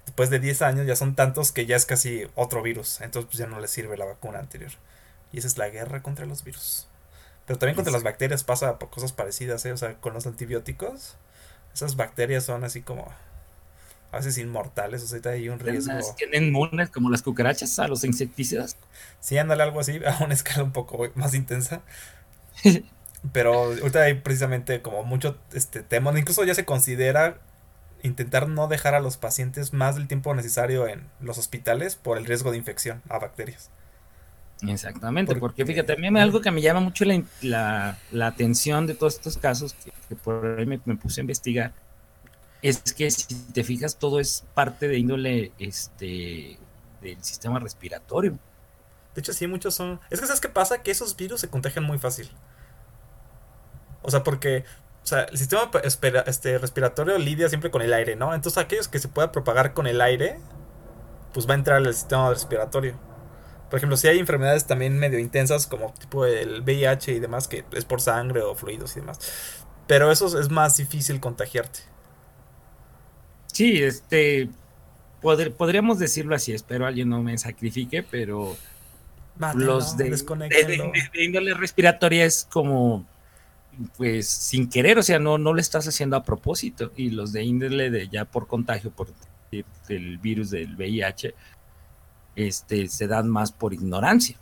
después 0.06 0.30
de 0.30 0.40
10 0.40 0.62
años 0.62 0.86
ya 0.86 0.96
son 0.96 1.14
tantos 1.14 1.52
que 1.52 1.66
ya 1.66 1.76
es 1.76 1.86
casi 1.86 2.26
otro 2.34 2.62
virus. 2.62 3.00
Entonces 3.00 3.26
pues 3.30 3.38
ya 3.38 3.46
no 3.46 3.60
le 3.60 3.68
sirve 3.68 3.96
la 3.96 4.04
vacuna 4.06 4.40
anterior. 4.40 4.72
Y 5.32 5.38
esa 5.38 5.48
es 5.48 5.58
la 5.58 5.68
guerra 5.68 6.02
contra 6.02 6.26
los 6.26 6.44
virus. 6.44 6.88
Pero 7.46 7.58
también 7.58 7.76
contra 7.76 7.92
las 7.92 8.02
bacterias 8.02 8.44
pasa 8.44 8.78
por 8.78 8.90
cosas 8.90 9.12
parecidas, 9.12 9.64
¿eh? 9.66 9.72
O 9.72 9.76
sea, 9.76 9.94
con 9.94 10.14
los 10.14 10.26
antibióticos. 10.26 11.16
Esas 11.74 11.96
bacterias 11.96 12.44
son 12.44 12.64
así 12.64 12.82
como... 12.82 13.12
a 14.12 14.16
veces 14.16 14.38
inmortales, 14.38 15.02
o 15.02 15.06
sea, 15.06 15.32
hay 15.32 15.48
un 15.48 15.58
riesgo. 15.58 15.92
Tienen 16.16 16.44
inmunes 16.44 16.90
como 16.90 17.10
las 17.10 17.22
cucarachas 17.22 17.78
a 17.78 17.88
los 17.88 18.04
insecticidas. 18.04 18.76
Sí, 19.20 19.36
ándale 19.36 19.62
algo 19.62 19.80
así, 19.80 20.00
a 20.06 20.24
una 20.24 20.34
escala 20.34 20.62
un 20.62 20.72
poco 20.72 21.10
más 21.14 21.34
intensa. 21.34 21.82
Pero 23.32 23.54
ahorita 23.54 24.02
hay 24.02 24.14
precisamente 24.14 24.82
como 24.82 25.02
mucho 25.02 25.38
este 25.52 25.82
tema, 25.82 26.16
incluso 26.18 26.44
ya 26.44 26.54
se 26.54 26.64
considera 26.64 27.38
intentar 28.02 28.48
no 28.48 28.68
dejar 28.68 28.94
a 28.94 29.00
los 29.00 29.16
pacientes 29.16 29.72
más 29.72 29.96
del 29.96 30.08
tiempo 30.08 30.34
necesario 30.34 30.86
en 30.86 31.08
los 31.20 31.38
hospitales 31.38 31.96
por 31.96 32.18
el 32.18 32.26
riesgo 32.26 32.50
de 32.50 32.58
infección 32.58 33.02
a 33.08 33.18
bacterias. 33.18 33.70
Exactamente, 34.68 35.36
porque, 35.36 35.64
fíjate, 35.64 35.92
a 35.92 35.96
mí 35.96 36.06
algo 36.18 36.40
que 36.40 36.50
me 36.50 36.62
llama 36.62 36.80
mucho 36.80 37.04
la, 37.42 37.98
atención 38.22 38.86
de 38.86 38.94
todos 38.94 39.14
estos 39.14 39.36
casos, 39.36 39.74
que, 40.08 40.16
por 40.16 40.58
ahí 40.58 40.66
me, 40.66 40.78
puse 40.96 41.20
a 41.20 41.22
investigar, 41.22 41.72
es 42.62 42.80
que 42.94 43.10
si 43.10 43.34
te 43.52 43.62
fijas, 43.62 43.96
todo 43.96 44.20
es 44.20 44.44
parte 44.54 44.88
de 44.88 44.98
índole 44.98 45.52
este 45.58 46.58
del 47.02 47.22
sistema 47.22 47.58
respiratorio. 47.58 48.38
De 49.14 49.20
hecho, 49.20 49.34
sí, 49.34 49.46
muchos 49.46 49.74
son. 49.74 50.00
Es 50.10 50.20
que, 50.20 50.26
¿sabes 50.26 50.40
qué 50.40 50.48
pasa? 50.48 50.82
Que 50.82 50.90
esos 50.90 51.14
virus 51.14 51.42
se 51.42 51.48
contagian 51.48 51.84
muy 51.84 51.98
fácil. 51.98 52.30
O 54.02 54.10
sea, 54.10 54.24
porque 54.24 54.64
o 55.04 55.06
sea, 55.06 55.24
el 55.24 55.36
sistema 55.36 55.70
este, 55.84 56.56
respiratorio 56.56 57.18
lidia 57.18 57.50
siempre 57.50 57.70
con 57.70 57.82
el 57.82 57.92
aire, 57.92 58.16
¿no? 58.16 58.34
Entonces 58.34 58.56
aquellos 58.56 58.88
que 58.88 58.98
se 58.98 59.08
pueda 59.08 59.32
propagar 59.32 59.74
con 59.74 59.86
el 59.86 60.00
aire, 60.00 60.40
pues 61.34 61.46
va 61.46 61.52
a 61.52 61.56
entrar 61.56 61.76
al 61.76 61.92
sistema 61.92 62.30
respiratorio. 62.30 62.94
Por 63.74 63.78
ejemplo, 63.78 63.96
si 63.96 64.06
hay 64.06 64.20
enfermedades 64.20 64.68
también 64.68 64.96
medio 65.00 65.18
intensas, 65.18 65.66
como 65.66 65.92
tipo 65.94 66.24
el 66.26 66.62
VIH 66.62 67.10
y 67.10 67.18
demás, 67.18 67.48
que 67.48 67.64
es 67.72 67.84
por 67.84 68.00
sangre 68.00 68.40
o 68.40 68.54
fluidos 68.54 68.96
y 68.96 69.00
demás. 69.00 69.18
Pero 69.88 70.12
eso 70.12 70.38
es 70.38 70.48
más 70.48 70.76
difícil 70.76 71.18
contagiarte. 71.18 71.80
Sí, 73.52 73.82
este. 73.82 74.48
podríamos 75.20 75.98
decirlo 75.98 76.36
así, 76.36 76.52
espero 76.52 76.86
alguien 76.86 77.08
no 77.08 77.20
me 77.20 77.36
sacrifique, 77.36 78.04
pero. 78.04 78.56
los 79.56 79.96
de, 79.96 80.08
de 80.08 81.24
índole 81.24 81.52
respiratoria 81.54 82.26
es 82.26 82.46
como 82.48 83.04
pues 83.96 84.28
sin 84.28 84.70
querer, 84.70 84.98
o 84.98 85.02
sea, 85.02 85.18
no, 85.18 85.36
no 85.36 85.52
lo 85.52 85.60
estás 85.60 85.88
haciendo 85.88 86.14
a 86.14 86.22
propósito. 86.22 86.92
Y 86.94 87.10
los 87.10 87.32
de 87.32 87.42
índole 87.42 87.90
de 87.90 88.06
ya 88.06 88.24
por 88.24 88.46
contagio, 88.46 88.92
por 88.92 89.08
el 89.88 90.18
virus 90.18 90.50
del 90.50 90.76
VIH, 90.76 91.34
este, 92.36 92.88
se 92.88 93.06
dan 93.06 93.28
más 93.28 93.52
por 93.52 93.72
ignorancia. 93.72 94.36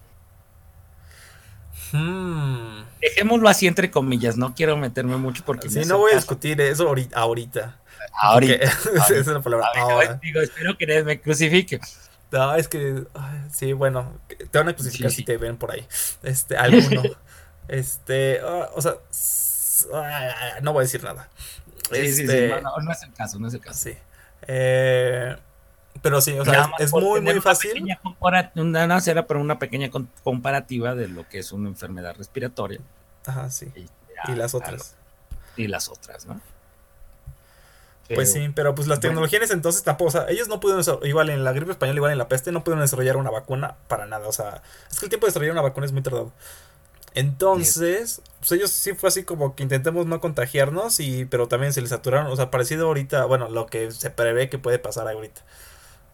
Hmm. 1.92 2.84
Dejémoslo 3.00 3.48
así 3.48 3.66
entre 3.66 3.90
comillas, 3.90 4.36
no 4.36 4.54
quiero 4.54 4.76
meterme 4.76 5.16
mucho 5.16 5.44
porque... 5.44 5.68
Sí, 5.68 5.84
no 5.84 5.98
voy 5.98 6.12
a 6.12 6.16
discutir 6.16 6.60
eso 6.60 6.88
ahorita. 6.88 7.78
Ahorita. 8.14 8.54
Esa 8.94 9.16
es 9.16 9.26
la 9.26 9.40
palabra. 9.40 9.68
Ahora. 9.76 10.14
Digo, 10.22 10.40
espero 10.40 10.76
que 10.76 11.02
me 11.04 11.20
crucifique. 11.20 11.80
No, 12.30 12.54
es 12.54 12.66
que, 12.66 13.04
sí, 13.52 13.74
bueno, 13.74 14.18
te 14.50 14.58
van 14.58 14.70
a 14.70 14.74
crucificar 14.74 15.10
si 15.10 15.22
te 15.22 15.36
ven 15.36 15.58
por 15.58 15.70
ahí. 15.70 15.86
Este, 16.22 16.56
alguno. 16.56 17.02
Este, 17.68 18.40
ah, 18.42 18.70
o 18.74 18.82
sea, 18.82 18.94
ah, 19.94 20.58
no 20.62 20.72
voy 20.72 20.80
a 20.80 20.84
decir 20.84 21.02
nada. 21.02 21.30
Sí, 21.90 22.08
sí, 22.08 22.12
sí, 22.12 22.22
este, 22.22 22.60
no, 22.60 22.76
no, 22.76 22.92
es 22.92 23.02
el 23.04 23.12
caso, 23.12 23.38
no 23.38 23.46
es 23.46 23.54
el 23.54 23.60
caso. 23.60 23.78
Sí. 23.78 23.96
Eh, 24.48 25.36
pero 26.00 26.20
sí, 26.20 26.38
o 26.38 26.44
sea, 26.44 26.72
es, 26.78 26.92
muy, 26.92 27.20
muy 27.20 27.40
fácil. 27.40 27.84
Una, 28.20 28.50
una 28.56 28.98
era 29.06 29.26
para 29.26 29.40
una 29.40 29.58
pequeña 29.58 29.90
comparativa 30.24 30.94
de 30.94 31.08
lo 31.08 31.28
que 31.28 31.38
es 31.38 31.52
una 31.52 31.68
enfermedad 31.68 32.16
respiratoria. 32.16 32.80
Ajá, 33.26 33.50
sí. 33.50 33.72
Y, 34.28 34.32
las 34.34 34.54
otras. 34.54 34.96
y 35.56 35.66
las 35.66 35.88
otras, 35.88 36.26
¿no? 36.26 36.40
pues 38.14 38.32
sí, 38.32 38.50
pero 38.54 38.74
pues 38.74 38.88
las 38.88 39.00
tecnologías 39.00 39.50
entonces 39.50 39.82
tampoco, 39.82 40.08
o 40.08 40.12
sea, 40.12 40.26
ellos 40.28 40.48
no 40.48 40.60
pudieron, 40.60 40.84
igual 41.04 41.30
en 41.30 41.44
la 41.44 41.52
gripe 41.52 41.72
española, 41.72 41.96
igual 41.96 42.12
en 42.12 42.18
la 42.18 42.28
peste, 42.28 42.52
no 42.52 42.62
pudieron 42.62 42.82
desarrollar 42.82 43.16
una 43.16 43.30
vacuna 43.30 43.76
para 43.88 44.06
nada, 44.06 44.28
o 44.28 44.32
sea, 44.32 44.62
es 44.90 44.98
que 44.98 45.06
el 45.06 45.08
tiempo 45.08 45.26
de 45.26 45.30
desarrollar 45.30 45.52
una 45.52 45.62
vacuna 45.62 45.86
es 45.86 45.92
muy 45.92 46.02
tardado. 46.02 46.30
Entonces, 47.14 48.22
pues 48.38 48.52
ellos 48.52 48.70
sí 48.70 48.94
fue 48.94 49.08
así 49.08 49.22
como 49.22 49.54
que 49.54 49.62
intentemos 49.62 50.06
no 50.06 50.20
contagiarnos 50.20 50.98
y 51.00 51.26
pero 51.26 51.46
también 51.46 51.72
se 51.72 51.80
les 51.80 51.90
saturaron, 51.90 52.30
o 52.30 52.36
sea, 52.36 52.50
parecido 52.50 52.86
ahorita, 52.86 53.24
bueno, 53.26 53.48
lo 53.48 53.66
que 53.66 53.90
se 53.90 54.10
prevé 54.10 54.48
que 54.48 54.58
puede 54.58 54.78
pasar 54.78 55.08
ahorita. 55.08 55.42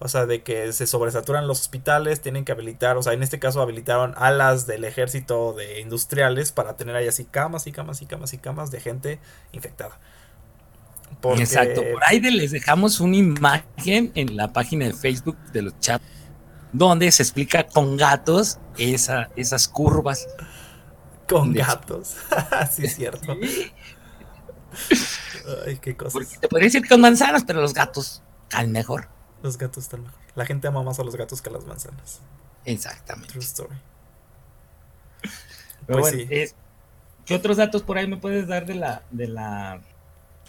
O 0.01 0.09
sea, 0.09 0.27
de 0.27 0.43
que 0.43 0.73
se 0.73 0.87
sobresaturan 0.87 1.49
los 1.49 1.61
hospitales, 1.61 2.21
tienen 2.21 2.45
que 2.45 2.53
habilitar, 2.53 2.97
o 2.97 3.03
sea, 3.03 3.15
en 3.15 3.23
este 3.23 3.39
caso 3.39 3.61
habilitaron 3.61 4.15
alas 4.17 4.67
del 4.67 4.85
ejército 4.85 5.55
de 5.55 5.81
industriales 5.81 6.53
para 6.53 6.77
tener 6.77 6.95
ahí 6.95 7.09
así 7.09 7.25
camas 7.25 7.67
y 7.67 7.73
camas 7.73 8.01
y 8.01 8.07
camas 8.07 8.33
y 8.33 8.39
camas 8.39 8.71
de 8.71 8.81
gente 8.81 9.19
infectada. 9.53 9.99
Exacto, 11.37 11.83
por 11.93 12.05
ahí 12.05 12.21
les 12.21 12.53
dejamos 12.53 13.01
una 13.01 13.17
imagen 13.17 14.13
en 14.15 14.37
la 14.37 14.53
página 14.53 14.87
de 14.87 14.93
Facebook 14.93 15.37
de 15.53 15.63
los 15.63 15.81
chats 15.81 16.05
donde 16.73 17.11
se 17.11 17.23
explica 17.23 17.67
con 17.67 17.97
gatos 17.97 18.59
esa, 18.77 19.31
esas 19.37 19.67
curvas 19.69 20.29
con 21.29 21.53
gatos. 21.53 22.17
sí, 22.73 22.87
es 22.87 22.97
cierto. 22.97 23.33
Ay, 25.67 25.79
qué 25.79 25.97
cosas. 25.97 26.13
Porque 26.15 26.37
te 26.39 26.49
podría 26.49 26.67
decir 26.67 26.87
con 26.89 27.01
manzanas, 27.01 27.45
pero 27.45 27.61
los 27.61 27.75
gatos 27.75 28.23
están 28.45 28.73
mejor. 28.73 29.09
Los 29.43 29.59
gatos 29.59 29.85
están 29.85 30.03
mejor. 30.03 30.19
La 30.35 30.47
gente 30.47 30.69
ama 30.69 30.83
más 30.83 30.99
a 30.99 31.05
los 31.05 31.17
gatos 31.17 31.43
que 31.43 31.51
a 31.51 31.53
las 31.53 31.65
manzanas. 31.67 32.21
Exactamente. 32.65 33.33
True 33.33 33.45
story. 33.45 33.77
pues 35.87 36.11
sí. 36.11 36.29
¿Qué 37.25 37.35
otros 37.35 37.59
datos 37.59 37.83
por 37.83 37.99
ahí 37.99 38.07
me 38.07 38.17
puedes 38.17 38.47
dar 38.47 38.67
de 38.67 38.75
la, 38.75 39.03
de 39.11 39.29
la, 39.29 39.83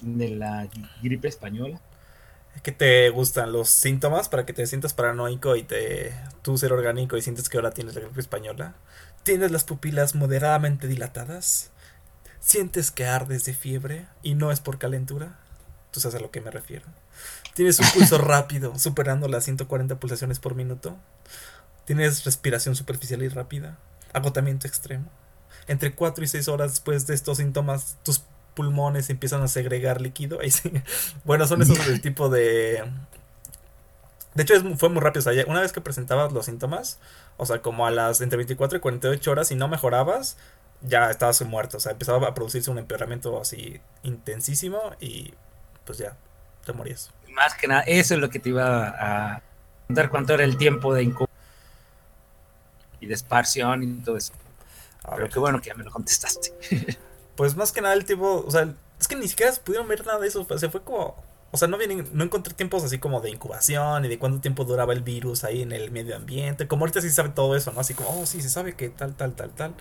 de 0.01 0.29
la 0.29 0.67
gripe 1.01 1.27
española? 1.27 1.81
que 2.63 2.71
te 2.71 3.09
gustan 3.09 3.51
los 3.51 3.69
síntomas 3.69 4.27
para 4.27 4.45
que 4.45 4.53
te 4.53 4.67
sientas 4.67 4.93
paranoico 4.93 5.55
y 5.55 5.63
te 5.63 6.13
tú 6.41 6.57
ser 6.57 6.73
orgánico 6.73 7.15
y 7.15 7.21
sientes 7.21 7.47
que 7.47 7.57
ahora 7.57 7.71
tienes 7.71 7.95
la 7.95 8.01
gripe 8.01 8.19
española. 8.19 8.75
Tienes 9.23 9.51
las 9.51 9.63
pupilas 9.63 10.15
moderadamente 10.15 10.87
dilatadas. 10.87 11.71
Sientes 12.39 12.91
que 12.91 13.05
ardes 13.05 13.45
de 13.45 13.53
fiebre 13.53 14.07
y 14.23 14.35
no 14.35 14.51
es 14.51 14.59
por 14.59 14.77
calentura. 14.77 15.39
Tú 15.91 15.99
sabes 15.99 16.15
a 16.15 16.19
lo 16.19 16.31
que 16.31 16.41
me 16.41 16.51
refiero. 16.51 16.85
Tienes 17.53 17.79
un 17.79 17.87
pulso 17.89 18.17
rápido, 18.17 18.77
superando 18.77 19.27
las 19.27 19.43
140 19.43 19.99
pulsaciones 19.99 20.39
por 20.39 20.55
minuto. 20.55 20.95
Tienes 21.85 22.23
respiración 22.23 22.75
superficial 22.75 23.23
y 23.23 23.29
rápida. 23.29 23.77
Agotamiento 24.13 24.67
extremo. 24.67 25.09
Entre 25.67 25.93
4 25.93 26.23
y 26.23 26.27
6 26.27 26.47
horas 26.47 26.71
después 26.71 27.05
de 27.07 27.15
estos 27.15 27.37
síntomas, 27.37 27.97
tus 28.03 28.23
pulmones 28.53 29.09
empiezan 29.09 29.41
a 29.41 29.47
segregar 29.47 30.01
líquido. 30.01 30.39
Bueno, 31.23 31.47
son 31.47 31.61
esos 31.61 31.85
del 31.85 32.01
tipo 32.01 32.29
de. 32.29 32.83
De 34.35 34.43
hecho, 34.43 34.53
fue 34.77 34.89
muy 34.89 35.01
rápido. 35.01 35.29
O 35.29 35.33
sea, 35.33 35.45
una 35.47 35.61
vez 35.61 35.71
que 35.71 35.81
presentabas 35.81 36.31
los 36.31 36.45
síntomas, 36.45 36.99
o 37.37 37.45
sea, 37.45 37.61
como 37.61 37.87
a 37.87 37.91
las 37.91 38.21
entre 38.21 38.37
24 38.37 38.77
y 38.77 38.81
48 38.81 39.31
horas, 39.31 39.47
si 39.47 39.55
no 39.55 39.67
mejorabas, 39.67 40.37
ya 40.81 41.09
estabas 41.09 41.41
muerto. 41.43 41.77
O 41.77 41.79
sea, 41.79 41.93
empezaba 41.93 42.27
a 42.27 42.33
producirse 42.33 42.71
un 42.71 42.77
empeoramiento 42.79 43.39
así 43.39 43.79
intensísimo 44.03 44.95
y 44.99 45.33
pues 45.85 45.97
ya, 45.97 46.17
te 46.65 46.73
morías. 46.73 47.11
Más 47.33 47.53
que 47.55 47.67
nada, 47.67 47.81
eso 47.81 48.15
es 48.15 48.19
lo 48.19 48.29
que 48.29 48.39
te 48.39 48.49
iba 48.49 48.87
a 48.87 49.41
contar 49.87 50.09
cuánto 50.09 50.33
era 50.33 50.43
el 50.43 50.57
tiempo 50.57 50.93
de 50.93 51.13
y 53.01 53.05
de 53.05 53.13
esparción 53.13 53.83
y 53.83 53.87
todo 54.01 54.17
eso. 54.17 54.33
Pero 55.15 55.29
qué 55.29 55.39
bueno 55.39 55.61
que 55.61 55.69
ya 55.69 55.75
me 55.75 55.83
lo 55.83 55.91
contestaste. 55.91 56.53
pues 57.35 57.55
más 57.55 57.71
que 57.71 57.81
nada 57.81 57.93
el 57.93 58.05
tipo, 58.05 58.43
o 58.45 58.51
sea, 58.51 58.73
es 58.99 59.07
que 59.07 59.15
ni 59.15 59.27
siquiera 59.27 59.53
pudieron 59.63 59.87
ver 59.87 60.05
nada 60.05 60.19
de 60.19 60.27
eso. 60.27 60.45
O 60.47 60.57
sea, 60.57 60.69
fue 60.69 60.83
como 60.83 61.15
o 61.51 61.57
sea, 61.57 61.67
no, 61.67 61.77
vienen, 61.77 62.07
no 62.13 62.23
encontré 62.23 62.53
tiempos 62.53 62.83
así 62.83 62.99
como 62.99 63.21
de 63.21 63.31
incubación 63.31 64.05
y 64.05 64.07
de 64.07 64.19
cuánto 64.19 64.39
tiempo 64.39 64.65
duraba 64.65 64.93
el 64.93 65.01
virus 65.01 65.43
ahí 65.43 65.63
en 65.63 65.71
el 65.71 65.89
medio 65.89 66.15
ambiente. 66.15 66.67
Como 66.67 66.83
ahorita 66.83 67.01
sí 67.01 67.09
se 67.09 67.15
sabe 67.15 67.29
todo 67.29 67.55
eso, 67.55 67.71
¿no? 67.71 67.79
Así 67.79 67.95
como, 67.95 68.09
oh, 68.09 68.25
sí, 68.25 68.41
se 68.41 68.49
sabe 68.49 68.75
que 68.75 68.89
tal, 68.89 69.15
tal, 69.15 69.33
tal, 69.33 69.49
tal. 69.51 69.73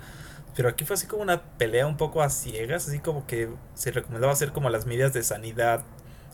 Pero 0.56 0.70
aquí 0.70 0.84
fue 0.84 0.94
así 0.94 1.06
como 1.06 1.22
una 1.22 1.42
pelea 1.42 1.86
un 1.86 1.96
poco 1.98 2.22
a 2.22 2.30
ciegas, 2.30 2.88
así 2.88 3.00
como 3.00 3.26
que 3.26 3.50
se 3.74 3.90
recomendaba 3.90 4.32
hacer 4.32 4.52
como 4.52 4.70
las 4.70 4.86
medidas 4.86 5.12
de 5.12 5.22
sanidad 5.22 5.82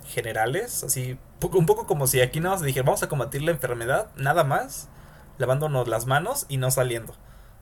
generales, 0.07 0.85
así 0.85 1.19
un 1.53 1.67
poco 1.67 1.87
como 1.87 2.07
si 2.07 2.21
aquí 2.21 2.41
nada 2.41 2.57
más 2.57 2.65
dije, 2.65 2.83
vamos 2.83 3.03
a 3.03 3.09
combatir 3.09 3.43
la 3.43 3.51
enfermedad, 3.51 4.09
nada 4.17 4.45
más, 4.45 4.89
lavándonos 5.39 5.89
las 5.89 6.07
manos 6.07 6.47
y 6.49 6.57
no 6.57 6.71
saliendo. 6.71 7.15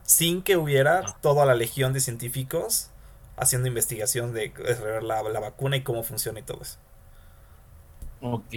Sin 0.03 0.41
que 0.41 0.57
hubiera 0.57 0.99
ah. 0.99 1.17
toda 1.21 1.45
la 1.45 1.55
legión 1.55 1.93
de 1.93 1.99
científicos 1.99 2.89
haciendo 3.35 3.67
investigación 3.67 4.33
de 4.33 4.53
la, 5.01 5.23
la 5.23 5.39
vacuna 5.39 5.75
y 5.75 5.81
cómo 5.81 6.03
funciona 6.03 6.39
y 6.39 6.43
todo 6.43 6.61
eso. 6.61 6.77
Ok. 8.21 8.53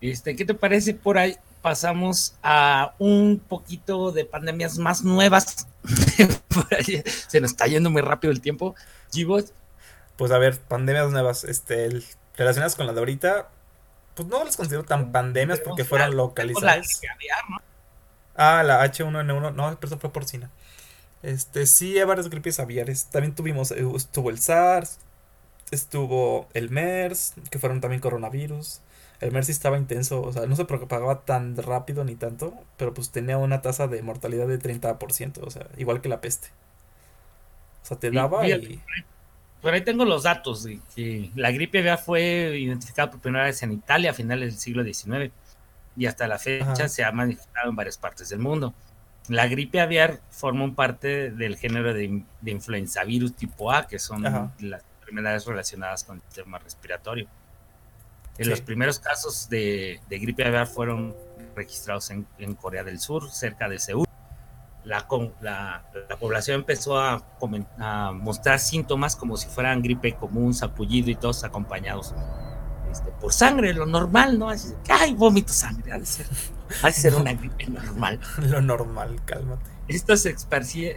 Este, 0.00 0.36
¿Qué 0.36 0.44
te 0.44 0.54
parece 0.54 0.94
por 0.94 1.18
ahí? 1.18 1.36
Pasamos 1.62 2.36
a 2.42 2.94
un 2.98 3.42
poquito 3.46 4.12
de 4.12 4.24
pandemias 4.24 4.78
más 4.78 5.02
nuevas. 5.02 5.66
se 7.28 7.40
nos 7.40 7.50
está 7.50 7.66
yendo 7.66 7.90
muy 7.90 8.02
rápido 8.02 8.32
el 8.32 8.40
tiempo. 8.40 8.74
Gibos. 9.12 9.52
Pues 10.16 10.30
a 10.30 10.38
ver, 10.38 10.58
pandemias 10.60 11.10
nuevas. 11.10 11.44
Este, 11.44 11.88
relacionadas 12.36 12.76
con 12.76 12.86
la 12.86 12.92
de 12.92 12.98
ahorita, 12.98 13.48
pues 14.14 14.28
no 14.28 14.44
las 14.44 14.56
considero 14.56 14.84
tan 14.84 15.12
pandemias 15.12 15.60
porque 15.60 15.84
fueron 15.84 16.16
localizadas. 16.16 17.00
Ah, 18.34 18.62
la 18.62 18.84
H1N1, 18.84 19.54
no, 19.54 19.76
pero 19.80 19.86
eso 19.86 19.98
fue 19.98 20.12
porcina. 20.12 20.50
Este, 21.22 21.66
sí, 21.66 21.98
hay 21.98 22.04
varias 22.04 22.28
gripes 22.28 22.60
aviares. 22.60 23.06
También 23.06 23.34
tuvimos, 23.34 23.70
eh, 23.70 23.84
estuvo 23.94 24.30
el 24.30 24.38
SARS, 24.38 24.98
estuvo 25.70 26.48
el 26.54 26.70
MERS, 26.70 27.34
que 27.50 27.58
fueron 27.58 27.80
también 27.80 28.00
coronavirus. 28.00 28.80
El 29.20 29.32
MERS 29.32 29.46
sí 29.46 29.52
estaba 29.52 29.78
intenso, 29.78 30.22
o 30.22 30.32
sea, 30.32 30.46
no 30.46 30.56
se 30.56 30.66
propagaba 30.66 31.24
tan 31.24 31.56
rápido 31.56 32.04
ni 32.04 32.14
tanto, 32.16 32.54
pero 32.76 32.92
pues 32.92 33.10
tenía 33.10 33.38
una 33.38 33.62
tasa 33.62 33.88
de 33.88 34.02
mortalidad 34.02 34.46
de 34.46 34.58
30%, 34.58 35.38
o 35.42 35.50
sea, 35.50 35.66
igual 35.78 36.02
que 36.02 36.10
la 36.10 36.20
peste. 36.20 36.48
O 37.82 37.86
sea, 37.86 37.98
te 37.98 38.10
daba 38.10 38.46
y... 38.46 38.82
Por 39.66 39.74
ahí 39.74 39.80
tengo 39.80 40.04
los 40.04 40.22
datos 40.22 40.62
de 40.62 40.78
que 40.94 41.32
la 41.34 41.50
gripe 41.50 41.80
aviar 41.80 41.98
fue 41.98 42.56
identificada 42.56 43.10
por 43.10 43.18
primera 43.18 43.46
vez 43.46 43.64
en 43.64 43.72
Italia 43.72 44.12
a 44.12 44.14
finales 44.14 44.52
del 44.52 44.60
siglo 44.60 44.84
XIX 44.84 45.32
y 45.96 46.06
hasta 46.06 46.28
la 46.28 46.38
fecha 46.38 46.88
se 46.88 47.02
ha 47.02 47.10
manifestado 47.10 47.70
en 47.70 47.74
varias 47.74 47.98
partes 47.98 48.28
del 48.28 48.38
mundo. 48.38 48.74
La 49.26 49.48
gripe 49.48 49.80
aviar 49.80 50.20
forma 50.30 50.72
parte 50.72 51.32
del 51.32 51.56
género 51.56 51.92
de, 51.92 52.22
influenza 52.44 53.02
virus 53.02 53.34
tipo 53.34 53.72
A, 53.72 53.88
que 53.88 53.98
son 53.98 54.22
las 54.60 54.84
enfermedades 55.00 55.44
relacionadas 55.46 56.04
con 56.04 56.18
el 56.18 56.22
sistema 56.22 56.60
respiratorio. 56.60 57.26
En 58.38 58.48
los 58.48 58.60
primeros 58.60 59.00
casos 59.00 59.48
de, 59.48 60.00
gripe 60.08 60.44
aviar 60.44 60.68
fueron 60.68 61.12
registrados 61.56 62.12
en, 62.12 62.54
Corea 62.54 62.84
del 62.84 63.00
Sur, 63.00 63.32
cerca 63.32 63.68
de 63.68 63.80
Seúl. 63.80 64.06
La, 64.86 65.04
la, 65.40 66.16
población 66.20 66.60
empezó 66.60 66.96
a, 66.98 67.24
mostrar 68.14 68.60
síntomas 68.60 69.16
como 69.16 69.36
si 69.36 69.48
fueran 69.48 69.82
gripe 69.82 70.14
común, 70.14 70.54
sapullido 70.54 71.10
y 71.10 71.16
todos 71.16 71.42
acompañados 71.42 72.14
este, 72.90 73.10
por 73.20 73.32
sangre, 73.32 73.74
lo 73.74 73.84
normal, 73.84 74.38
¿no? 74.38 74.48
Así, 74.48 74.72
ay, 74.88 75.14
vómito 75.14 75.52
sangre, 75.52 75.92
ha 75.92 75.98
de 75.98 76.06
ser, 76.06 76.26
ha 76.82 76.86
de 76.86 76.92
ser 76.92 77.16
una 77.16 77.32
gripe 77.34 77.66
normal. 77.66 78.20
lo 78.38 78.62
normal, 78.62 79.20
cálmate. 79.24 79.70
Esto 79.88 80.16
se 80.16 80.34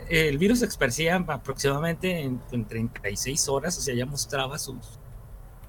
el 0.09 0.37
virus 0.37 0.59
se 0.59 0.65
esparcía 0.65 1.15
aproximadamente 1.15 2.21
en, 2.21 2.41
en, 2.51 2.65
36 2.65 3.49
horas, 3.49 3.77
o 3.77 3.81
sea, 3.81 3.95
ya 3.95 4.05
mostraba 4.05 4.59
sus, 4.59 4.99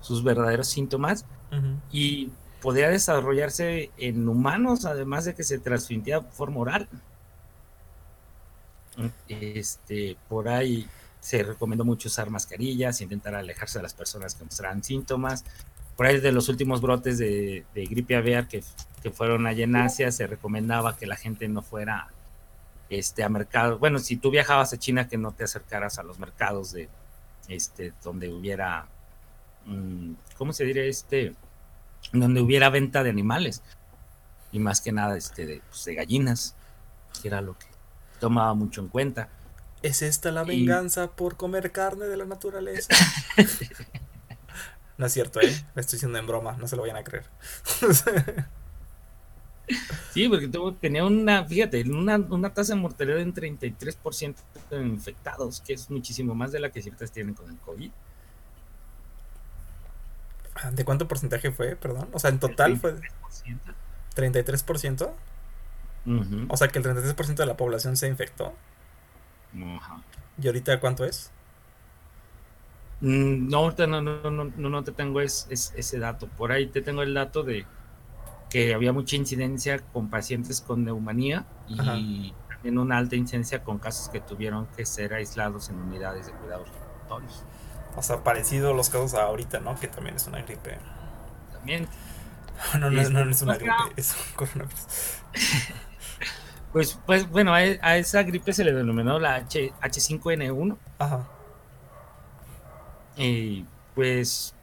sus 0.00 0.22
verdaderos 0.22 0.68
síntomas 0.68 1.24
y 1.90 2.30
podría 2.60 2.90
desarrollarse 2.90 3.90
en 3.96 4.28
humanos, 4.28 4.84
además 4.84 5.24
de 5.24 5.34
que 5.34 5.42
se 5.42 5.58
transmitía 5.58 6.20
de 6.20 6.30
forma 6.30 6.60
oral. 6.60 6.88
Este, 9.28 10.16
por 10.28 10.48
ahí 10.48 10.86
se 11.20 11.42
recomendó 11.42 11.84
mucho 11.84 12.08
usar 12.08 12.30
mascarillas, 12.30 13.00
intentar 13.00 13.34
alejarse 13.34 13.78
de 13.78 13.82
las 13.82 13.94
personas 13.94 14.34
que 14.34 14.44
mostraran 14.44 14.82
síntomas. 14.82 15.44
Por 15.96 16.06
ahí 16.06 16.20
de 16.20 16.32
los 16.32 16.48
últimos 16.48 16.80
brotes 16.80 17.18
de, 17.18 17.64
gripe 17.74 18.16
aviar 18.16 18.48
que, 18.48 18.62
que, 19.02 19.10
fueron 19.10 19.46
allá 19.46 19.64
en 19.64 19.90
se 19.90 20.26
recomendaba 20.26 20.96
que 20.96 21.06
la 21.06 21.16
gente 21.16 21.46
no 21.48 21.62
fuera 21.62 22.08
este, 22.88 23.22
a 23.22 23.28
mercados. 23.28 23.78
Bueno, 23.78 23.98
si 23.98 24.16
tú 24.16 24.30
viajabas 24.30 24.72
a 24.72 24.78
China, 24.78 25.08
que 25.08 25.18
no 25.18 25.32
te 25.32 25.44
acercaras 25.44 25.98
a 25.98 26.02
los 26.02 26.18
mercados 26.18 26.72
de 26.72 26.88
este, 27.48 27.92
donde 28.02 28.32
hubiera 28.32 28.88
Mm, 29.66 30.14
¿cómo 30.36 30.52
se 30.52 30.64
diría? 30.64 30.84
Este, 30.84 31.34
donde 32.12 32.40
hubiera 32.40 32.70
venta 32.70 33.02
de 33.02 33.10
animales 33.10 33.62
y 34.52 34.58
más 34.58 34.80
que 34.80 34.92
nada 34.92 35.16
este, 35.16 35.46
de, 35.46 35.62
pues, 35.68 35.84
de 35.84 35.94
gallinas, 35.94 36.54
que 37.20 37.28
era 37.28 37.40
lo 37.40 37.56
que 37.58 37.66
tomaba 38.20 38.54
mucho 38.54 38.80
en 38.80 38.88
cuenta. 38.88 39.28
¿Es 39.82 40.02
esta 40.02 40.30
la 40.30 40.44
venganza 40.44 41.10
por 41.10 41.36
comer 41.36 41.72
carne 41.72 42.04
de 42.06 42.16
la 42.16 42.26
naturaleza? 42.26 42.94
no 44.98 45.06
es 45.06 45.12
cierto, 45.12 45.40
¿eh? 45.40 45.50
Me 45.74 45.80
estoy 45.80 45.96
diciendo 45.96 46.18
en 46.18 46.26
broma, 46.26 46.56
no 46.58 46.68
se 46.68 46.76
lo 46.76 46.82
vayan 46.82 46.98
a 46.98 47.04
creer. 47.04 47.24
sí, 50.12 50.28
porque 50.28 50.50
tenía 50.80 51.04
una, 51.04 51.44
fíjate, 51.46 51.82
una, 51.88 52.16
una 52.18 52.52
tasa 52.52 52.74
de 52.74 52.80
mortalidad 52.80 53.16
de 53.16 53.24
un 53.24 53.34
33% 53.34 54.34
de 54.70 54.82
infectados, 54.82 55.62
que 55.62 55.72
es 55.72 55.88
muchísimo 55.90 56.34
más 56.34 56.52
de 56.52 56.60
la 56.60 56.70
que 56.70 56.82
ciertas 56.82 57.10
tienen 57.10 57.34
con 57.34 57.48
el 57.50 57.56
COVID. 57.56 57.90
¿De 60.72 60.84
cuánto 60.84 61.08
porcentaje 61.08 61.50
fue? 61.52 61.74
Perdón. 61.74 62.08
O 62.12 62.18
sea, 62.18 62.28
en 62.28 62.38
total 62.38 62.76
fue 62.78 62.94
33%. 64.14 65.10
O 66.48 66.56
sea, 66.56 66.68
que 66.68 66.78
el 66.78 66.84
33% 66.84 67.34
de 67.34 67.46
la 67.46 67.56
población 67.56 67.96
se 67.96 68.08
infectó. 68.08 68.54
¿Y 70.40 70.46
ahorita 70.46 70.80
cuánto 70.80 71.04
es? 71.04 71.30
Mm, 73.00 73.48
no, 73.48 73.58
ahorita 73.58 73.86
no, 73.86 74.00
no, 74.00 74.30
no, 74.30 74.44
no, 74.56 74.84
te 74.84 74.92
tengo 74.92 75.20
ese 75.20 75.98
dato. 75.98 76.28
Por 76.28 76.52
ahí 76.52 76.66
te 76.66 76.82
tengo 76.82 77.02
el 77.02 77.14
dato 77.14 77.42
de 77.42 77.66
que 78.48 78.74
había 78.74 78.92
mucha 78.92 79.16
incidencia 79.16 79.78
con 79.78 80.10
pacientes 80.10 80.60
con 80.60 80.84
neumonía 80.84 81.46
y 81.68 82.34
también 82.48 82.78
una 82.78 82.98
alta 82.98 83.16
incidencia 83.16 83.62
con 83.62 83.78
casos 83.78 84.08
que 84.08 84.20
tuvieron 84.20 84.66
que 84.76 84.84
ser 84.84 85.14
aislados 85.14 85.70
en 85.70 85.76
unidades 85.76 86.26
de 86.26 86.32
cuidados 86.32 86.68
respiratorios. 86.68 87.44
O 87.96 88.02
sea, 88.02 88.22
parecido 88.22 88.74
los 88.74 88.90
casos 88.90 89.14
ahorita, 89.14 89.60
¿no? 89.60 89.78
Que 89.78 89.88
también 89.88 90.16
es 90.16 90.26
una 90.26 90.42
gripe. 90.42 90.78
También. 91.52 91.88
No, 92.74 92.90
no, 92.90 92.90
no, 92.90 93.30
es 93.30 93.40
una 93.40 93.54
gripe, 93.56 93.72
es 93.96 94.14
un 94.14 94.36
coronavirus. 94.36 94.84
pues, 96.72 96.98
pues 97.06 97.28
bueno, 97.28 97.52
a, 97.54 97.96
esa 97.96 98.22
gripe 98.22 98.52
se 98.52 98.64
le 98.64 98.72
denominó 98.72 99.18
la 99.18 99.36
H, 99.36 99.72
H5N1. 99.80 100.76
Ajá. 100.98 101.28
Y 103.16 103.64
pues 103.94 104.54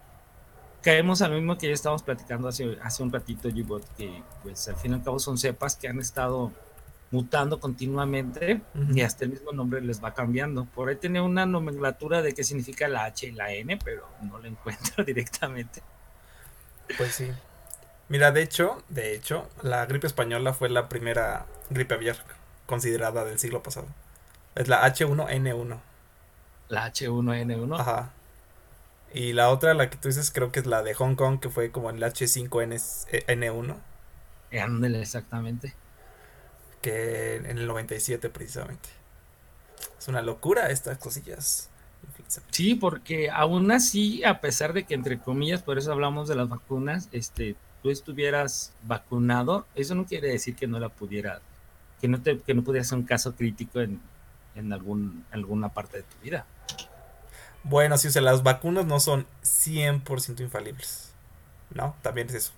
caemos 0.81 1.21
al 1.21 1.33
mismo 1.33 1.57
que 1.57 1.67
ya 1.67 1.73
estábamos 1.73 2.03
platicando 2.03 2.47
hace, 2.47 2.77
hace 2.81 3.03
un 3.03 3.11
ratito, 3.11 3.51
Gibot, 3.51 3.83
que 3.95 4.23
pues 4.41 4.67
al 4.69 4.77
fin 4.77 4.91
y 4.91 4.95
al 4.95 5.03
cabo 5.03 5.19
son 5.19 5.37
cepas 5.37 5.75
que 5.75 5.87
han 5.87 5.99
estado 5.99 6.51
mutando 7.11 7.59
continuamente 7.59 8.61
y 8.93 9.01
hasta 9.01 9.23
el 9.23 9.31
mismo 9.31 9.51
nombre 9.51 9.81
les 9.81 10.03
va 10.03 10.13
cambiando. 10.13 10.65
Por 10.65 10.89
ahí 10.89 10.95
tenía 10.95 11.23
una 11.23 11.45
nomenclatura 11.45 12.21
de 12.21 12.33
qué 12.33 12.43
significa 12.43 12.87
la 12.87 13.05
H 13.05 13.27
y 13.27 13.31
la 13.31 13.53
N, 13.53 13.77
pero 13.83 14.07
no 14.21 14.39
la 14.39 14.47
encuentro 14.47 15.03
directamente. 15.05 15.81
Pues 16.97 17.15
sí. 17.15 17.27
Mira, 18.09 18.31
de 18.31 18.41
hecho, 18.41 18.81
de 18.89 19.13
hecho, 19.13 19.49
la 19.61 19.85
gripe 19.85 20.07
española 20.07 20.53
fue 20.53 20.69
la 20.69 20.87
primera 20.89 21.45
gripe 21.69 21.95
aviar 21.95 22.17
considerada 22.65 23.25
del 23.25 23.39
siglo 23.39 23.61
pasado. 23.63 23.87
Es 24.55 24.67
la 24.67 24.83
H1N1. 24.83 25.79
La 26.69 26.91
H1N1. 26.91 27.79
Ajá. 27.79 28.11
Y 29.13 29.33
la 29.33 29.49
otra, 29.49 29.73
la 29.73 29.89
que 29.89 29.97
tú 29.97 30.07
dices, 30.07 30.31
creo 30.31 30.51
que 30.51 30.59
es 30.59 30.65
la 30.65 30.83
de 30.83 30.93
Hong 30.93 31.15
Kong, 31.15 31.39
que 31.39 31.49
fue 31.49 31.71
como 31.71 31.89
el 31.89 32.01
H5N1. 32.01 33.75
Ándale, 34.51 35.01
exactamente 35.01 35.73
que 36.81 37.35
en 37.35 37.57
el 37.57 37.67
97 37.67 38.29
precisamente. 38.29 38.89
Es 39.97 40.07
una 40.07 40.21
locura 40.21 40.69
estas 40.69 40.97
cosillas. 40.97 41.69
Sí, 42.51 42.75
porque 42.75 43.29
aún 43.29 43.71
así, 43.71 44.23
a 44.23 44.41
pesar 44.41 44.73
de 44.73 44.85
que 44.85 44.93
entre 44.93 45.19
comillas, 45.19 45.63
por 45.63 45.77
eso 45.77 45.91
hablamos 45.91 46.27
de 46.27 46.35
las 46.35 46.49
vacunas, 46.49 47.09
este, 47.11 47.55
tú 47.81 47.89
estuvieras 47.89 48.73
vacunado, 48.83 49.65
eso 49.75 49.95
no 49.95 50.05
quiere 50.05 50.29
decir 50.29 50.55
que 50.55 50.67
no 50.67 50.79
la 50.79 50.89
pudiera, 50.89 51.41
que 52.01 52.07
no 52.07 52.21
te, 52.21 52.39
que 52.39 52.53
no 52.53 52.63
pudiera 52.63 52.85
ser 52.85 52.97
un 52.97 53.05
caso 53.05 53.35
crítico 53.35 53.81
en, 53.81 54.01
en 54.55 54.73
algún, 54.73 55.25
alguna 55.31 55.69
parte 55.69 55.97
de 55.97 56.03
tu 56.03 56.17
vida. 56.21 56.45
Bueno, 57.63 57.97
sí, 57.97 58.07
o 58.07 58.11
sea, 58.11 58.21
las 58.21 58.43
vacunas 58.43 58.85
no 58.85 58.99
son 58.99 59.25
100% 59.43 60.39
infalibles. 60.41 61.11
¿No? 61.69 61.95
También 62.01 62.27
es 62.27 62.35
eso. 62.35 62.51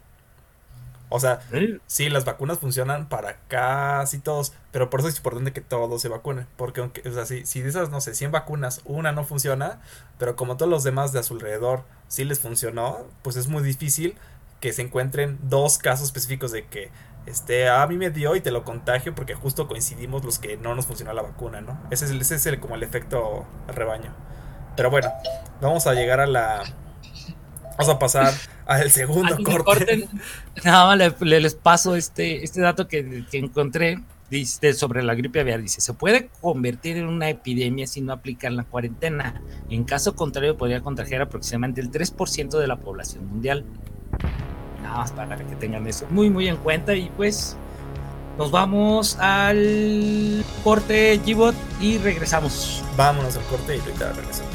O 1.11 1.19
sea, 1.19 1.41
¿Sí? 1.87 2.07
las 2.09 2.23
vacunas 2.23 2.59
funcionan 2.59 3.09
para 3.09 3.39
casi 3.47 4.19
todos, 4.19 4.53
pero 4.71 4.91
por 4.91 4.99
eso 4.99 5.09
es 5.09 5.17
importante 5.17 5.51
que 5.51 5.61
todos 5.61 5.99
se 5.99 6.07
vacunen, 6.07 6.45
porque 6.55 6.81
aunque, 6.81 7.09
o 7.09 7.11
sea, 7.11 7.25
si, 7.25 7.47
si 7.47 7.61
de 7.61 7.69
esas, 7.69 7.89
no 7.89 7.99
sé, 7.99 8.13
100 8.13 8.31
vacunas, 8.31 8.81
una 8.85 9.11
no 9.11 9.23
funciona, 9.23 9.81
pero 10.19 10.35
como 10.35 10.55
todos 10.55 10.69
los 10.69 10.83
demás 10.83 11.11
de 11.11 11.17
a 11.17 11.23
su 11.23 11.33
alrededor 11.33 11.83
sí 12.07 12.25
les 12.25 12.39
funcionó, 12.39 13.07
pues 13.23 13.37
es 13.37 13.47
muy 13.47 13.63
difícil 13.63 14.15
que 14.59 14.73
se 14.73 14.81
encuentren 14.81 15.37
dos 15.43 15.77
casos 15.77 16.07
específicos 16.07 16.51
de 16.51 16.65
que 16.65 16.91
este, 17.25 17.69
a 17.69 17.85
mí 17.87 17.97
me 17.97 18.09
dio 18.09 18.35
y 18.35 18.41
te 18.41 18.51
lo 18.51 18.63
contagio 18.63 19.13
porque 19.15 19.35
justo 19.35 19.67
coincidimos 19.67 20.23
los 20.23 20.39
que 20.39 20.57
no 20.57 20.75
nos 20.75 20.85
funcionó 20.85 21.13
la 21.13 21.21
vacuna, 21.21 21.61
¿no? 21.61 21.79
Ese 21.91 22.05
es, 22.05 22.11
ese 22.11 22.35
es 22.35 22.45
el, 22.45 22.59
como 22.59 22.75
el 22.75 22.83
efecto 22.83 23.45
rebaño. 23.67 24.13
Pero 24.75 24.89
bueno, 24.89 25.11
vamos 25.61 25.87
a 25.87 25.93
llegar 25.93 26.19
a 26.19 26.27
la 26.27 26.63
Vamos 27.79 27.95
a 27.95 27.99
pasar 27.99 28.33
al 28.65 28.91
segundo 28.91 29.37
corte. 29.41 30.09
nada 30.65 30.97
más 30.97 31.21
les 31.21 31.55
paso 31.55 31.95
este, 31.95 32.43
este 32.43 32.59
dato 32.59 32.89
que, 32.89 33.23
encontré 33.31 34.03
dice, 34.29 34.73
sobre 34.73 35.01
la 35.01 35.15
gripe 35.15 35.39
aviar. 35.39 35.61
Dice, 35.61 35.79
se 35.79 35.93
puede 35.93 36.27
convertir 36.41 36.97
en 36.97 37.07
una 37.07 37.29
epidemia 37.29 37.87
si 37.87 38.01
no 38.01 38.11
aplican 38.11 38.57
la 38.57 38.65
cuarentena. 38.65 39.41
En 39.69 39.85
caso 39.85 40.13
contrario, 40.13 40.57
podría 40.57 40.81
contagiar 40.81 41.21
aproximadamente 41.21 41.79
el 41.79 41.89
3% 41.89 42.59
de 42.59 42.67
la 42.67 42.75
población 42.75 43.25
mundial. 43.25 43.63
Nada 44.89 45.01
más 45.01 45.11
para 45.11 45.37
que 45.37 45.55
tengan 45.55 45.85
eso 45.85 46.07
muy, 46.09 46.31
muy 46.31 46.47
en 46.47 46.57
cuenta. 46.57 46.95
Y 46.95 47.11
pues 47.15 47.55
nos 48.39 48.49
vamos 48.49 49.17
al 49.19 50.43
corte, 50.63 51.19
Gibot, 51.23 51.55
y 51.79 51.99
regresamos. 51.99 52.83
Vámonos 52.97 53.37
al 53.37 53.43
corte 53.43 53.77
y 53.77 53.79
ahorita 53.79 54.13
regresamos. 54.13 54.48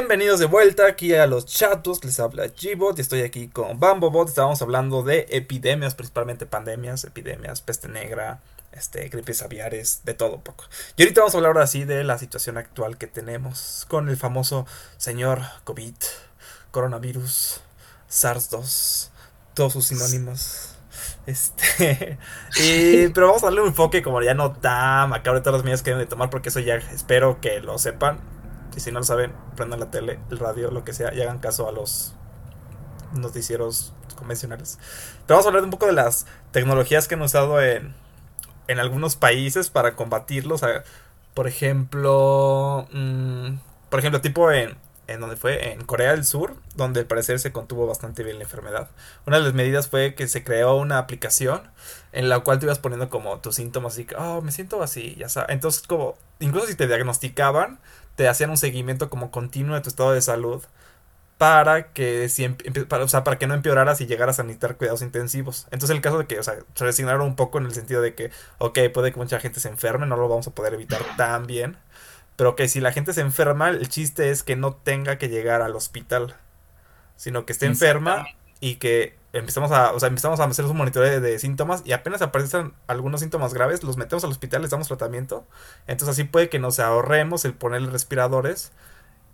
Bienvenidos 0.00 0.40
de 0.40 0.46
vuelta 0.46 0.86
aquí 0.86 1.12
a 1.14 1.26
los 1.26 1.44
chatos, 1.44 2.02
les 2.06 2.18
habla 2.20 2.46
Gbot 2.46 2.96
y 2.96 3.02
estoy 3.02 3.20
aquí 3.20 3.48
con 3.48 3.78
BamboBot. 3.78 4.28
Estábamos 4.28 4.62
hablando 4.62 5.02
de 5.02 5.26
epidemias, 5.28 5.94
principalmente 5.94 6.46
pandemias, 6.46 7.04
epidemias, 7.04 7.60
peste 7.60 7.86
negra, 7.86 8.40
este, 8.72 9.06
gripes 9.10 9.42
aviares, 9.42 10.00
de 10.04 10.14
todo 10.14 10.36
un 10.36 10.42
poco. 10.42 10.64
Y 10.96 11.02
ahorita 11.02 11.20
vamos 11.20 11.34
a 11.34 11.36
hablar 11.36 11.52
ahora 11.52 11.66
sí 11.66 11.84
de 11.84 12.02
la 12.02 12.16
situación 12.16 12.56
actual 12.56 12.96
que 12.96 13.08
tenemos 13.08 13.84
con 13.90 14.08
el 14.08 14.16
famoso 14.16 14.66
señor 14.96 15.42
COVID, 15.64 15.94
coronavirus, 16.70 17.60
SARS-2, 18.08 19.10
todos 19.52 19.74
sus 19.74 19.88
sinónimos. 19.88 20.76
Este, 21.26 22.18
y, 22.58 23.08
pero 23.08 23.26
vamos 23.26 23.42
a 23.42 23.48
darle 23.48 23.60
un 23.60 23.68
enfoque 23.68 24.00
como 24.00 24.22
ya 24.22 24.32
no 24.32 24.52
tan 24.52 25.10
macabro 25.10 25.40
de 25.40 25.44
todas 25.44 25.58
las 25.58 25.64
medidas 25.64 25.82
que 25.82 25.90
deben 25.90 26.06
de 26.06 26.08
tomar, 26.08 26.30
porque 26.30 26.48
eso 26.48 26.60
ya 26.60 26.76
espero 26.76 27.38
que 27.42 27.60
lo 27.60 27.76
sepan 27.76 28.39
y 28.76 28.80
si 28.80 28.92
no 28.92 29.00
lo 29.00 29.04
saben, 29.04 29.32
prendan 29.56 29.80
la 29.80 29.90
tele, 29.90 30.18
el 30.30 30.38
radio, 30.38 30.70
lo 30.70 30.84
que 30.84 30.92
sea, 30.92 31.12
y 31.14 31.20
hagan 31.20 31.38
caso 31.38 31.68
a 31.68 31.72
los 31.72 32.14
noticieros 33.12 33.92
convencionales. 34.16 34.78
Pero 35.26 35.36
vamos 35.36 35.46
a 35.46 35.48
hablar 35.48 35.64
un 35.64 35.70
poco 35.70 35.86
de 35.86 35.92
las 35.92 36.26
tecnologías 36.52 37.08
que 37.08 37.14
han 37.14 37.22
usado 37.22 37.60
en, 37.60 37.94
en 38.68 38.78
algunos 38.78 39.16
países 39.16 39.70
para 39.70 39.96
combatirlos. 39.96 40.62
por 41.34 41.48
ejemplo, 41.48 42.86
mmm, 42.92 43.56
por 43.88 43.98
ejemplo, 43.98 44.20
tipo 44.20 44.52
en, 44.52 44.76
en 45.08 45.20
donde 45.20 45.36
fue 45.36 45.72
en 45.72 45.84
Corea 45.84 46.12
del 46.12 46.24
Sur, 46.24 46.54
donde 46.76 47.00
al 47.00 47.06
parecer 47.06 47.40
se 47.40 47.50
contuvo 47.50 47.86
bastante 47.86 48.22
bien 48.22 48.38
la 48.38 48.44
enfermedad. 48.44 48.90
Una 49.26 49.38
de 49.38 49.44
las 49.44 49.54
medidas 49.54 49.88
fue 49.88 50.14
que 50.14 50.28
se 50.28 50.44
creó 50.44 50.76
una 50.76 50.98
aplicación 50.98 51.62
en 52.12 52.28
la 52.28 52.40
cual 52.40 52.60
te 52.60 52.66
ibas 52.66 52.78
poniendo 52.78 53.08
como 53.08 53.40
tus 53.40 53.56
síntomas 53.56 53.98
y 53.98 54.06
oh, 54.16 54.40
me 54.40 54.52
siento 54.52 54.82
así, 54.82 55.16
ya 55.18 55.28
sabes. 55.28 55.50
Entonces, 55.50 55.82
como, 55.86 56.16
incluso 56.38 56.68
si 56.68 56.76
te 56.76 56.86
diagnosticaban, 56.86 57.80
te 58.20 58.28
hacían 58.28 58.50
un 58.50 58.58
seguimiento 58.58 59.08
como 59.08 59.30
continuo 59.30 59.74
de 59.74 59.80
tu 59.80 59.88
estado 59.88 60.12
de 60.12 60.20
salud 60.20 60.62
para 61.38 61.94
que, 61.94 62.28
si, 62.28 62.46
para, 62.50 63.04
o 63.04 63.08
sea, 63.08 63.24
para 63.24 63.38
que 63.38 63.46
no 63.46 63.54
empeoraras 63.54 64.02
y 64.02 64.06
llegaras 64.06 64.38
a 64.38 64.42
necesitar 64.42 64.76
cuidados 64.76 65.00
intensivos. 65.00 65.66
Entonces 65.70 65.96
el 65.96 66.02
caso 66.02 66.18
de 66.18 66.26
que, 66.26 66.38
o 66.38 66.42
sea, 66.42 66.56
se 66.74 66.84
resignaron 66.84 67.22
un 67.22 67.34
poco 67.34 67.56
en 67.56 67.64
el 67.64 67.72
sentido 67.72 68.02
de 68.02 68.14
que, 68.14 68.30
ok, 68.58 68.78
puede 68.92 69.10
que 69.10 69.18
mucha 69.18 69.40
gente 69.40 69.58
se 69.58 69.70
enferme, 69.70 70.04
no 70.04 70.16
lo 70.16 70.28
vamos 70.28 70.46
a 70.48 70.50
poder 70.50 70.74
evitar 70.74 71.00
tan 71.16 71.46
bien, 71.46 71.78
pero 72.36 72.56
que 72.56 72.68
si 72.68 72.80
la 72.80 72.92
gente 72.92 73.14
se 73.14 73.22
enferma, 73.22 73.70
el 73.70 73.88
chiste 73.88 74.28
es 74.28 74.42
que 74.42 74.54
no 74.54 74.74
tenga 74.74 75.16
que 75.16 75.30
llegar 75.30 75.62
al 75.62 75.74
hospital, 75.74 76.36
sino 77.16 77.46
que 77.46 77.54
esté 77.54 77.64
enferma 77.64 78.26
y 78.60 78.74
que 78.74 79.16
empezamos 79.32 79.70
a, 79.70 79.92
o 79.92 80.00
sea, 80.00 80.08
empezamos 80.08 80.40
a 80.40 80.44
hacer 80.44 80.64
un 80.64 80.76
monitoreo 80.76 81.20
de, 81.20 81.38
síntomas 81.38 81.82
y 81.84 81.92
apenas 81.92 82.22
aparecen 82.22 82.72
algunos 82.86 83.20
síntomas 83.20 83.54
graves, 83.54 83.84
los 83.84 83.96
metemos 83.96 84.24
al 84.24 84.30
hospital, 84.30 84.62
les 84.62 84.70
damos 84.70 84.88
tratamiento. 84.88 85.46
Entonces 85.86 86.14
así 86.14 86.24
puede 86.24 86.48
que 86.48 86.58
nos 86.58 86.80
ahorremos 86.80 87.44
el 87.44 87.54
ponerle 87.54 87.90
respiradores 87.90 88.72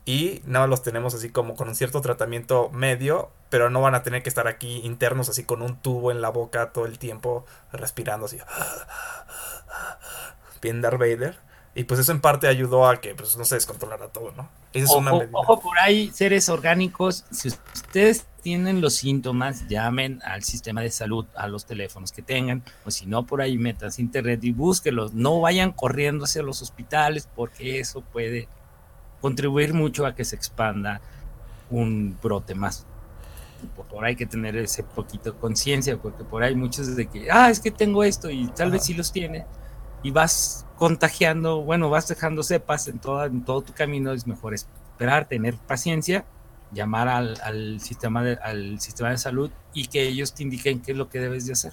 y 0.05 0.43
nada 0.45 0.67
los 0.67 0.83
tenemos 0.83 1.15
así 1.15 1.31
como 1.31 1.55
con 1.55 1.69
un 1.69 1.75
cierto 1.75 2.01
tratamiento 2.01 2.71
medio, 2.71 3.31
pero 3.51 3.71
no 3.71 3.81
van 3.81 3.95
a 3.95 4.03
tener 4.03 4.23
que 4.23 4.29
estar 4.29 4.47
aquí 4.47 4.81
internos 4.85 5.29
así 5.29 5.45
con 5.45 5.63
un 5.63 5.81
tubo 5.81 6.11
en 6.11 6.21
la 6.21 6.29
boca 6.29 6.73
todo 6.73 6.87
el 6.87 6.99
tiempo 6.99 7.45
respirando 7.73 8.27
así. 8.27 8.39
Bien 10.63 10.81
Darth 10.81 10.99
Vader. 10.99 11.39
Y 11.75 11.85
pues 11.85 12.01
eso 12.01 12.13
en 12.13 12.21
parte 12.21 12.49
ayudó 12.49 12.89
a 12.89 13.01
que 13.03 13.15
pues 13.15 13.37
no 13.37 13.45
se 13.45 13.57
descontrolara 13.57 14.09
todo, 14.09 14.33
¿no? 14.33 14.49
es 14.73 14.91
ojo, 14.91 15.23
ojo 15.33 15.61
por 15.61 15.79
ahí, 15.79 16.11
seres 16.13 16.49
orgánicos, 16.49 17.25
si 17.31 17.49
ustedes 17.49 18.27
tienen 18.47 18.81
los 18.81 18.95
síntomas, 18.95 19.67
llamen 19.67 20.21
al 20.23 20.45
sistema 20.45 20.81
de 20.81 20.93
salud, 20.93 21.27
a 21.35 21.49
los 21.49 21.67
teléfonos 21.67 22.13
que 22.13 22.23
tengan, 22.23 22.63
o 22.85 22.93
si 22.93 23.05
no, 23.05 23.27
por 23.27 23.43
ahí 23.43 23.59
metas 23.59 23.99
internet 23.99 24.45
y 24.45 24.53
búsquelos. 24.53 25.15
No 25.15 25.41
vayan 25.41 25.73
corriendo 25.73 26.27
hacia 26.27 26.45
los 26.45 26.63
hospitales 26.63 27.29
porque 27.35 27.81
eso 27.81 28.03
puede 28.03 28.47
contribuir 29.21 29.75
mucho 29.75 30.07
a 30.07 30.15
que 30.15 30.25
se 30.25 30.37
expanda 30.37 31.01
un 31.71 32.17
brote 32.23 32.55
más. 32.55 32.87
Por 33.91 34.05
ahí 34.05 34.11
hay 34.11 34.17
que 34.17 34.27
tener 34.27 34.57
ese 34.57 34.85
poquito 34.85 35.37
conciencia, 35.41 35.97
porque 35.97 36.23
por 36.23 36.45
ahí 36.45 36.55
muchos 36.55 36.95
de 36.95 37.07
que, 37.07 37.29
ah, 37.33 37.51
es 37.51 37.59
que 37.59 37.73
tengo 37.73 38.05
esto 38.05 38.31
y 38.31 38.47
tal 38.47 38.71
vez 38.71 38.85
sí 38.85 38.95
los 38.95 39.11
tiene, 39.11 39.45
y 40.05 40.13
vas 40.13 40.65
contagiando, 40.77 41.63
bueno, 41.63 41.91
vas 41.91 42.07
dejando 42.07 42.45
cepas 42.45 42.87
en, 42.87 43.01
toda, 43.01 43.27
en 43.27 43.45
todo 43.45 43.63
tu 43.63 43.73
camino, 43.73 44.13
es 44.13 44.25
mejor 44.25 44.55
esperar, 44.55 45.27
tener 45.27 45.57
paciencia, 45.57 46.25
llamar 46.73 47.09
al, 47.09 47.81
sistema 47.81 48.23
de, 48.23 48.39
al 48.43 48.81
sistema 48.81 49.11
de 49.11 49.19
salud 49.19 49.51
y 49.73 49.87
que 49.87 50.03
ellos 50.03 50.35
te 50.35 50.43
indiquen 50.43 50.83
qué 50.83 50.93
es 50.93 50.99
lo 50.99 51.09
que 51.09 51.21
debes 51.21 51.47
de 51.47 51.53
hacer. 51.53 51.73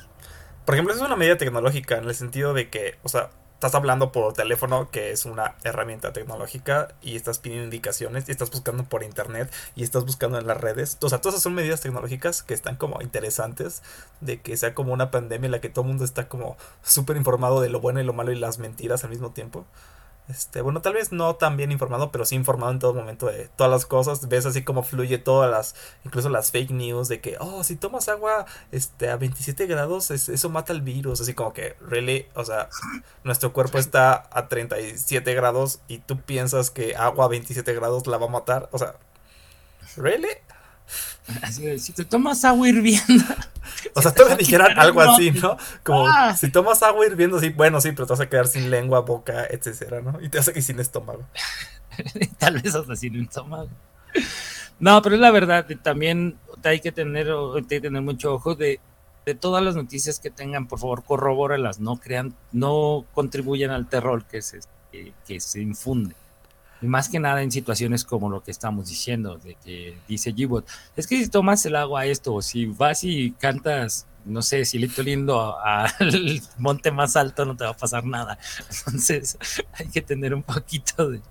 Por 0.66 0.76
ejemplo, 0.76 0.94
es 0.94 1.02
una 1.02 1.16
medida 1.16 1.38
tecnológica 1.38 1.98
en 1.98 2.06
el 2.06 2.16
sentido 2.16 2.54
de 2.54 2.70
que, 2.70 2.98
o 3.04 3.10
sea, 3.10 3.30
estás 3.54 3.76
hablando 3.76 4.12
por 4.12 4.34
teléfono, 4.34 4.91
que 4.91 5.12
es 5.12 5.26
una 5.26 5.56
herramienta 5.64 6.12
tecnológica, 6.12 6.89
y 7.02 7.16
estás 7.16 7.39
pidiendo 7.39 7.64
indicaciones, 7.64 8.28
y 8.28 8.32
estás 8.32 8.52
buscando 8.52 8.84
por 8.84 9.04
internet, 9.04 9.50
y 9.76 9.84
estás 9.84 10.06
buscando 10.06 10.38
en 10.38 10.48
las 10.48 10.60
redes. 10.60 10.98
O 11.02 11.08
sea, 11.08 11.22
todas 11.22 11.41
son 11.41 11.54
medidas 11.54 11.80
tecnológicas 11.80 12.44
que 12.44 12.54
están 12.54 12.76
como 12.76 13.02
interesantes, 13.02 13.82
de 14.20 14.41
que 14.41 14.58
sea 14.58 14.74
como 14.74 14.91
una 14.91 15.12
pandemia 15.12 15.46
en 15.46 15.52
la 15.52 15.62
que 15.62 15.70
todo 15.70 15.84
el 15.84 15.89
mundo 15.89 16.04
está 16.04 16.28
como 16.28 16.58
súper 16.82 17.16
informado 17.16 17.62
de 17.62 17.70
lo 17.70 17.80
bueno 17.80 18.02
y 18.02 18.04
lo 18.04 18.12
malo 18.12 18.34
y 18.34 18.36
las 18.36 18.60
mentiras 18.60 19.06
al 19.06 19.12
mismo 19.12 19.32
tiempo. 19.32 19.66
Este, 20.30 20.62
bueno, 20.62 20.82
tal 20.82 20.94
vez 20.94 21.12
no 21.12 21.36
tan 21.36 21.58
bien 21.58 21.72
informado, 21.74 22.10
pero 22.12 22.24
sí 22.24 22.36
informado 22.36 22.72
en 22.72 22.80
todo 22.80 22.94
momento 22.94 23.26
de 23.28 23.50
todas 23.58 23.70
las 23.70 23.86
cosas. 23.86 24.28
Ves 24.30 24.46
así 24.46 24.64
como 24.64 24.84
fluye 24.84 25.18
todas 25.18 25.52
las, 25.52 25.76
incluso 26.06 26.30
las 26.30 26.52
fake 26.52 26.72
news 26.72 27.10
de 27.10 27.20
que, 27.20 27.36
oh, 27.40 27.64
si 27.64 27.76
tomas 27.76 28.08
agua 28.08 28.46
este, 28.72 29.10
a 29.10 29.18
27 29.18 29.68
grados, 29.68 30.12
eso 30.12 30.50
mata 30.50 30.72
el 30.72 30.82
virus. 30.82 31.20
Así 31.20 31.34
como 31.34 31.52
que, 31.54 31.76
really, 31.82 32.28
o 32.36 32.46
sea, 32.46 32.70
nuestro 33.24 33.52
cuerpo 33.52 33.78
está 33.78 34.30
a 34.32 34.48
37 34.48 35.34
grados 35.34 35.82
y 35.88 36.00
tú 36.00 36.22
piensas 36.22 36.72
que 36.72 36.96
agua 36.96 37.26
a 37.26 37.28
27 37.28 37.74
grados 37.74 38.08
la 38.08 38.18
va 38.18 38.28
a 38.28 38.30
matar. 38.30 38.70
O 38.72 38.78
sea, 38.78 38.96
really? 39.98 40.30
Así 41.42 41.80
si 41.80 41.94
te 41.94 42.04
tomas 42.04 42.44
agua 42.44 42.68
hirviendo. 42.68 43.24
O 43.96 44.02
sea, 44.02 44.14
tú 44.14 44.24
me 44.30 44.36
dijeran 44.36 44.78
algo 44.78 45.02
así, 45.02 45.32
¿no? 45.32 45.58
Como 45.84 46.08
ah. 46.08 46.36
si 46.36 46.52
tomas 46.52 46.84
agua 46.84 47.06
hirviendo, 47.06 47.40
sí, 47.40 47.50
bueno, 47.50 47.80
sí, 47.80 47.92
pero 47.92 48.06
te 48.06 48.14
vas 48.14 48.20
a 48.20 48.30
quedar 48.30 48.48
sin 48.48 48.70
lengua, 48.70 49.02
boca, 49.02 49.46
etcétera, 49.50 50.02
¿no? 50.02 50.22
Y 50.22 50.30
te 50.30 50.38
vas 50.38 50.48
a 50.48 50.52
quedar 50.52 50.64
sin 50.64 50.80
estómago. 50.80 51.24
Tal 52.38 52.62
vez 52.62 52.76
hasta 52.76 52.96
sin 52.96 53.22
estómago. 53.22 53.70
No, 54.80 55.02
pero 55.02 55.16
es 55.16 55.22
la 55.22 55.32
verdad, 55.32 55.66
también 55.82 56.38
hay 56.64 56.80
que 56.82 56.92
tener, 56.92 57.30
hay 57.56 57.64
que 57.64 57.82
tener 57.82 58.02
mucho 58.02 58.34
ojo 58.34 58.56
de, 58.56 58.80
de 59.26 59.36
todas 59.36 59.64
las 59.64 59.76
noticias 59.76 60.20
que 60.20 60.30
tengan, 60.30 60.68
por 60.68 60.80
favor, 60.80 61.04
corrobóralas, 61.04 61.80
no 61.80 61.98
crean, 61.98 62.36
no 62.52 63.06
contribuyan 63.14 63.72
al 63.72 63.88
terror 63.88 64.26
que 64.26 64.42
se, 64.42 64.60
que 64.92 65.40
se 65.40 65.62
infunde. 65.62 66.16
Y 66.84 66.88
más 66.88 67.08
que 67.08 67.18
nada 67.18 67.42
en 67.42 67.50
situaciones 67.50 68.04
como 68.04 68.30
lo 68.30 68.44
que 68.44 68.52
estamos 68.52 68.90
diciendo, 68.90 69.38
de 69.38 69.56
que 69.56 69.98
dice 70.06 70.34
Gibot, 70.34 70.68
es 70.98 71.08
que 71.08 71.18
si 71.18 71.30
tomas 71.30 71.66
el 71.66 71.78
agua 71.78 72.02
a 72.02 72.06
esto, 72.08 72.34
o 72.34 72.42
si 72.42 72.66
vas 72.66 73.06
y 73.06 73.32
cantas, 73.32 74.06
no 74.26 74.42
sé, 74.42 74.66
si 74.66 74.80
lindo 74.80 75.58
al 75.60 75.90
monte 76.58 76.92
más 76.92 77.16
alto, 77.16 77.46
no 77.46 77.56
te 77.56 77.64
va 77.64 77.72
a 77.72 77.78
pasar 77.78 78.04
nada. 78.04 78.38
Entonces 78.86 79.38
hay 79.72 79.88
que 79.88 80.02
tener 80.02 80.34
un 80.34 80.44
poquito 80.44 81.10
de, 81.10 81.22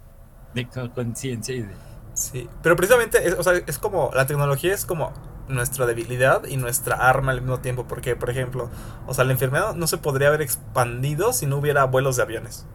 conciencia 0.95 1.55
y 1.55 1.61
de... 1.61 1.75
Sí, 2.15 2.49
pero 2.63 2.75
precisamente, 2.75 3.29
es, 3.29 3.35
o 3.35 3.43
sea, 3.43 3.53
es 3.67 3.79
como, 3.79 4.11
la 4.15 4.27
tecnología 4.27 4.73
es 4.73 4.87
como 4.87 5.13
nuestra 5.49 5.85
debilidad 5.85 6.47
y 6.47 6.57
nuestra 6.57 6.97
arma 6.97 7.33
al 7.33 7.43
mismo 7.43 7.61
tiempo, 7.61 7.87
porque, 7.87 8.17
por 8.17 8.31
ejemplo, 8.31 8.71
o 9.07 9.13
sea, 9.13 9.25
la 9.25 9.33
enfermedad 9.33 9.75
no 9.75 9.87
se 9.87 9.99
podría 9.99 10.29
haber 10.29 10.41
expandido 10.41 11.35
si 11.35 11.45
no 11.45 11.59
hubiera 11.59 11.85
vuelos 11.85 12.17
de 12.17 12.23
aviones. 12.23 12.67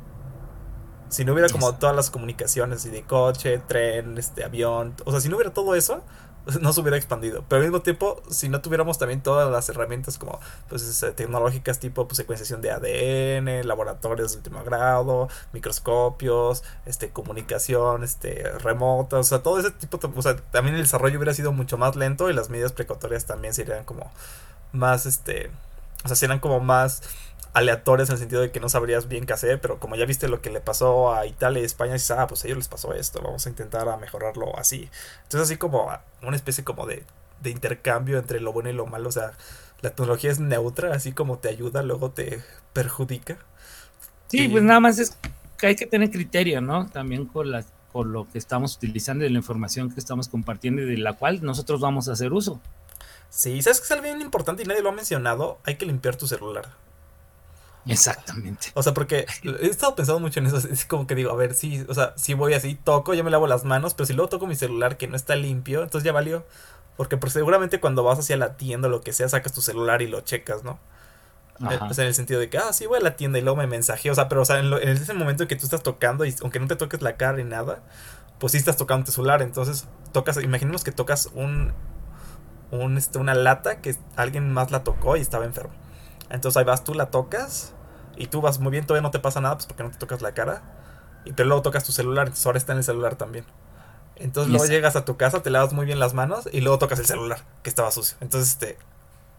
Si 1.09 1.25
no 1.25 1.33
hubiera 1.33 1.49
como 1.49 1.75
todas 1.75 1.95
las 1.95 2.09
comunicaciones 2.09 2.85
y 2.85 2.89
de 2.89 3.03
coche, 3.03 3.61
tren, 3.67 4.17
este 4.17 4.43
avión, 4.43 4.93
o 5.05 5.11
sea, 5.11 5.21
si 5.21 5.29
no 5.29 5.37
hubiera 5.37 5.53
todo 5.53 5.75
eso, 5.75 6.03
no 6.61 6.73
se 6.73 6.81
hubiera 6.81 6.97
expandido. 6.97 7.43
Pero 7.47 7.61
al 7.61 7.67
mismo 7.67 7.81
tiempo, 7.81 8.21
si 8.29 8.49
no 8.49 8.61
tuviéramos 8.61 8.97
también 8.97 9.21
todas 9.21 9.49
las 9.51 9.67
herramientas 9.69 10.17
como 10.17 10.39
pues 10.69 11.05
tecnológicas 11.15 11.79
tipo 11.79 12.07
pues, 12.07 12.17
secuenciación 12.17 12.61
de 12.61 12.71
ADN, 12.71 13.67
laboratorios 13.67 14.31
de 14.31 14.37
último 14.37 14.63
grado, 14.63 15.29
microscopios, 15.53 16.63
este 16.85 17.09
comunicación, 17.09 18.03
este 18.03 18.43
remota, 18.59 19.17
o 19.17 19.23
sea, 19.23 19.39
todo 19.39 19.59
ese 19.59 19.71
tipo, 19.71 19.99
o 20.15 20.21
sea, 20.21 20.35
también 20.35 20.75
el 20.75 20.83
desarrollo 20.83 21.17
hubiera 21.17 21.33
sido 21.33 21.51
mucho 21.51 21.77
más 21.77 21.95
lento 21.95 22.29
y 22.29 22.33
las 22.33 22.49
medidas 22.49 22.71
precautorias 22.71 23.25
también 23.25 23.53
serían 23.53 23.83
como 23.83 24.11
más 24.71 25.05
este, 25.05 25.51
o 26.03 26.07
sea, 26.07 26.15
serían 26.15 26.39
como 26.39 26.59
más 26.59 27.01
aleatorias 27.57 28.09
en 28.09 28.13
el 28.13 28.19
sentido 28.19 28.41
de 28.41 28.51
que 28.51 28.59
no 28.59 28.69
sabrías 28.69 29.07
bien 29.07 29.25
qué 29.25 29.33
hacer, 29.33 29.59
pero 29.59 29.79
como 29.79 29.95
ya 29.95 30.05
viste 30.05 30.27
lo 30.27 30.41
que 30.41 30.51
le 30.51 30.61
pasó 30.61 31.13
a 31.13 31.25
Italia 31.25 31.61
y 31.61 31.65
España, 31.65 31.93
dices, 31.93 32.11
ah, 32.11 32.27
pues 32.27 32.43
a 32.43 32.47
ellos 32.47 32.57
les 32.57 32.67
pasó 32.67 32.93
esto, 32.93 33.19
vamos 33.21 33.45
a 33.47 33.49
intentar 33.49 33.89
a 33.89 33.97
mejorarlo 33.97 34.55
así. 34.57 34.89
Entonces 35.23 35.41
así 35.41 35.57
como 35.57 35.89
una 36.21 36.35
especie 36.35 36.63
como 36.63 36.85
de, 36.85 37.03
de 37.41 37.49
intercambio 37.49 38.19
entre 38.19 38.39
lo 38.39 38.53
bueno 38.53 38.69
y 38.69 38.73
lo 38.73 38.85
malo, 38.85 39.09
o 39.09 39.11
sea, 39.11 39.31
la 39.81 39.89
tecnología 39.89 40.31
es 40.31 40.39
neutra, 40.39 40.93
así 40.93 41.13
como 41.13 41.39
te 41.39 41.49
ayuda, 41.49 41.81
luego 41.81 42.11
te 42.11 42.43
perjudica. 42.73 43.39
Sí, 44.27 44.47
pues 44.49 44.63
nada 44.63 44.79
más 44.79 44.99
es 44.99 45.17
que 45.57 45.67
hay 45.67 45.75
que 45.75 45.87
tener 45.87 46.11
criterio, 46.11 46.61
¿no? 46.61 46.87
También 46.87 47.25
con, 47.25 47.49
la, 47.49 47.63
con 47.91 48.13
lo 48.13 48.29
que 48.29 48.37
estamos 48.37 48.75
utilizando 48.75 49.25
y 49.25 49.29
la 49.29 49.37
información 49.37 49.91
que 49.91 49.99
estamos 49.99 50.27
compartiendo 50.27 50.83
y 50.83 50.85
de 50.85 50.97
la 50.97 51.13
cual 51.13 51.43
nosotros 51.43 51.79
vamos 51.79 52.07
a 52.07 52.11
hacer 52.11 52.33
uso. 52.33 52.61
Sí, 53.31 53.59
¿sabes 53.63 53.79
que 53.79 53.85
es 53.85 53.91
algo 53.91 54.03
bien 54.03 54.21
importante 54.21 54.61
y 54.61 54.65
nadie 54.65 54.83
lo 54.83 54.89
ha 54.89 54.93
mencionado? 54.93 55.57
Hay 55.63 55.75
que 55.75 55.87
limpiar 55.87 56.15
tu 56.15 56.27
celular. 56.27 56.67
Exactamente. 57.87 58.67
O 58.73 58.83
sea, 58.83 58.93
porque 58.93 59.25
he 59.43 59.67
estado 59.67 59.95
pensando 59.95 60.19
mucho 60.19 60.39
en 60.39 60.47
eso. 60.47 60.57
Es 60.57 60.85
como 60.85 61.07
que 61.07 61.15
digo, 61.15 61.31
a 61.31 61.35
ver, 61.35 61.53
sí, 61.53 61.85
o 61.87 61.93
sea, 61.93 62.13
si 62.17 62.33
voy 62.33 62.53
así, 62.53 62.75
toco, 62.75 63.13
yo 63.13 63.23
me 63.23 63.31
lavo 63.31 63.47
las 63.47 63.63
manos, 63.63 63.93
pero 63.93 64.05
si 64.05 64.13
luego 64.13 64.29
toco 64.29 64.47
mi 64.47 64.55
celular 64.55 64.97
que 64.97 65.07
no 65.07 65.15
está 65.15 65.35
limpio, 65.35 65.83
entonces 65.83 66.05
ya 66.05 66.11
valió. 66.11 66.45
Porque 66.95 67.17
pues, 67.17 67.33
seguramente 67.33 67.79
cuando 67.79 68.03
vas 68.03 68.19
hacia 68.19 68.37
la 68.37 68.57
tienda 68.57 68.87
o 68.87 68.91
lo 68.91 69.01
que 69.01 69.13
sea, 69.13 69.29
sacas 69.29 69.53
tu 69.53 69.61
celular 69.61 70.01
y 70.01 70.07
lo 70.07 70.21
checas, 70.21 70.63
¿no? 70.63 70.79
Eh, 71.59 71.79
o 71.89 71.93
sea, 71.93 72.03
en 72.03 72.09
el 72.09 72.13
sentido 72.15 72.39
de 72.39 72.49
que, 72.49 72.57
ah, 72.57 72.71
sí, 72.73 72.85
voy 72.85 72.99
a 72.99 73.01
la 73.01 73.15
tienda 73.15 73.39
y 73.39 73.41
luego 73.41 73.57
me 73.57 73.67
mensajeo. 73.67 74.11
O 74.11 74.15
sea, 74.15 74.29
pero, 74.29 74.41
o 74.41 74.45
sea, 74.45 74.59
en, 74.59 74.73
ese 74.73 75.13
momento 75.13 75.43
en 75.43 75.49
que 75.49 75.55
tú 75.55 75.65
estás 75.65 75.83
tocando, 75.83 76.25
y 76.25 76.35
aunque 76.41 76.59
no 76.59 76.67
te 76.67 76.75
toques 76.75 77.01
la 77.01 77.17
cara 77.17 77.37
ni 77.37 77.43
nada, 77.43 77.83
pues 78.39 78.51
sí 78.51 78.57
estás 78.57 78.77
tocando 78.77 79.05
tu 79.05 79.11
celular. 79.11 79.41
Entonces, 79.41 79.87
tocas, 80.11 80.37
imaginemos 80.43 80.83
que 80.83 80.91
tocas 80.91 81.29
un, 81.33 81.73
un, 82.71 82.97
este, 82.97 83.19
una 83.19 83.33
lata 83.33 83.81
que 83.81 83.95
alguien 84.15 84.51
más 84.51 84.71
la 84.71 84.83
tocó 84.83 85.17
y 85.17 85.21
estaba 85.21 85.45
enfermo. 85.45 85.73
Entonces 86.29 86.57
ahí 86.57 86.65
vas, 86.65 86.83
tú 86.83 86.93
la 86.93 87.07
tocas 87.07 87.73
y 88.17 88.27
tú 88.27 88.41
vas 88.41 88.59
muy 88.59 88.71
bien, 88.71 88.85
todavía 88.85 89.03
no 89.03 89.11
te 89.11 89.19
pasa 89.19 89.41
nada, 89.41 89.55
pues 89.55 89.67
porque 89.67 89.83
no 89.83 89.91
te 89.91 89.97
tocas 89.97 90.21
la 90.21 90.33
cara. 90.33 90.61
Y 91.25 91.33
pero 91.33 91.47
luego 91.47 91.61
tocas 91.61 91.83
tu 91.83 91.91
celular, 91.91 92.27
entonces 92.27 92.45
ahora 92.45 92.57
está 92.57 92.71
en 92.73 92.79
el 92.79 92.83
celular 92.83 93.15
también. 93.15 93.45
Entonces 94.15 94.51
luego 94.51 94.65
llegas 94.65 94.95
a 94.95 95.05
tu 95.05 95.17
casa, 95.17 95.43
te 95.43 95.49
lavas 95.49 95.73
muy 95.73 95.85
bien 95.85 95.99
las 95.99 96.13
manos 96.13 96.49
y 96.51 96.61
luego 96.61 96.79
tocas 96.79 96.99
el 96.99 97.05
celular, 97.05 97.45
que 97.63 97.69
estaba 97.69 97.91
sucio. 97.91 98.17
Entonces, 98.19 98.49
este, 98.49 98.77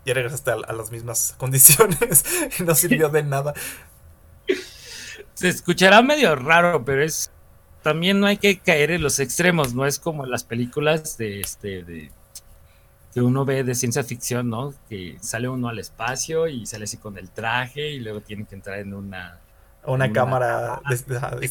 ya 0.06 0.14
regresaste 0.14 0.50
a, 0.52 0.54
a 0.54 0.72
las 0.72 0.90
mismas 0.90 1.34
condiciones 1.38 2.24
y 2.58 2.62
no 2.62 2.74
sirvió 2.74 3.08
de 3.08 3.22
nada. 3.22 3.54
Se 5.34 5.48
escuchará 5.48 6.02
medio 6.02 6.34
raro, 6.36 6.84
pero 6.84 7.02
es 7.02 7.30
también 7.82 8.20
no 8.20 8.26
hay 8.26 8.36
que 8.36 8.58
caer 8.58 8.90
en 8.90 9.02
los 9.02 9.18
extremos, 9.18 9.74
no 9.74 9.86
es 9.86 9.98
como 9.98 10.24
en 10.24 10.30
las 10.30 10.44
películas 10.44 11.16
de 11.16 11.40
este 11.40 11.84
de 11.84 12.10
que 13.12 13.20
uno 13.20 13.44
ve 13.44 13.64
de 13.64 13.74
ciencia 13.74 14.04
ficción, 14.04 14.50
¿no? 14.50 14.74
Que 14.88 15.18
sale 15.20 15.48
uno 15.48 15.68
al 15.68 15.78
espacio 15.78 16.46
y 16.46 16.66
sale 16.66 16.84
así 16.84 16.98
con 16.98 17.16
el 17.18 17.30
traje 17.30 17.90
y 17.90 18.00
luego 18.00 18.20
tiene 18.20 18.44
que 18.44 18.54
entrar 18.54 18.78
en 18.78 18.94
una... 18.94 19.40
Una, 19.84 20.12
cámara 20.12 20.82
de, 20.90 21.48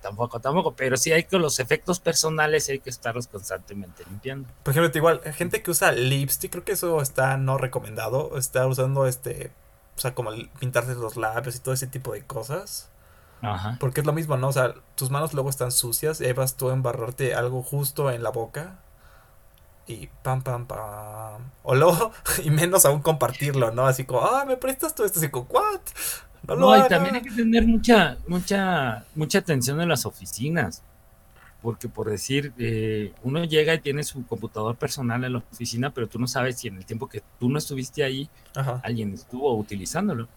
Tampoco, 0.00 0.40
tampoco, 0.40 0.74
pero 0.74 0.96
sí 0.96 1.12
hay 1.12 1.24
que 1.24 1.38
los 1.38 1.58
efectos 1.58 1.98
personales 1.98 2.68
hay 2.68 2.78
que 2.78 2.88
estarlos 2.88 3.26
constantemente 3.26 4.04
limpiando. 4.08 4.48
Por 4.62 4.72
ejemplo, 4.72 4.90
igual, 4.96 5.20
gente 5.34 5.60
que 5.60 5.72
usa 5.72 5.92
lipstick, 5.92 6.52
creo 6.52 6.64
que 6.64 6.72
eso 6.72 7.02
está 7.02 7.36
no 7.36 7.58
recomendado, 7.58 8.38
está 8.38 8.66
usando 8.66 9.06
este, 9.06 9.50
o 9.96 10.00
sea, 10.00 10.14
como 10.14 10.30
pintarse 10.60 10.94
los 10.94 11.16
labios 11.16 11.56
y 11.56 11.58
todo 11.58 11.74
ese 11.74 11.88
tipo 11.88 12.12
de 12.12 12.22
cosas. 12.22 12.90
Ajá. 13.42 13.76
Porque 13.80 14.00
es 14.00 14.06
lo 14.06 14.12
mismo, 14.12 14.36
¿no? 14.36 14.48
O 14.48 14.52
sea, 14.52 14.74
tus 14.94 15.10
manos 15.10 15.34
luego 15.34 15.50
están 15.50 15.72
sucias 15.72 16.20
y 16.20 16.26
ahí 16.26 16.32
vas 16.32 16.56
tú 16.56 16.70
a 16.70 16.72
embarrarte 16.72 17.34
algo 17.34 17.62
justo 17.62 18.10
en 18.10 18.22
la 18.22 18.30
boca 18.30 18.78
y 19.88 20.08
pam, 20.22 20.42
pam, 20.42 20.66
pam. 20.66 21.50
O 21.62 21.74
luego, 21.74 22.12
y 22.44 22.50
menos 22.50 22.84
aún 22.84 23.00
compartirlo, 23.00 23.72
¿no? 23.72 23.86
Así 23.86 24.04
como, 24.04 24.20
ah, 24.20 24.44
me 24.46 24.56
prestas 24.56 24.94
todo 24.94 25.06
esto, 25.06 25.18
así 25.18 25.30
como, 25.30 25.46
¿what? 25.46 25.80
No, 26.46 26.56
no 26.56 26.76
y 26.76 26.88
también 26.88 27.16
hay 27.16 27.22
que 27.22 27.30
tener 27.30 27.66
mucha, 27.66 28.18
mucha, 28.28 29.04
mucha 29.14 29.38
atención 29.38 29.80
en 29.80 29.88
las 29.88 30.06
oficinas. 30.06 30.82
Porque 31.62 31.88
por 31.88 32.08
decir, 32.08 32.52
eh, 32.56 33.12
uno 33.24 33.42
llega 33.42 33.74
y 33.74 33.80
tiene 33.80 34.04
su 34.04 34.24
computador 34.26 34.76
personal 34.76 35.24
en 35.24 35.32
la 35.32 35.38
oficina, 35.38 35.90
pero 35.90 36.06
tú 36.06 36.20
no 36.20 36.28
sabes 36.28 36.58
si 36.58 36.68
en 36.68 36.76
el 36.76 36.84
tiempo 36.84 37.08
que 37.08 37.22
tú 37.40 37.48
no 37.48 37.58
estuviste 37.58 38.04
ahí, 38.04 38.30
alguien 38.84 39.12
estuvo 39.14 39.52
utilizándolo. 39.56 40.28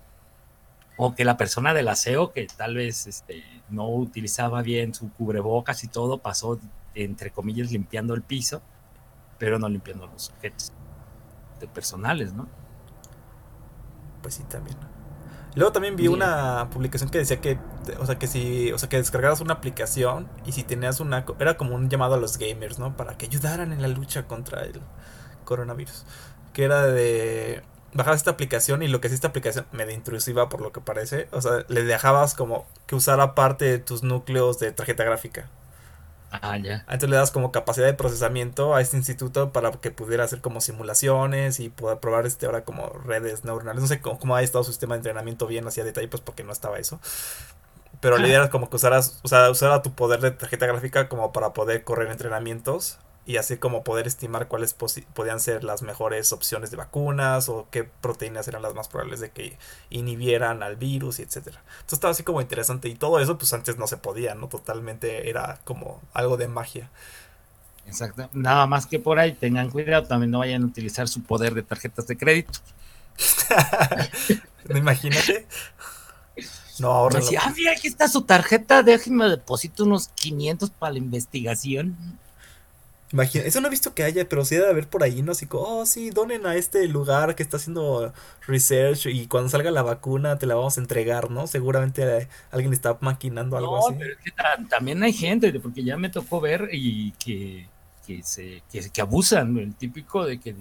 O 0.97 1.14
que 1.14 1.24
la 1.24 1.38
persona 1.38 1.74
del 1.76 1.89
aseo, 1.89 2.32
que 2.32 2.47
tal 2.47 2.76
vez 2.76 3.06
este, 3.06 3.43
no 3.70 3.88
utilizaba 3.89 4.64
bien 4.64 4.95
su 4.95 5.12
cubrebocas 5.14 5.84
y 5.84 5.88
todo, 5.88 6.18
pasó, 6.18 6.60
entre 6.95 7.30
comillas, 7.30 7.72
limpiando 7.72 8.16
el 8.16 8.24
piso 8.24 8.62
pero 9.42 9.58
no 9.58 9.68
limpiando 9.68 10.06
los 10.06 10.30
objetos 10.30 10.72
de 11.60 11.68
personales, 11.68 12.32
¿no? 12.32 12.48
Pues 14.22 14.36
sí, 14.36 14.44
también. 14.44 14.78
Luego 15.56 15.72
también 15.72 15.96
vi 15.96 16.08
una 16.10 16.70
publicación 16.70 17.10
que 17.10 17.18
decía 17.18 17.42
que, 17.42 17.58
o 17.98 18.06
sea, 18.06 18.20
que 18.20 18.28
si, 18.28 18.72
o 18.72 18.78
sea, 18.78 18.88
que 18.88 18.98
descargaras 18.98 19.42
una 19.42 19.56
aplicación 19.56 20.30
y 20.46 20.52
si 20.52 20.62
tenías 20.62 21.00
una, 21.00 21.26
era 21.39 21.58
como 21.58 21.74
un 21.74 21.89
llamado 21.89 22.14
a 22.14 22.18
los 22.18 22.38
gamers, 22.38 22.78
¿no? 22.78 22.96
Para 22.96 23.18
que 23.18 23.26
ayudaran 23.26 23.74
en 23.74 23.82
la 23.82 23.88
lucha 23.88 24.28
contra 24.28 24.62
el 24.62 24.80
coronavirus. 25.44 26.06
Que 26.54 26.64
era 26.66 26.86
de 26.86 27.64
bajar 27.94 28.14
esta 28.14 28.30
aplicación 28.30 28.84
y 28.84 28.89
lo 28.89 29.02
que 29.02 29.08
es 29.08 29.14
esta 29.14 29.30
aplicación 29.30 29.66
medio 29.72 29.96
intrusiva 29.96 30.50
por 30.50 30.62
lo 30.62 30.72
que 30.72 30.82
parece, 30.82 31.30
o 31.32 31.42
sea, 31.42 31.66
le 31.68 31.84
dejabas 31.84 32.36
como 32.36 32.68
que 32.86 32.94
usara 32.94 33.34
parte 33.34 33.66
de 33.66 33.80
tus 33.80 34.04
núcleos 34.04 34.60
de 34.60 34.72
tarjeta 34.72 35.04
gráfica. 35.04 35.50
Ah, 36.32 36.57
ya. 36.57 36.79
Entonces 36.82 37.09
le 37.09 37.17
das 37.17 37.32
como 37.32 37.51
capacidad 37.51 37.86
de 37.86 37.93
procesamiento 37.93 38.73
a 38.73 38.82
este 38.82 38.95
instituto 38.95 39.51
para 39.51 39.71
que 39.71 39.91
pudiera 39.91 40.23
hacer 40.23 40.39
como 40.39 40.61
simulaciones 40.61 41.59
y 41.59 41.69
poder 41.69 41.99
probar 41.99 42.25
este 42.25 42.45
ahora 42.45 42.63
como 42.63 42.88
redes 42.88 43.43
neuronales. 43.43 43.82
No 43.82 43.88
sé 43.88 44.01
cómo, 44.01 44.36
ha 44.36 44.41
estado 44.41 44.63
su 44.63 44.71
sistema 44.71 44.95
de 44.95 44.99
entrenamiento 44.99 45.45
bien 45.47 45.67
hacia 45.67 45.84
detalle, 45.84 46.07
pues 46.07 46.21
porque 46.21 46.43
no 46.43 46.53
estaba 46.53 46.79
eso. 46.79 46.99
Pero 47.99 48.17
la 48.17 48.27
idea 48.27 48.38
era 48.38 48.49
como 48.49 48.69
que 48.69 48.77
usaras, 48.77 49.19
o 49.23 49.27
sea, 49.27 49.49
usara 49.51 49.82
tu 49.82 49.93
poder 49.93 50.21
de 50.21 50.32
tarjeta 50.32 50.65
gráfica 50.65 51.09
como 51.09 51.32
para 51.34 51.53
poder 51.53 51.84
correr 51.84 52.09
entrenamientos 52.11 52.97
y 53.26 53.38
así 53.38 53.57
como 53.57 53.84
poder 53.84 54.07
estimar 54.07 54.47
cuáles 54.47 54.74
podían 54.74 55.39
ser 55.39 55.63
las 55.63 55.84
mejores 55.84 56.34
opciones 56.34 56.72
de 56.72 56.78
vacunas 56.78 57.49
o 57.49 57.67
qué 57.69 57.84
proteínas 57.84 58.47
eran 58.47 58.63
las 58.63 58.74
más 58.74 58.88
probables 58.88 59.19
de 59.19 59.30
que 59.30 59.57
inhibieran 59.89 60.63
al 60.63 60.76
virus 60.76 61.19
y 61.19 61.24
etcétera. 61.24 61.61
Entonces 61.65 61.93
estaba 61.93 62.11
así 62.11 62.24
como 62.24 62.41
interesante 62.41 62.89
y 62.89 62.95
todo 62.95 63.19
eso 63.19 63.38
pues 63.38 63.53
antes 63.53 63.78
no 63.78 63.88
se 63.88 63.97
podía, 63.97 64.34
¿no? 64.34 64.47
Totalmente 64.47 65.30
era 65.30 65.59
como 65.63 66.01
algo 66.13 66.38
de 66.38 66.47
magia. 66.47 66.89
Exacto. 67.86 68.30
Nada 68.34 68.65
más 68.67 68.86
que 68.86 68.99
por 68.99 69.19
ahí 69.19 69.34
tengan 69.34 69.69
cuidado, 69.69 70.07
también 70.07 70.32
no 70.32 70.39
vayan 70.39 70.63
a 70.63 70.65
utilizar 70.65 71.07
su 71.07 71.22
poder 71.22 71.53
de 71.53 71.63
tarjetas 71.63 72.07
de 72.07 72.17
crédito. 72.17 72.59
Imagínate. 74.69 75.45
No, 76.80 76.91
ahora. 76.91 77.19
ah, 77.39 77.53
mira, 77.55 77.74
aquí 77.74 77.88
está 77.88 78.07
su 78.07 78.24
tarjeta, 78.24 78.82
déjenme 78.82 79.28
deposito 79.30 79.84
unos 79.84 80.07
500 80.07 80.72
para 80.72 80.93
la 80.93 80.97
investigación. 80.99 81.95
Imagina, 83.14 83.43
eso 83.43 83.59
no 83.59 83.68
he 83.68 83.70
visto 83.70 83.93
que 83.93 84.03
haya, 84.03 84.28
pero 84.28 84.45
sí 84.45 84.55
debe 84.55 84.70
haber 84.70 84.88
por 84.88 85.03
ahí, 85.03 85.22
¿no? 85.22 85.34
Así 85.34 85.45
como, 85.45 85.64
oh, 85.64 85.86
sí, 85.86 86.12
donen 86.12 86.45
a 86.45 86.55
este 86.55 86.88
lugar 86.88 87.36
que 87.36 87.43
está 87.43 87.57
haciendo 87.57 88.14
research 88.47 89.07
y 89.07 89.28
cuando 89.28 89.49
salga 89.49 89.70
la 89.70 89.82
vacuna 89.82 90.38
te 90.38 90.45
la 90.45 90.55
vamos 90.55 90.78
a 90.78 90.82
entregar, 90.82 91.30
¿no? 91.30 91.45
Seguramente 91.47 92.30
alguien 92.51 92.72
está 92.72 92.97
maquinando 93.01 93.57
algo 93.57 93.78
no, 93.78 93.88
así. 93.88 93.95
Pero 93.99 94.14
es 94.14 94.20
que 94.20 94.32
también 94.70 95.03
hay 95.03 95.12
gente, 95.12 95.51
porque 95.59 95.84
ya 95.84 95.97
me 95.97 96.09
tocó 96.09 96.39
ver 96.39 96.70
y 96.72 97.12
que, 97.14 97.68
que 98.07 98.24
se, 98.24 98.64
que, 98.72 99.01
abusan, 99.01 99.57
el 99.57 99.76
típico 99.76 100.26
de 100.26 100.39
que 100.39 100.55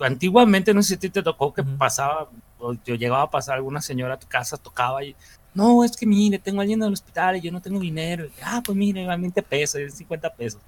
antiguamente, 0.00 0.74
no 0.74 0.82
sé 0.82 0.88
si 0.88 0.94
a 0.94 1.00
ti 1.00 1.10
te 1.10 1.22
tocó 1.22 1.54
que 1.54 1.62
pasaba, 1.62 2.28
o 2.58 2.74
llegaba 2.74 3.22
a 3.22 3.30
pasar 3.30 3.56
alguna 3.56 3.80
señora 3.80 4.14
a 4.14 4.18
tu 4.18 4.26
casa, 4.26 4.58
tocaba 4.58 5.02
y, 5.02 5.16
no, 5.54 5.82
es 5.82 5.96
que 5.96 6.04
mire, 6.04 6.38
tengo 6.38 6.60
a 6.60 6.62
alguien 6.62 6.82
en 6.82 6.88
el 6.88 6.92
hospital 6.92 7.36
y 7.36 7.40
yo 7.40 7.50
no 7.50 7.62
tengo 7.62 7.80
dinero. 7.80 8.26
Ah, 8.42 8.60
pues 8.62 8.76
mire, 8.76 9.06
20 9.06 9.42
pesos, 9.42 9.80
50 9.94 10.34
pesos 10.34 10.60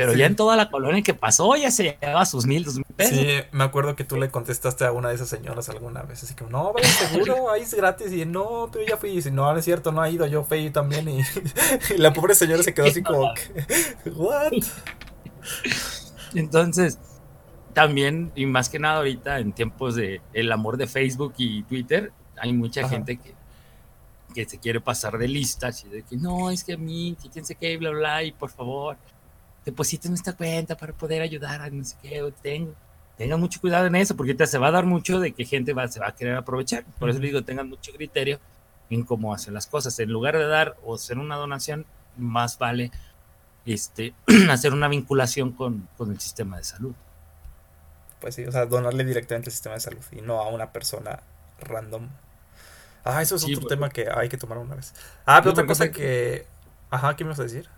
pero 0.00 0.14
ya 0.14 0.26
en 0.26 0.34
toda 0.36 0.56
la 0.56 0.70
colonia 0.70 1.02
que 1.02 1.12
pasó 1.12 1.54
ya 1.56 1.70
se 1.70 1.98
llevaba 2.00 2.24
sus 2.24 2.46
mil, 2.46 2.64
dos 2.64 2.76
mil 2.76 2.84
pesos. 2.96 3.18
Sí, 3.18 3.26
me 3.52 3.64
acuerdo 3.64 3.96
que 3.96 4.04
tú 4.04 4.16
le 4.16 4.30
contestaste 4.30 4.86
a 4.86 4.92
una 4.92 5.10
de 5.10 5.16
esas 5.16 5.28
señoras 5.28 5.68
alguna 5.68 6.02
vez, 6.02 6.22
así 6.22 6.34
que 6.34 6.44
no, 6.44 6.72
vaya 6.72 6.88
seguro, 6.88 7.50
ahí 7.52 7.62
es 7.62 7.74
gratis. 7.74 8.12
Y 8.12 8.24
no, 8.24 8.70
pero 8.72 8.86
ya 8.86 8.96
fui. 8.96 9.10
Y 9.10 9.22
si 9.22 9.30
no, 9.30 9.52
no 9.52 9.58
es 9.58 9.64
cierto, 9.64 9.92
no 9.92 10.00
ha 10.00 10.08
ido, 10.08 10.26
yo 10.26 10.44
fui 10.44 10.70
también. 10.70 11.00
Y, 11.10 11.98
la 11.98 12.12
pobre 12.12 12.34
señora 12.34 12.62
se 12.62 12.72
quedó 12.72 12.86
así 12.86 13.02
como, 13.02 13.32
¿what? 14.16 14.52
Entonces, 16.34 16.98
también, 17.74 18.32
y 18.34 18.46
más 18.46 18.68
que 18.68 18.78
nada 18.78 18.98
ahorita 18.98 19.38
en 19.38 19.52
tiempos 19.52 19.96
de 19.96 20.20
el 20.32 20.50
amor 20.52 20.76
de 20.76 20.86
Facebook 20.86 21.34
y 21.36 21.62
Twitter, 21.64 22.12
hay 22.36 22.52
mucha 22.52 22.88
gente 22.88 23.18
que 23.18 23.34
que 24.30 24.44
se 24.44 24.58
quiere 24.58 24.80
pasar 24.80 25.18
de 25.18 25.28
listas 25.28 25.84
y 25.84 25.88
de 25.88 26.02
que 26.02 26.16
no, 26.16 26.50
es 26.50 26.64
que 26.64 26.74
a 26.74 26.76
mí, 26.76 27.16
que 27.20 27.28
quién 27.28 27.44
se 27.44 27.54
qué, 27.54 27.76
bla, 27.76 27.90
bla, 27.90 28.22
y 28.22 28.32
por 28.32 28.50
favor, 28.50 28.96
depositen 29.70 30.14
esta 30.14 30.34
cuenta 30.34 30.76
para 30.76 30.92
poder 30.92 31.22
ayudar 31.22 31.60
a 31.62 31.70
no 31.70 31.84
sé 31.84 31.96
qué, 32.02 32.32
tengo. 32.42 32.74
Tengan 33.16 33.38
mucho 33.38 33.60
cuidado 33.60 33.86
en 33.86 33.96
eso, 33.96 34.16
porque 34.16 34.34
te 34.34 34.46
se 34.46 34.58
va 34.58 34.68
a 34.68 34.70
dar 34.70 34.86
mucho 34.86 35.20
de 35.20 35.32
que 35.32 35.44
gente 35.44 35.74
va, 35.74 35.86
se 35.88 36.00
va 36.00 36.08
a 36.08 36.14
querer 36.14 36.36
aprovechar. 36.36 36.84
Por 36.98 37.10
eso 37.10 37.18
les 37.18 37.30
digo, 37.30 37.44
tengan 37.44 37.68
mucho 37.68 37.92
criterio 37.92 38.40
en 38.88 39.04
cómo 39.04 39.34
hacer 39.34 39.52
las 39.52 39.66
cosas. 39.66 39.98
En 39.98 40.10
lugar 40.10 40.38
de 40.38 40.46
dar 40.46 40.76
o 40.84 40.94
hacer 40.94 41.18
una 41.18 41.36
donación, 41.36 41.84
más 42.16 42.58
vale 42.58 42.90
este, 43.66 44.14
hacer 44.50 44.72
una 44.72 44.88
vinculación 44.88 45.52
con, 45.52 45.88
con, 45.96 46.10
el 46.10 46.20
sistema 46.20 46.56
de 46.56 46.64
salud. 46.64 46.94
Pues 48.20 48.34
sí, 48.34 48.44
o 48.44 48.52
sea, 48.52 48.66
donarle 48.66 49.04
directamente 49.04 49.48
al 49.48 49.52
sistema 49.52 49.74
de 49.74 49.80
salud 49.80 50.04
y 50.12 50.22
no 50.22 50.40
a 50.40 50.48
una 50.48 50.72
persona 50.72 51.20
random. 51.60 52.08
Ah, 53.04 53.22
eso 53.22 53.36
es 53.36 53.44
otro 53.44 53.66
tema 53.66 53.88
que 53.90 54.08
hay 54.10 54.28
que 54.28 54.36
tomar 54.36 54.58
una 54.58 54.74
vez. 54.74 54.94
Ah, 55.24 55.40
pero 55.40 55.52
otra 55.52 55.66
cosa 55.66 55.90
que... 55.90 56.46
Ajá, 56.90 57.16
¿qué 57.16 57.24
me 57.24 57.30
vas 57.30 57.40
a 57.40 57.44
decir? 57.44 57.68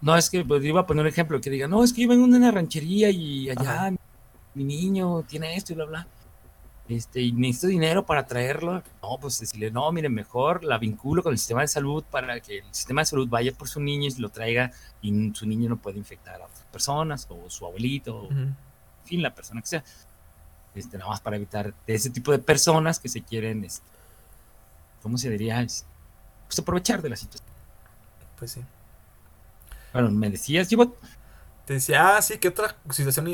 No, 0.00 0.16
es 0.16 0.30
que 0.30 0.44
pues, 0.44 0.64
iba 0.64 0.80
a 0.80 0.86
poner 0.86 1.02
un 1.02 1.08
ejemplo 1.08 1.40
que 1.40 1.50
diga, 1.50 1.68
no, 1.68 1.82
es 1.82 1.92
que 1.92 2.02
yo 2.02 2.08
vengo 2.08 2.26
de 2.26 2.36
una 2.36 2.50
ranchería 2.50 3.10
y 3.10 3.50
allá 3.50 3.92
mi 4.54 4.64
niño 4.64 5.22
tiene 5.22 5.56
esto 5.56 5.72
y 5.72 5.76
bla, 5.76 5.84
bla 5.86 6.06
este, 6.88 7.20
y 7.20 7.32
necesito 7.32 7.66
dinero 7.68 8.06
para 8.06 8.26
traerlo. 8.26 8.82
No, 9.02 9.18
pues 9.20 9.40
decirle, 9.40 9.70
no, 9.70 9.90
mire, 9.92 10.08
mejor 10.08 10.62
la 10.64 10.78
vinculo 10.78 11.22
con 11.22 11.32
el 11.32 11.38
sistema 11.38 11.62
de 11.62 11.68
salud 11.68 12.04
para 12.04 12.40
que 12.40 12.58
el 12.58 12.74
sistema 12.74 13.00
de 13.00 13.06
salud 13.06 13.28
vaya 13.28 13.52
por 13.52 13.68
su 13.68 13.80
niño 13.80 14.08
y 14.08 14.20
lo 14.20 14.28
traiga 14.28 14.70
y 15.02 15.32
su 15.34 15.46
niño 15.46 15.68
no 15.68 15.76
puede 15.76 15.98
infectar 15.98 16.40
a 16.40 16.46
otras 16.46 16.64
personas 16.70 17.26
o 17.28 17.50
su 17.50 17.66
abuelito, 17.66 18.16
o, 18.16 18.30
en 18.30 18.56
fin, 19.04 19.22
la 19.22 19.34
persona 19.34 19.60
que 19.60 19.66
sea. 19.66 19.84
Este, 20.74 20.98
nada 20.98 21.10
más 21.10 21.20
para 21.20 21.36
evitar 21.36 21.72
ese 21.86 22.10
tipo 22.10 22.32
de 22.32 22.38
personas 22.38 23.00
que 23.00 23.08
se 23.08 23.22
quieren, 23.22 23.64
este, 23.64 23.86
¿cómo 25.02 25.16
se 25.16 25.30
diría? 25.30 25.66
Pues 26.46 26.58
aprovechar 26.58 27.02
de 27.02 27.08
la 27.08 27.16
situación. 27.16 27.48
Pues 28.38 28.52
sí. 28.52 28.60
Bueno, 30.00 30.10
me 30.10 30.30
decías, 30.30 30.68
Gibot. 30.68 30.96
Te 31.66 31.74
decía, 31.74 32.16
ah, 32.16 32.22
sí, 32.22 32.38
que 32.38 32.46
otra 32.46 32.76
situación 32.90 33.26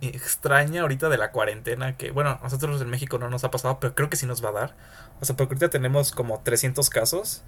extraña 0.00 0.82
ahorita 0.82 1.08
de 1.08 1.18
la 1.18 1.32
cuarentena, 1.32 1.96
que 1.96 2.12
bueno, 2.12 2.38
nosotros 2.40 2.80
en 2.80 2.88
México 2.88 3.18
no 3.18 3.28
nos 3.28 3.42
ha 3.42 3.50
pasado, 3.50 3.80
pero 3.80 3.96
creo 3.96 4.08
que 4.08 4.16
sí 4.16 4.24
nos 4.24 4.44
va 4.44 4.50
a 4.50 4.52
dar. 4.52 4.76
O 5.20 5.24
sea, 5.24 5.36
porque 5.36 5.54
ahorita 5.54 5.70
tenemos 5.70 6.12
como 6.12 6.40
300 6.40 6.88
casos, 6.90 7.42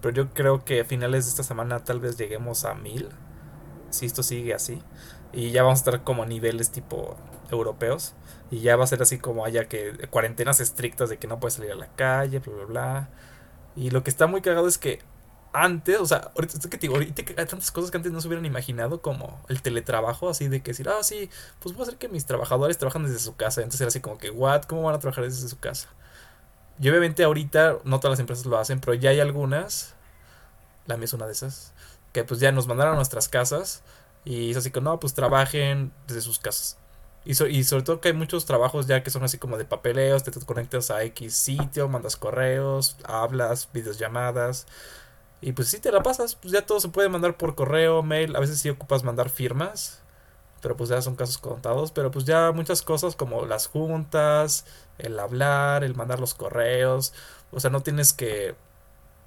pero 0.00 0.14
yo 0.14 0.28
creo 0.32 0.64
que 0.64 0.82
a 0.82 0.84
finales 0.84 1.24
de 1.24 1.30
esta 1.30 1.42
semana 1.42 1.82
tal 1.82 1.98
vez 1.98 2.16
lleguemos 2.16 2.64
a 2.64 2.74
1000, 2.74 3.08
si 3.90 4.06
esto 4.06 4.22
sigue 4.22 4.54
así. 4.54 4.80
Y 5.32 5.50
ya 5.50 5.64
vamos 5.64 5.80
a 5.80 5.82
estar 5.82 6.04
como 6.04 6.22
a 6.22 6.26
niveles 6.26 6.70
tipo 6.70 7.16
europeos. 7.50 8.14
Y 8.52 8.60
ya 8.60 8.76
va 8.76 8.84
a 8.84 8.86
ser 8.86 9.02
así 9.02 9.18
como 9.18 9.44
haya 9.44 9.66
que 9.66 9.92
cuarentenas 10.10 10.60
estrictas 10.60 11.08
de 11.08 11.18
que 11.18 11.26
no 11.26 11.40
puedes 11.40 11.54
salir 11.54 11.72
a 11.72 11.76
la 11.76 11.88
calle, 11.96 12.38
bla, 12.38 12.54
bla, 12.54 12.64
bla. 12.64 13.08
Y 13.76 13.90
lo 13.90 14.04
que 14.04 14.10
está 14.10 14.26
muy 14.28 14.40
cagado 14.40 14.68
es 14.68 14.78
que 14.78 15.00
antes, 15.52 15.98
o 15.98 16.06
sea, 16.06 16.30
ahorita 16.36 16.58
que 16.68 16.78
te 16.78 16.82
digo, 16.82 16.94
ahorita 16.94 17.22
hay 17.36 17.46
tantas 17.46 17.70
cosas 17.70 17.90
que 17.90 17.96
antes 17.96 18.12
no 18.12 18.20
se 18.20 18.28
hubieran 18.28 18.44
imaginado, 18.46 19.02
como 19.02 19.42
el 19.48 19.62
teletrabajo, 19.62 20.28
así 20.28 20.48
de 20.48 20.62
que 20.62 20.70
decir, 20.72 20.88
ah, 20.88 21.02
sí, 21.02 21.30
pues 21.60 21.74
voy 21.74 21.82
a 21.82 21.86
hacer 21.88 21.98
que 21.98 22.08
mis 22.08 22.26
trabajadores 22.26 22.78
trabajan 22.78 23.04
desde 23.04 23.18
su 23.18 23.36
casa. 23.36 23.60
Entonces 23.60 23.80
era 23.80 23.88
así 23.88 24.00
como 24.00 24.18
que, 24.18 24.30
what, 24.30 24.62
¿cómo 24.64 24.82
van 24.82 24.94
a 24.94 24.98
trabajar 24.98 25.24
desde 25.24 25.48
su 25.48 25.58
casa? 25.58 25.88
Y 26.80 26.88
obviamente 26.88 27.24
ahorita 27.24 27.78
no 27.84 28.00
todas 28.00 28.12
las 28.12 28.20
empresas 28.20 28.46
lo 28.46 28.58
hacen, 28.58 28.80
pero 28.80 28.94
ya 28.94 29.10
hay 29.10 29.20
algunas, 29.20 29.94
la 30.86 30.96
mía 30.96 31.04
es 31.06 31.12
una 31.12 31.26
de 31.26 31.32
esas, 31.32 31.72
que 32.12 32.24
pues 32.24 32.40
ya 32.40 32.52
nos 32.52 32.66
mandaron 32.66 32.94
a 32.94 32.96
nuestras 32.96 33.28
casas 33.28 33.82
y 34.24 34.50
es 34.50 34.56
así 34.56 34.70
que, 34.70 34.80
no, 34.80 35.00
pues 35.00 35.14
trabajen 35.14 35.92
desde 36.06 36.22
sus 36.22 36.38
casas. 36.38 36.78
Y, 37.24 37.32
y 37.44 37.64
sobre 37.64 37.82
todo 37.82 38.00
que 38.00 38.08
hay 38.08 38.14
muchos 38.14 38.46
trabajos 38.46 38.86
ya 38.86 39.02
que 39.02 39.10
son 39.10 39.22
así 39.24 39.36
como 39.38 39.58
de 39.58 39.64
papeleos, 39.66 40.22
te 40.22 40.32
conectas 40.46 40.90
a 40.90 41.02
X 41.04 41.34
sitio, 41.34 41.88
mandas 41.88 42.16
correos, 42.16 42.96
hablas, 43.04 43.68
videollamadas. 43.72 44.66
Y 45.40 45.52
pues 45.52 45.68
si 45.68 45.78
te 45.78 45.90
la 45.90 46.02
pasas, 46.02 46.34
pues 46.34 46.52
ya 46.52 46.66
todo 46.66 46.80
se 46.80 46.88
puede 46.88 47.08
mandar 47.08 47.36
por 47.36 47.54
correo, 47.54 48.02
mail, 48.02 48.36
a 48.36 48.40
veces 48.40 48.60
sí 48.60 48.68
ocupas 48.68 49.04
mandar 49.04 49.30
firmas, 49.30 50.02
pero 50.60 50.76
pues 50.76 50.90
ya 50.90 51.00
son 51.00 51.16
casos 51.16 51.38
contados, 51.38 51.92
pero 51.92 52.10
pues 52.10 52.26
ya 52.26 52.52
muchas 52.52 52.82
cosas 52.82 53.16
como 53.16 53.46
las 53.46 53.66
juntas, 53.66 54.66
el 54.98 55.18
hablar, 55.18 55.82
el 55.82 55.94
mandar 55.94 56.20
los 56.20 56.34
correos, 56.34 57.14
o 57.50 57.60
sea, 57.60 57.70
no 57.70 57.82
tienes 57.82 58.12
que... 58.12 58.54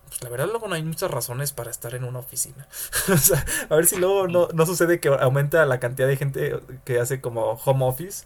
Pues 0.07 0.21
la 0.21 0.29
verdad 0.29 0.45
luego 0.45 0.67
no 0.67 0.75
hay 0.75 0.83
muchas 0.83 1.09
razones 1.09 1.53
para 1.53 1.71
estar 1.71 1.95
en 1.95 2.03
una 2.03 2.19
oficina. 2.19 2.67
o 3.11 3.17
sea, 3.17 3.43
a 3.69 3.75
ver 3.75 3.87
si 3.87 3.95
luego 3.95 4.27
no, 4.27 4.47
no 4.53 4.65
sucede 4.67 4.99
que 4.99 5.07
aumenta 5.07 5.65
la 5.65 5.79
cantidad 5.79 6.07
de 6.07 6.17
gente 6.17 6.59
que 6.85 6.99
hace 6.99 7.19
como 7.19 7.53
home 7.53 7.85
office, 7.85 8.25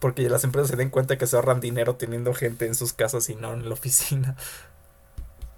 porque 0.00 0.28
las 0.28 0.42
empresas 0.42 0.70
se 0.70 0.76
den 0.76 0.90
cuenta 0.90 1.18
que 1.18 1.28
se 1.28 1.36
ahorran 1.36 1.60
dinero 1.60 1.94
teniendo 1.94 2.34
gente 2.34 2.66
en 2.66 2.74
sus 2.74 2.92
casas 2.92 3.28
y 3.28 3.36
no 3.36 3.52
en 3.52 3.68
la 3.68 3.74
oficina. 3.74 4.36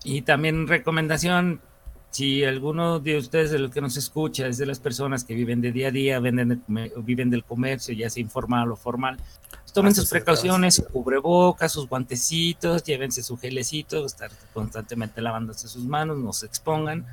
Y 0.05 0.23
también 0.23 0.67
recomendación, 0.67 1.61
si 2.11 2.45
alguno 2.45 2.99
de 2.99 3.17
ustedes 3.17 3.53
de 3.53 3.59
los 3.61 3.71
que 3.71 3.81
nos 3.81 3.97
escucha 3.97 4.47
es 4.49 4.59
de 4.59 4.67
las 4.67 4.81
personas 4.81 5.25
que 5.25 5.35
viven 5.35 5.61
de 5.61 5.71
día 5.71 5.89
a 5.89 5.91
día, 5.93 6.19
venden 6.19 6.63
viven 6.97 7.31
del 7.31 7.45
comercio, 7.45 7.95
ya 7.95 8.11
sea 8.11 8.21
informal 8.21 8.71
o 8.73 8.77
formal, 8.77 9.17
pues 9.51 9.73
tomen 9.73 9.95
sus 9.95 10.11
precauciones, 10.11 10.75
su 10.75 10.85
cubrebocas, 10.87 11.71
sus 11.71 11.89
guantecitos, 11.89 12.83
llévense 12.83 13.23
su 13.23 13.37
gelecito, 13.37 14.05
estar 14.05 14.31
constantemente 14.53 15.21
lavándose 15.21 15.69
sus 15.69 15.85
manos, 15.85 16.19
no 16.19 16.33
se 16.33 16.47
expongan. 16.47 17.07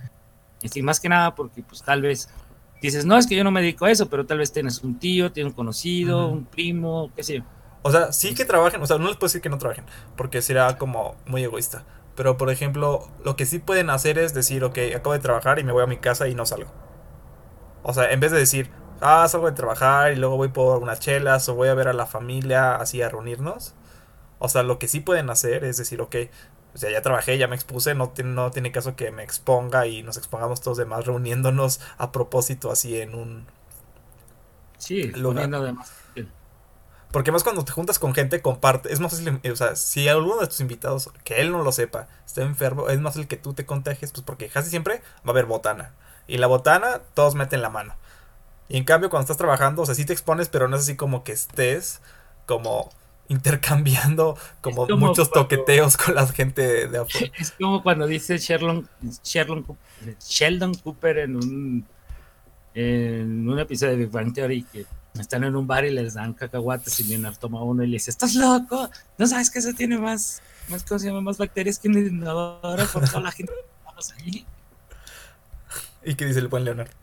Y 0.61 0.81
más 0.81 0.99
que 0.99 1.09
nada 1.09 1.35
porque 1.35 1.61
pues 1.61 1.83
tal 1.83 2.01
vez 2.01 2.27
dices, 2.81 3.05
no, 3.05 3.17
es 3.17 3.27
que 3.27 3.35
yo 3.35 3.43
no 3.43 3.51
me 3.51 3.61
dedico 3.61 3.85
a 3.85 3.91
eso, 3.91 4.09
pero 4.09 4.25
tal 4.25 4.39
vez 4.39 4.51
tienes 4.51 4.81
un 4.83 4.97
tío, 4.97 5.31
tienes 5.31 5.51
un 5.51 5.55
conocido, 5.55 6.27
un 6.27 6.45
primo, 6.45 7.11
qué 7.15 7.21
sé 7.21 7.37
yo. 7.37 7.43
O 7.83 7.91
sea, 7.91 8.11
sí 8.11 8.33
que 8.33 8.45
trabajen, 8.45 8.81
o 8.81 8.87
sea, 8.87 8.97
no 8.97 9.07
les 9.07 9.15
puedo 9.15 9.27
decir 9.27 9.41
que 9.41 9.49
no 9.49 9.59
trabajen, 9.59 9.85
porque 10.15 10.41
será 10.41 10.77
como 10.79 11.15
muy 11.27 11.43
egoísta. 11.43 11.85
Pero 12.17 12.35
por 12.35 12.49
ejemplo, 12.49 13.07
lo 13.23 13.35
que 13.35 13.45
sí 13.45 13.59
pueden 13.59 13.91
hacer 13.91 14.17
es 14.17 14.33
decir, 14.33 14.63
ok, 14.63 14.79
acabo 14.95 15.13
de 15.13 15.19
trabajar 15.19 15.59
y 15.59 15.63
me 15.63 15.71
voy 15.71 15.83
a 15.83 15.87
mi 15.87 15.97
casa 15.97 16.27
y 16.27 16.33
no 16.33 16.47
salgo. 16.47 16.71
O 17.83 17.93
sea, 17.93 18.11
en 18.11 18.19
vez 18.19 18.31
de 18.31 18.39
decir, 18.39 18.71
ah, 19.01 19.27
salgo 19.29 19.45
de 19.45 19.55
trabajar 19.55 20.11
y 20.11 20.15
luego 20.15 20.35
voy 20.35 20.47
por 20.47 20.81
unas 20.81 20.99
chelas 20.99 21.47
o 21.47 21.53
voy 21.53 21.67
a 21.69 21.75
ver 21.75 21.87
a 21.87 21.93
la 21.93 22.07
familia 22.07 22.75
así 22.75 23.03
a 23.03 23.09
reunirnos. 23.09 23.75
O 24.39 24.49
sea, 24.49 24.63
lo 24.63 24.79
que 24.79 24.87
sí 24.87 24.99
pueden 24.99 25.29
hacer 25.29 25.63
es 25.63 25.77
decir, 25.77 26.01
ok, 26.01 26.15
o 26.73 26.77
sea, 26.79 26.89
ya 26.89 27.03
trabajé, 27.03 27.37
ya 27.37 27.47
me 27.47 27.55
expuse, 27.55 27.93
no, 27.93 28.11
no 28.23 28.49
tiene 28.49 28.71
caso 28.71 28.95
que 28.95 29.11
me 29.11 29.21
exponga 29.23 29.85
y 29.85 30.01
nos 30.01 30.17
expongamos 30.17 30.61
todos 30.61 30.77
demás 30.77 31.05
reuniéndonos 31.05 31.81
a 31.99 32.11
propósito 32.11 32.71
así 32.71 32.99
en 32.99 33.13
un... 33.13 33.45
Sí, 34.79 35.03
lugar. 35.03 35.49
demás. 35.51 35.91
Porque 37.11 37.31
más 37.31 37.43
cuando 37.43 37.63
te 37.63 37.71
juntas 37.71 37.99
con 37.99 38.13
gente, 38.13 38.41
comparte. 38.41 38.91
Es 38.91 38.99
más 38.99 39.11
fácil, 39.11 39.39
o 39.51 39.55
sea, 39.55 39.75
si 39.75 40.07
alguno 40.07 40.39
de 40.39 40.47
tus 40.47 40.59
invitados, 40.59 41.09
que 41.23 41.41
él 41.41 41.51
no 41.51 41.63
lo 41.63 41.71
sepa, 41.71 42.07
está 42.25 42.41
enfermo, 42.41 42.89
es 42.89 42.99
más 42.99 43.13
fácil 43.13 43.27
que 43.27 43.37
tú 43.37 43.53
te 43.53 43.65
contagies, 43.65 44.11
pues 44.11 44.23
porque 44.23 44.49
casi 44.49 44.69
siempre 44.69 45.01
va 45.17 45.27
a 45.27 45.31
haber 45.31 45.45
botana. 45.45 45.93
Y 46.27 46.37
la 46.37 46.47
botana, 46.47 47.01
todos 47.13 47.35
meten 47.35 47.61
la 47.61 47.69
mano. 47.69 47.95
Y 48.69 48.77
en 48.77 48.83
cambio, 48.83 49.09
cuando 49.09 49.23
estás 49.23 49.37
trabajando, 49.37 49.83
o 49.83 49.85
sea, 49.85 49.95
sí 49.95 50.03
te 50.03 50.11
expones, 50.11 50.49
pero 50.49 50.67
no 50.67 50.75
es 50.75 50.83
así 50.83 50.97
como 50.97 51.23
que 51.23 51.31
estés 51.31 52.01
como 52.45 52.89
intercambiando 53.29 54.37
como, 54.61 54.87
muchos 54.87 55.31
toqueteos 55.31 55.97
con 55.97 56.15
la 56.15 56.27
gente 56.27 56.87
de 56.87 56.97
afuera. 56.97 57.31
Es 57.39 57.51
como 57.51 57.83
cuando 57.83 58.07
dice 58.07 58.37
Sheldon, 58.37 58.87
Sheldon, 59.23 59.65
Sheldon 60.19 60.73
Cooper 60.75 61.19
en 61.19 61.35
un, 61.35 61.85
en 62.79 63.49
un 63.49 63.57
episodio 63.57 63.93
de 63.93 63.97
Big 63.97 64.09
Bang 64.11 64.31
Theory 64.31 64.61
que 64.61 64.85
están 65.19 65.43
en 65.43 65.55
un 65.55 65.65
bar 65.65 65.83
y 65.83 65.89
les 65.89 66.13
dan 66.13 66.33
cacahuates 66.33 66.99
y 66.99 67.05
Leonardo 67.05 67.39
toma 67.39 67.63
uno 67.63 67.83
y 67.83 67.87
le 67.87 67.93
dice, 67.93 68.11
¿estás 68.11 68.35
loco? 68.35 68.91
¿No 69.17 69.25
sabes 69.25 69.49
que 69.49 69.57
eso 69.57 69.73
tiene 69.73 69.97
más, 69.97 70.43
más, 70.67 70.83
¿cómo 70.83 70.99
se 70.99 71.07
llama? 71.07 71.21
Más 71.21 71.39
bacterias 71.39 71.79
que 71.79 71.87
un 71.87 71.97
inodoro 71.97 72.85
por 72.93 73.03
toda 73.09 73.21
la 73.21 73.31
gente 73.31 73.51
vamos 73.83 74.13
ahí? 74.19 74.45
¿Y 76.05 76.13
qué 76.13 76.25
dice 76.25 76.37
el 76.37 76.49
buen 76.49 76.65
Leonardo? 76.65 76.93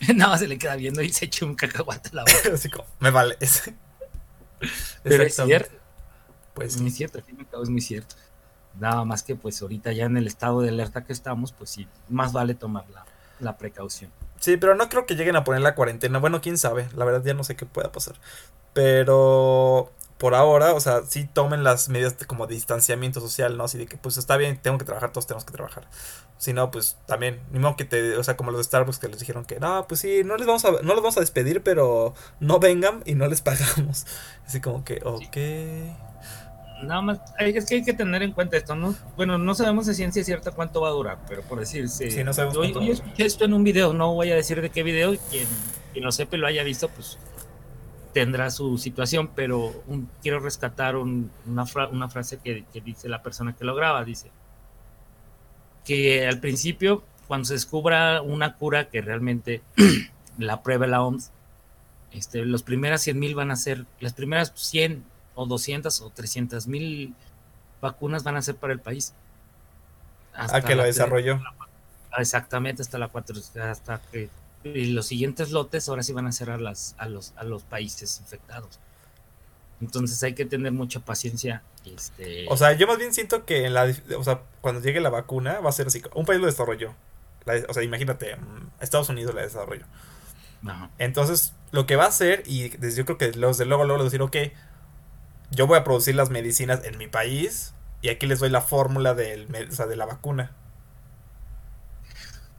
Nada 0.14 0.30
más 0.30 0.40
se 0.40 0.46
le 0.46 0.58
queda 0.58 0.76
viendo 0.76 1.02
y 1.02 1.12
se 1.12 1.24
echa 1.24 1.44
un 1.44 1.56
cacahuate 1.56 2.10
a 2.10 2.14
la 2.14 2.22
boca. 2.22 2.50
Así 2.54 2.70
como, 2.70 2.86
me 3.00 3.10
vale 3.10 3.36
ese. 3.40 3.74
Pero 5.02 5.24
es 5.24 5.34
cierto. 5.34 5.74
Pues 6.54 6.76
es 6.76 6.80
muy 6.80 6.92
cierto, 6.92 7.18
al 7.18 7.24
fin 7.24 7.34
y 7.36 7.40
al 7.40 7.48
cabo 7.48 7.64
es 7.64 7.68
muy 7.68 7.80
cierto. 7.80 8.14
Nada 8.78 9.04
más 9.04 9.24
que 9.24 9.34
pues 9.34 9.60
ahorita 9.60 9.90
ya 9.92 10.04
en 10.04 10.18
el 10.18 10.28
estado 10.28 10.60
de 10.60 10.68
alerta 10.68 11.04
que 11.04 11.12
estamos, 11.12 11.50
pues 11.50 11.70
sí, 11.70 11.88
más 12.08 12.32
vale 12.32 12.54
tomar 12.54 12.84
la, 13.40 13.56
precaución. 13.56 14.10
Sí, 14.40 14.56
pero 14.56 14.74
no 14.74 14.88
creo 14.88 15.06
que 15.06 15.16
lleguen 15.16 15.36
a 15.36 15.44
poner 15.44 15.62
la 15.62 15.74
cuarentena. 15.74 16.18
Bueno, 16.18 16.40
quién 16.40 16.58
sabe. 16.58 16.88
La 16.94 17.04
verdad 17.04 17.22
ya 17.24 17.34
no 17.34 17.44
sé 17.44 17.56
qué 17.56 17.66
pueda 17.66 17.92
pasar. 17.92 18.16
Pero 18.72 19.90
por 20.18 20.34
ahora, 20.34 20.74
o 20.74 20.80
sea, 20.80 21.02
sí 21.06 21.28
tomen 21.30 21.62
las 21.62 21.88
medidas 21.88 22.18
de, 22.18 22.26
como 22.26 22.46
de 22.46 22.54
distanciamiento 22.54 23.20
social, 23.20 23.56
¿no? 23.56 23.64
Así 23.64 23.76
de 23.76 23.86
que, 23.86 23.96
pues 23.96 24.16
está 24.16 24.36
bien, 24.36 24.58
tengo 24.60 24.78
que 24.78 24.84
trabajar, 24.84 25.12
todos 25.12 25.26
tenemos 25.26 25.44
que 25.44 25.52
trabajar. 25.52 25.86
Si 26.38 26.52
no, 26.52 26.70
pues 26.70 26.96
también, 27.06 27.42
ni 27.50 27.58
modo 27.58 27.76
que 27.76 27.84
te, 27.84 28.16
o 28.16 28.24
sea, 28.24 28.36
como 28.36 28.50
los 28.50 28.58
de 28.58 28.64
Starbucks 28.64 28.98
que 28.98 29.08
les 29.08 29.20
dijeron 29.20 29.44
que, 29.44 29.60
no, 29.60 29.86
pues 29.86 30.00
sí, 30.00 30.22
no 30.24 30.36
les 30.36 30.46
vamos 30.46 30.64
a, 30.64 30.70
no 30.70 30.94
los 30.94 31.02
vamos 31.02 31.16
a 31.18 31.20
despedir, 31.20 31.62
pero 31.62 32.14
no 32.40 32.58
vengan 32.58 33.02
y 33.04 33.14
no 33.14 33.26
les 33.26 33.40
pagamos. 33.42 34.06
Así 34.46 34.60
como 34.60 34.84
que, 34.84 35.00
ok. 35.04 35.36
Nada 36.82 37.00
más, 37.00 37.20
es 37.38 37.66
que 37.66 37.76
hay 37.76 37.84
que 37.84 37.94
tener 37.94 38.22
en 38.22 38.32
cuenta 38.32 38.56
esto, 38.56 38.74
¿no? 38.74 38.94
Bueno, 39.16 39.38
no 39.38 39.54
sabemos 39.54 39.86
de 39.86 39.94
ciencia 39.94 40.22
cierta 40.22 40.50
cuánto 40.50 40.82
va 40.82 40.88
a 40.88 40.92
durar, 40.92 41.18
pero 41.28 41.42
por 41.42 41.58
decir, 41.58 41.88
sí, 41.88 42.22
no 42.22 42.34
sabemos 42.34 42.54
yo, 42.56 42.82
yo 42.82 42.92
escuché 42.92 43.24
esto 43.24 43.44
en 43.44 43.54
un 43.54 43.64
video, 43.64 43.92
no 43.92 44.14
voy 44.14 44.30
a 44.30 44.34
decir 44.34 44.60
de 44.60 44.70
qué 44.70 44.82
video, 44.82 45.16
quien, 45.30 45.46
quien 45.92 46.04
lo 46.04 46.12
sepa 46.12 46.36
y 46.36 46.38
lo 46.38 46.46
haya 46.46 46.62
visto, 46.64 46.88
pues 46.88 47.18
tendrá 48.12 48.50
su 48.50 48.78
situación, 48.78 49.30
pero 49.34 49.82
quiero 50.22 50.40
rescatar 50.40 50.96
una, 50.96 51.28
una, 51.90 52.08
frase 52.08 52.38
que, 52.38 52.64
que, 52.72 52.80
dice 52.80 53.08
la 53.08 53.22
persona 53.22 53.54
que 53.54 53.64
lo 53.64 53.74
graba, 53.74 54.04
dice 54.04 54.30
que 55.86 56.26
al 56.26 56.40
principio, 56.40 57.04
cuando 57.28 57.46
se 57.46 57.54
descubra 57.54 58.20
una 58.20 58.56
cura 58.56 58.88
que 58.88 59.00
realmente 59.00 59.62
la 60.38 60.62
prueba 60.62 60.86
la 60.86 61.02
OMS, 61.02 61.30
este, 62.12 62.44
los 62.44 62.62
primeras 62.62 63.02
100 63.02 63.18
mil 63.18 63.34
van 63.34 63.50
a 63.50 63.56
ser, 63.56 63.86
las 64.00 64.12
primeras 64.12 64.52
100 64.54 65.04
o 65.36 65.46
200 65.46 66.00
o 66.00 66.10
300 66.10 66.66
mil 66.66 67.14
vacunas 67.80 68.24
van 68.24 68.36
a 68.36 68.42
ser 68.42 68.56
para 68.56 68.72
el 68.72 68.80
país. 68.80 69.14
Hasta 70.34 70.62
que 70.62 70.74
lo 70.74 70.82
desarrolló. 70.82 71.40
Exactamente, 72.18 72.82
hasta 72.82 72.98
la 72.98 73.08
4, 73.08 73.36
hasta 73.62 74.00
que 74.10 74.28
y 74.74 74.86
los 74.86 75.06
siguientes 75.06 75.50
lotes 75.50 75.88
ahora 75.88 76.02
sí 76.02 76.12
van 76.12 76.26
a 76.26 76.32
ser 76.32 76.50
a, 76.50 76.58
las, 76.58 76.94
a, 76.98 77.08
los, 77.08 77.32
a 77.36 77.44
los 77.44 77.62
países 77.62 78.20
infectados. 78.20 78.80
Entonces 79.80 80.22
hay 80.22 80.34
que 80.34 80.44
tener 80.44 80.72
mucha 80.72 81.00
paciencia. 81.00 81.62
Este... 81.84 82.46
O 82.48 82.56
sea, 82.56 82.72
yo 82.72 82.86
más 82.86 82.98
bien 82.98 83.12
siento 83.12 83.44
que 83.44 83.68
la, 83.70 83.94
o 84.18 84.24
sea, 84.24 84.42
cuando 84.60 84.80
llegue 84.80 85.00
la 85.00 85.10
vacuna 85.10 85.60
va 85.60 85.68
a 85.68 85.72
ser 85.72 85.86
así. 85.86 86.02
Un 86.14 86.24
país 86.24 86.40
lo 86.40 86.46
desarrolló. 86.46 86.94
o 87.68 87.74
sea, 87.74 87.82
imagínate, 87.82 88.36
mm, 88.36 88.70
Estados 88.80 89.08
Unidos 89.08 89.34
la 89.34 89.42
desarrolló. 89.42 89.84
Entonces, 90.98 91.52
lo 91.70 91.86
que 91.86 91.94
va 91.94 92.04
a 92.04 92.08
hacer, 92.08 92.42
y 92.44 92.70
yo 92.70 93.04
creo 93.04 93.18
que 93.18 93.32
los 93.32 93.56
de 93.56 93.66
luego, 93.66 93.84
luego 93.84 94.02
decir, 94.02 94.20
ok, 94.20 94.36
yo 95.50 95.66
voy 95.66 95.78
a 95.78 95.84
producir 95.84 96.14
las 96.14 96.30
medicinas 96.30 96.84
en 96.84 96.98
mi 96.98 97.06
país 97.06 97.74
y 98.02 98.08
aquí 98.08 98.26
les 98.26 98.38
doy 98.38 98.50
la 98.50 98.60
fórmula 98.60 99.14
del, 99.14 99.48
de 99.48 99.96
la 99.96 100.06
vacuna. 100.06 100.52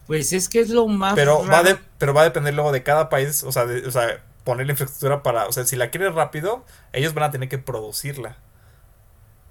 Pues 0.07 0.31
es 0.31 0.47
que 0.47 0.61
es 0.61 0.69
lo 0.69 0.87
más. 0.87 1.15
Pero, 1.15 1.45
Va, 1.45 1.63
de, 1.63 1.77
pero 1.97 2.13
va 2.13 2.21
a 2.21 2.25
depender 2.25 2.53
luego 2.53 2.71
de 2.71 2.81
cada 2.81 3.09
país, 3.09 3.43
o 3.43 3.51
sea, 3.51 3.63
o 3.63 3.91
sea, 3.91 4.23
poner 4.45 4.65
la 4.65 4.71
infraestructura 4.73 5.21
para. 5.21 5.47
O 5.47 5.51
sea, 5.51 5.65
si 5.65 5.75
la 5.75 5.91
quieres 5.91 6.15
rápido, 6.15 6.63
ellos 6.93 7.13
van 7.13 7.25
a 7.25 7.31
tener 7.31 7.49
que 7.49 7.57
producirla. 7.57 8.37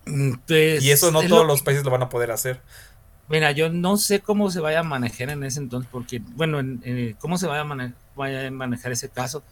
Mm, 0.06 0.32
pues, 0.46 0.82
y 0.82 0.90
eso 0.90 1.10
no 1.10 1.22
todos 1.22 1.46
los 1.46 1.62
países 1.62 1.84
lo 1.84 1.90
van 1.90 2.02
a 2.02 2.08
poder 2.08 2.30
hacer. 2.30 2.60
Mira, 3.28 3.50
yo 3.50 3.68
no 3.68 3.98
sé 3.98 4.20
cómo 4.20 4.50
se 4.50 4.60
vaya 4.60 4.80
a 4.80 4.84
manejar 4.84 5.30
en 5.30 5.42
ese 5.44 5.60
entonces, 5.60 5.90
porque, 5.92 6.22
bueno, 6.36 6.58
cómo 7.18 7.36
se 7.36 7.46
vaya 7.46 7.62
a, 7.62 7.92
vaya 8.14 8.46
a 8.46 8.50
manejar 8.50 8.92
ese 8.92 9.10
caso. 9.10 9.42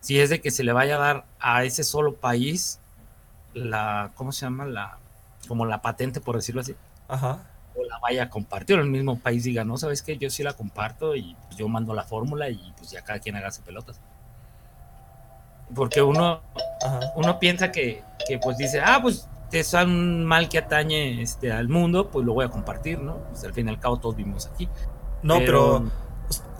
Si 0.00 0.18
es 0.18 0.30
de 0.30 0.40
que 0.40 0.50
se 0.50 0.64
le 0.64 0.72
vaya 0.72 0.96
a 0.96 0.98
dar 0.98 1.26
a 1.38 1.62
ese 1.62 1.84
solo 1.84 2.14
país 2.16 2.80
la, 3.54 4.12
¿cómo 4.14 4.32
se 4.32 4.46
llama? 4.46 4.64
La, 4.66 4.98
como 5.48 5.66
la 5.66 5.82
patente, 5.82 6.20
por 6.20 6.36
decirlo 6.36 6.60
así. 6.60 6.74
Ajá 7.08 7.40
o 7.74 7.84
la 7.84 7.98
vaya 7.98 8.24
a 8.24 8.28
compartir, 8.30 8.78
o 8.78 8.82
el 8.82 8.88
mismo 8.88 9.18
país 9.18 9.44
diga, 9.44 9.64
no, 9.64 9.76
sabes 9.76 10.02
que 10.02 10.18
yo 10.18 10.30
sí 10.30 10.42
la 10.42 10.52
comparto 10.54 11.16
y 11.16 11.36
pues, 11.46 11.56
yo 11.56 11.68
mando 11.68 11.94
la 11.94 12.04
fórmula 12.04 12.48
y 12.48 12.72
pues 12.76 12.90
ya 12.90 13.02
cada 13.02 13.18
quien 13.18 13.36
haga 13.36 13.50
sus 13.50 13.64
pelotas. 13.64 14.00
Porque 15.74 16.02
uno, 16.02 16.42
uno 17.16 17.38
piensa 17.38 17.72
que, 17.72 18.02
que, 18.28 18.38
pues 18.38 18.58
dice, 18.58 18.80
ah, 18.84 18.98
pues 19.00 19.28
es 19.52 19.72
un 19.74 20.24
mal 20.24 20.48
que 20.48 20.58
atañe 20.58 21.22
este, 21.22 21.50
al 21.50 21.68
mundo, 21.68 22.10
pues 22.10 22.26
lo 22.26 22.34
voy 22.34 22.44
a 22.44 22.48
compartir, 22.48 22.98
¿no? 22.98 23.18
Pues 23.30 23.44
al 23.44 23.54
fin 23.54 23.68
y 23.68 23.70
al 23.70 23.80
cabo 23.80 23.98
todos 23.98 24.16
vivimos 24.16 24.46
aquí. 24.46 24.68
No, 25.22 25.38
pero, 25.38 25.84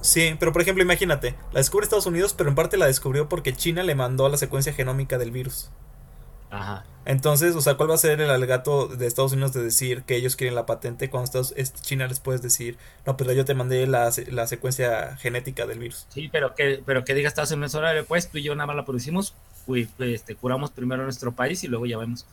Sí, 0.01 0.35
pero 0.39 0.53
por 0.53 0.63
ejemplo, 0.63 0.83
imagínate, 0.83 1.37
la 1.53 1.61
descubre 1.61 1.85
Estados 1.85 2.07
Unidos, 2.07 2.35
pero 2.37 2.49
en 2.49 2.57
parte 2.57 2.77
la 2.77 2.87
descubrió 2.87 3.29
porque 3.29 3.55
China 3.55 3.83
le 3.83 3.95
mandó 3.95 4.29
la 4.29 4.37
secuencia 4.37 4.73
genómica 4.73 5.17
del 5.17 5.31
virus. 5.31 5.71
Ajá. 6.53 6.85
Entonces, 7.05 7.57
o 7.57 7.61
sea, 7.61 7.75
¿cuál 7.75 7.91
va 7.91 7.95
a 7.95 7.99
ser 7.99 8.21
el 8.21 8.31
alegato 8.31 8.87
de 8.87 9.07
Estados 9.07 9.33
Unidos 9.33 9.55
de 9.55 9.63
decir 9.63 10.05
que 10.05 10.15
ellos 10.15 10.37
quieren 10.37 10.55
la 10.55 10.67
patente 10.67 11.11
cuando 11.11 11.25
Estados, 11.25 11.55
China 11.81 12.07
les 12.07 12.21
puedes 12.21 12.43
decir, 12.43 12.79
no, 13.07 13.17
pero 13.17 13.33
yo 13.33 13.45
te 13.45 13.55
mandé 13.55 13.87
la, 13.87 14.13
la 14.29 14.47
secuencia 14.47 15.17
genética 15.17 15.67
del 15.67 15.81
virus? 15.81 16.07
Sí, 16.11 16.29
pero 16.31 16.55
que, 16.55 16.81
pero 16.85 17.05
que 17.05 17.15
diga 17.15 17.27
Estados 17.27 17.51
Unidos, 17.51 17.75
ahora 17.75 18.05
pues 18.07 18.29
tú 18.29 18.39
y 18.39 18.43
yo 18.43 18.55
nada 18.55 18.67
más 18.69 18.77
la 18.77 18.85
producimos, 18.85 19.35
pues, 19.67 19.89
este, 19.99 20.37
curamos 20.37 20.71
primero 20.71 21.03
nuestro 21.03 21.33
país 21.33 21.65
y 21.65 21.69
luego 21.69 21.87
ya 21.87 21.99
vemos. 21.99 22.27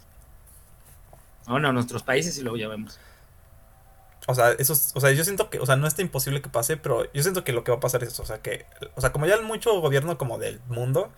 Bueno, 1.48 1.74
nuestros 1.74 2.04
países 2.04 2.38
y 2.38 2.42
luego 2.42 2.58
ya 2.58 2.68
vemos. 2.68 3.00
O 4.28 4.36
sea, 4.36 4.52
eso, 4.52 4.74
o 4.74 5.00
sea, 5.00 5.12
yo 5.12 5.24
siento 5.24 5.50
que, 5.50 5.60
o 5.60 5.66
sea, 5.66 5.78
no 5.78 5.88
está 5.88 6.04
imposible 6.04 6.42
que 6.42 6.50
pase, 6.50 6.78
pero 6.78 7.12
yo 7.14 7.24
siento 7.24 7.44
que 7.44 7.54
lo 7.54 7.64
que 7.64 7.72
va 7.72 7.78
a 7.78 7.82
pasar 7.82 8.04
es 8.04 8.10
eso, 8.10 8.22
o 8.22 8.26
sea, 8.26 8.40
que, 8.44 8.68
o 8.96 9.02
sea, 9.02 9.12
como 9.12 9.26
ya 9.26 9.42
mucho 9.42 9.80
gobierno 9.80 10.20
como 10.20 10.38
del 10.38 10.60
mundo, 10.68 11.10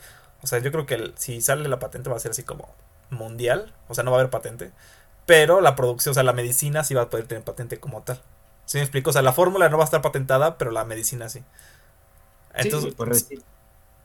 o 0.41 0.47
sea, 0.47 0.60
yo 0.60 0.72
creo 0.72 0.86
que 0.86 1.12
si 1.18 1.41
sale 1.41 1.68
la 1.68 1.80
patente 1.80 2.10
va 2.10 2.16
a 2.16 2.20
ser 2.20 2.32
así 2.32 2.43
como 2.43 2.74
mundial, 3.12 3.74
o 3.88 3.93
sea, 3.93 4.03
no 4.03 4.12
va 4.12 4.18
a 4.18 4.20
haber 4.22 4.32
patente, 4.32 4.72
pero 5.26 5.62
la 5.62 5.76
producción, 5.76 6.12
o 6.12 6.14
sea, 6.16 6.24
la 6.24 6.34
medicina 6.34 6.84
sí 6.84 6.93
va 6.95 7.03
a 7.03 7.09
poder 7.09 7.28
tener 7.28 7.43
patente 7.43 7.80
como 7.80 8.01
tal. 8.01 8.22
¿Sí 8.66 8.78
me 8.78 8.84
explico? 8.84 9.09
O 9.12 9.14
sea, 9.14 9.22
la 9.22 9.34
fórmula 9.34 9.70
no 9.70 9.78
va 9.78 9.84
a 9.84 9.86
estar 9.86 10.01
patentada, 10.01 10.57
pero 10.57 10.72
la 10.72 10.86
medicina 10.86 11.30
sí. 11.30 11.43
Entonces, 12.53 12.95
sí, 13.28 13.39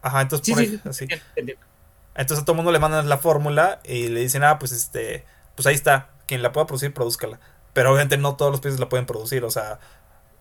Ajá, 0.03 0.21
entonces 0.21 0.55
por 0.55 0.61
ahí, 0.61 0.81
así. 0.85 1.09
Entonces 2.15 2.43
a 2.43 2.45
todo 2.45 2.53
el 2.53 2.57
mundo 2.57 2.73
le 2.73 2.79
mandan 2.79 3.09
la 3.09 3.19
fórmula 3.19 3.81
y 3.85 4.09
le 4.09 4.21
dicen, 4.21 4.45
ah, 4.45 4.59
pues 4.59 4.73
este, 4.73 5.25
pues 5.55 5.67
ahí 5.67 5.75
está, 5.75 6.11
quien 6.27 6.43
la 6.43 6.53
pueda 6.53 6.67
producir, 6.67 6.95
produzcala. 6.95 7.41
Pero 7.73 7.91
obviamente 7.93 8.17
no 8.17 8.37
todos 8.37 8.53
los 8.53 8.61
países 8.61 8.81
la 8.81 8.89
pueden 8.89 9.07
producir, 9.07 9.45
o 9.45 9.51
sea, 9.51 9.81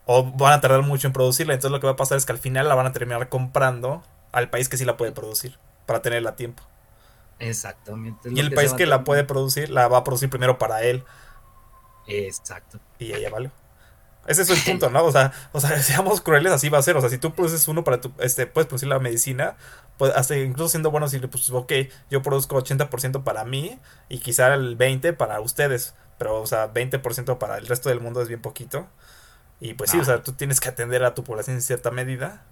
o 0.05 0.23
van 0.23 0.53
a 0.53 0.61
tardar 0.61 0.83
mucho 0.83 1.07
en 1.07 1.13
producirla. 1.13 1.53
Entonces 1.53 1.71
lo 1.71 1.79
que 1.79 1.87
va 1.87 1.93
a 1.93 1.97
pasar 1.97 2.17
es 2.17 2.25
que 2.25 2.31
al 2.31 2.37
final 2.37 2.67
la 2.67 2.75
van 2.75 2.85
a 2.85 2.93
terminar 2.93 3.27
comprando 3.29 4.03
al 4.31 4.49
país 4.49 4.69
que 4.69 4.77
sí 4.77 4.85
la 4.85 4.97
puede 4.97 5.11
producir, 5.11 5.57
para 5.85 6.01
tenerla 6.01 6.31
a 6.31 6.35
tiempo. 6.35 6.63
Exactamente. 7.39 8.29
Y 8.31 8.39
el 8.39 8.53
país 8.53 8.73
que 8.73 8.85
la 8.85 9.03
puede 9.03 9.23
producir, 9.23 9.69
la 9.69 9.87
va 9.87 9.99
a 9.99 10.03
producir 10.03 10.29
primero 10.29 10.57
para 10.57 10.83
él. 10.83 11.03
Exacto. 12.07 12.79
Y 12.99 13.13
ella 13.13 13.29
vale. 13.29 13.51
Ese 14.27 14.41
es 14.41 14.49
el 14.49 14.57
punto, 14.59 14.89
¿no? 14.89 15.03
O 15.03 15.11
sea, 15.11 15.31
o 15.51 15.59
sea, 15.59 15.79
seamos 15.83 16.21
crueles, 16.21 16.51
así 16.51 16.69
va 16.69 16.79
a 16.79 16.81
ser. 16.81 16.97
O 16.97 17.01
sea, 17.01 17.09
si 17.09 17.17
tú 17.17 17.33
produces 17.33 17.67
uno 17.67 17.83
para 17.83 18.01
tu, 18.01 18.11
este, 18.19 18.47
puedes 18.47 18.67
producir 18.67 18.89
la 18.89 18.99
medicina, 18.99 19.55
pues 19.97 20.13
hasta 20.15 20.35
incluso 20.37 20.69
siendo 20.69 20.91
bueno 20.91 21.07
decirle, 21.07 21.27
pues, 21.27 21.49
ok, 21.49 21.71
yo 22.09 22.21
produzco 22.21 22.57
80% 22.57 23.23
para 23.23 23.45
mí 23.45 23.79
y 24.09 24.19
quizá 24.19 24.53
el 24.53 24.77
20% 24.77 25.17
para 25.17 25.39
ustedes. 25.41 25.93
Pero, 26.17 26.41
o 26.41 26.47
sea, 26.47 26.73
20% 26.73 27.37
para 27.37 27.57
el 27.57 27.67
resto 27.67 27.89
del 27.89 27.99
mundo 27.99 28.21
es 28.21 28.27
bien 28.27 28.41
poquito. 28.41 28.87
Y 29.59 29.73
pues 29.73 29.91
sí, 29.91 29.99
o 29.99 30.05
sea, 30.05 30.21
tú 30.21 30.33
tienes 30.33 30.59
que 30.59 30.69
atender 30.69 31.03
a 31.03 31.13
tu 31.13 31.23
población 31.23 31.57
en 31.57 31.61
cierta 31.61 31.91
medida. 31.91 32.43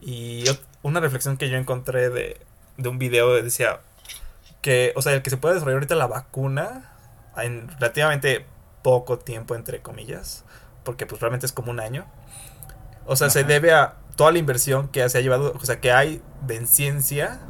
Y 0.00 0.44
una 0.82 1.00
reflexión 1.00 1.36
que 1.36 1.48
yo 1.50 1.56
encontré 1.56 2.10
de, 2.10 2.40
de 2.76 2.88
un 2.88 2.98
video 2.98 3.34
decía, 3.42 3.80
que, 4.62 4.92
o 4.96 5.02
sea, 5.02 5.12
el 5.12 5.22
que 5.22 5.30
se 5.30 5.36
puede 5.36 5.54
desarrollar 5.54 5.76
ahorita 5.76 5.94
la 5.94 6.06
vacuna 6.06 6.92
en 7.36 7.68
relativamente 7.68 8.46
poco 8.82 9.18
tiempo, 9.18 9.54
entre 9.54 9.80
comillas, 9.80 10.44
porque 10.84 11.06
pues 11.06 11.20
realmente 11.20 11.46
es 11.46 11.52
como 11.52 11.70
un 11.70 11.80
año. 11.80 12.06
O 13.06 13.16
sea, 13.16 13.30
se 13.30 13.44
debe 13.44 13.72
a 13.72 13.96
toda 14.16 14.32
la 14.32 14.38
inversión 14.38 14.88
que 14.88 15.08
se 15.08 15.18
ha 15.18 15.20
llevado, 15.20 15.54
o 15.54 15.64
sea, 15.64 15.80
que 15.80 15.92
hay 15.92 16.22
de 16.46 16.66
ciencia, 16.66 17.40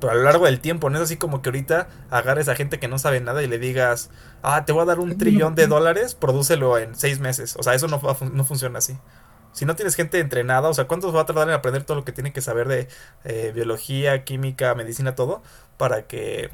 pero 0.00 0.12
a 0.12 0.16
lo 0.16 0.22
largo 0.22 0.46
del 0.46 0.60
tiempo, 0.60 0.90
no 0.90 0.96
es 0.96 1.04
así 1.04 1.16
como 1.16 1.42
que 1.42 1.50
ahorita 1.50 1.88
agarres 2.10 2.48
a 2.48 2.54
gente 2.54 2.78
que 2.78 2.88
no 2.88 2.98
sabe 2.98 3.20
nada 3.20 3.42
y 3.42 3.46
le 3.46 3.58
digas, 3.58 4.10
ah, 4.42 4.64
te 4.64 4.72
voy 4.72 4.82
a 4.82 4.86
dar 4.86 5.00
un 5.00 5.18
trillón 5.18 5.54
de 5.54 5.66
dólares, 5.66 6.14
prodúcelo 6.14 6.78
en 6.78 6.94
seis 6.94 7.20
meses. 7.20 7.56
O 7.56 7.62
sea, 7.62 7.74
eso 7.74 7.88
no, 7.88 8.00
no 8.32 8.44
funciona 8.44 8.78
así. 8.78 8.98
Si 9.58 9.64
no 9.64 9.74
tienes 9.74 9.96
gente 9.96 10.20
entrenada, 10.20 10.68
o 10.68 10.74
sea, 10.74 10.84
¿cuánto 10.84 11.12
va 11.12 11.22
a 11.22 11.26
tardar 11.26 11.48
en 11.48 11.54
aprender 11.54 11.82
todo 11.82 11.96
lo 11.96 12.04
que 12.04 12.12
tiene 12.12 12.32
que 12.32 12.40
saber 12.40 12.68
de 12.68 12.86
eh, 13.24 13.50
biología, 13.52 14.22
química, 14.22 14.72
medicina, 14.76 15.16
todo? 15.16 15.42
Para 15.76 16.06
que 16.06 16.52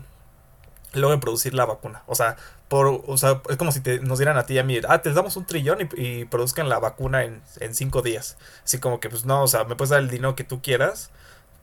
logren 0.95 1.21
producir 1.21 1.53
la 1.53 1.67
vacuna. 1.67 2.03
O 2.07 2.15
sea, 2.15 2.37
por, 2.69 3.03
o 3.07 3.19
sea 3.19 3.43
es 3.51 3.59
como 3.59 3.73
si 3.73 3.81
te, 3.81 3.99
nos 3.99 4.19
dieran 4.19 4.39
a 4.39 4.47
ti 4.47 4.55
y 4.55 4.59
a 4.59 4.65
mí, 4.65 4.81
ah, 4.89 5.03
te 5.03 5.13
damos 5.13 5.37
un 5.37 5.45
trillón 5.45 5.87
y, 5.95 6.25
produzcan 6.25 6.71
la 6.71 6.79
vacuna 6.79 7.25
en, 7.25 7.43
cinco 7.75 8.01
días. 8.01 8.39
Así 8.65 8.79
como 8.79 9.01
que, 9.01 9.11
pues 9.11 9.27
no, 9.27 9.43
o 9.43 9.49
sea, 9.49 9.65
me 9.65 9.77
puedes 9.77 9.91
dar 9.91 10.01
el 10.01 10.09
dinero 10.09 10.35
que 10.35 10.45
tú 10.45 10.63
quieras, 10.63 11.11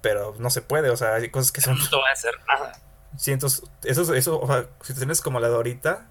pero 0.01 0.35
no 0.37 0.51
se 0.51 0.61
puede, 0.61 0.91
o 0.91 0.95
sea, 0.95 1.15
hay 1.15 1.29
cosas 1.29 1.51
que 1.51 1.61
son... 1.61 1.75
No 1.75 1.89
te 1.89 1.95
voy 1.95 2.05
a 2.07 2.13
hacer 2.13 2.35
nada. 2.47 2.79
Sí, 3.17 3.31
entonces, 3.31 3.63
eso, 3.83 4.13
eso, 4.13 4.39
o 4.39 4.45
sea, 4.45 4.67
tienes 4.95 5.21
como 5.21 5.39
la 5.39 5.49
de 5.49 5.55
ahorita, 5.55 6.05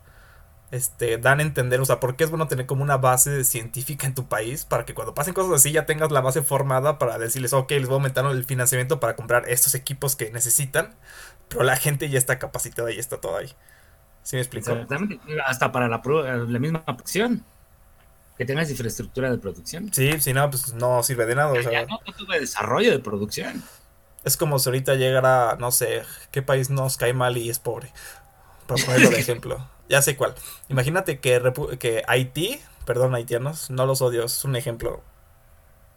este, 0.71 1.19
dan 1.19 1.41
a 1.41 1.43
entender, 1.43 1.81
o 1.81 1.85
sea, 1.85 1.99
por 1.99 2.17
qué 2.17 2.25
es 2.25 2.31
bueno 2.31 2.47
tener 2.47 2.67
como 2.67 2.83
una 2.83 2.97
base 2.97 3.45
científica 3.45 4.07
en 4.07 4.15
tu 4.15 4.27
país 4.27 4.65
para 4.65 4.85
que 4.85 4.95
cuando 4.95 5.15
pasen 5.15 5.35
cosas 5.35 5.53
así 5.53 5.73
ya 5.73 5.85
tengas 5.85 6.13
la 6.13 6.21
base 6.21 6.43
formada 6.43 6.99
para 6.99 7.19
decirles, 7.19 7.53
ok, 7.53 7.71
les 7.73 7.87
voy 7.87 7.95
a 7.95 7.97
aumentar 7.97 8.25
el 8.27 8.45
financiamiento 8.45 9.01
para 9.01 9.17
comprar 9.17 9.49
estos 9.49 9.75
equipos 9.75 10.15
que 10.15 10.31
necesitan, 10.31 10.95
pero 11.49 11.65
la 11.65 11.77
gente 11.77 12.09
ya 12.09 12.19
está 12.19 12.39
capacitada 12.39 12.93
y 12.93 12.99
está 12.99 13.21
todo 13.21 13.37
ahí. 13.37 13.53
¿Sí 14.23 14.37
me 14.37 14.43
explico? 14.43 14.77
Hasta 15.47 15.73
para 15.73 15.89
la, 15.89 16.01
la 16.05 16.59
misma 16.59 16.85
producción. 16.85 17.45
Que 18.39 18.47
tengas 18.47 18.71
infraestructura 18.71 19.31
de 19.31 19.39
producción. 19.39 19.93
Sí, 19.93 20.19
si 20.21 20.33
no, 20.33 20.49
pues 20.49 20.73
no 20.73 21.03
sirve 21.03 21.27
de 21.27 21.35
nada. 21.35 21.53
O 21.53 21.63
sea, 21.63 21.73
ya 21.73 21.87
no 21.87 21.99
tuve 22.17 22.41
desarrollo 22.41 22.91
de 22.91 22.99
producción. 22.99 23.63
Es 24.25 24.37
como 24.37 24.59
si 24.59 24.69
ahorita 24.69 24.95
llegara, 24.95 25.57
no 25.59 25.71
sé, 25.71 26.03
qué 26.31 26.43
país 26.43 26.71
nos 26.71 26.97
cae 26.97 27.13
mal 27.13 27.37
y 27.37 27.51
es 27.51 27.59
pobre. 27.59 27.93
Para 28.67 28.83
ponerlo 28.85 29.11
de 29.11 29.19
ejemplo. 29.21 29.67
Ya 29.91 30.01
sé 30.03 30.17
cuál. 30.17 30.37
Imagínate 30.69 31.19
que, 31.19 31.53
que 31.81 32.05
Haití, 32.07 32.61
perdón, 32.87 33.13
haitianos, 33.17 33.71
no 33.71 33.87
los 33.87 34.01
odio, 34.01 34.25
es 34.25 34.45
un 34.45 34.55
ejemplo. 34.55 35.03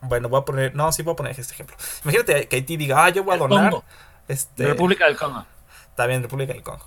Bueno, 0.01 0.29
voy 0.29 0.41
a 0.41 0.45
poner, 0.45 0.75
no, 0.75 0.91
sí 0.91 1.03
voy 1.03 1.13
a 1.13 1.15
poner 1.15 1.39
este 1.39 1.53
ejemplo. 1.53 1.77
Imagínate 2.03 2.47
que 2.47 2.55
Haití 2.55 2.75
diga, 2.75 3.05
ah, 3.05 3.09
yo 3.09 3.23
voy 3.23 3.35
a 3.35 3.37
donar. 3.37 3.83
Este, 4.27 4.65
República 4.65 5.05
del 5.05 5.15
Congo. 5.15 5.45
Está 5.89 6.07
bien, 6.07 6.23
República 6.23 6.53
del 6.53 6.63
Congo. 6.63 6.83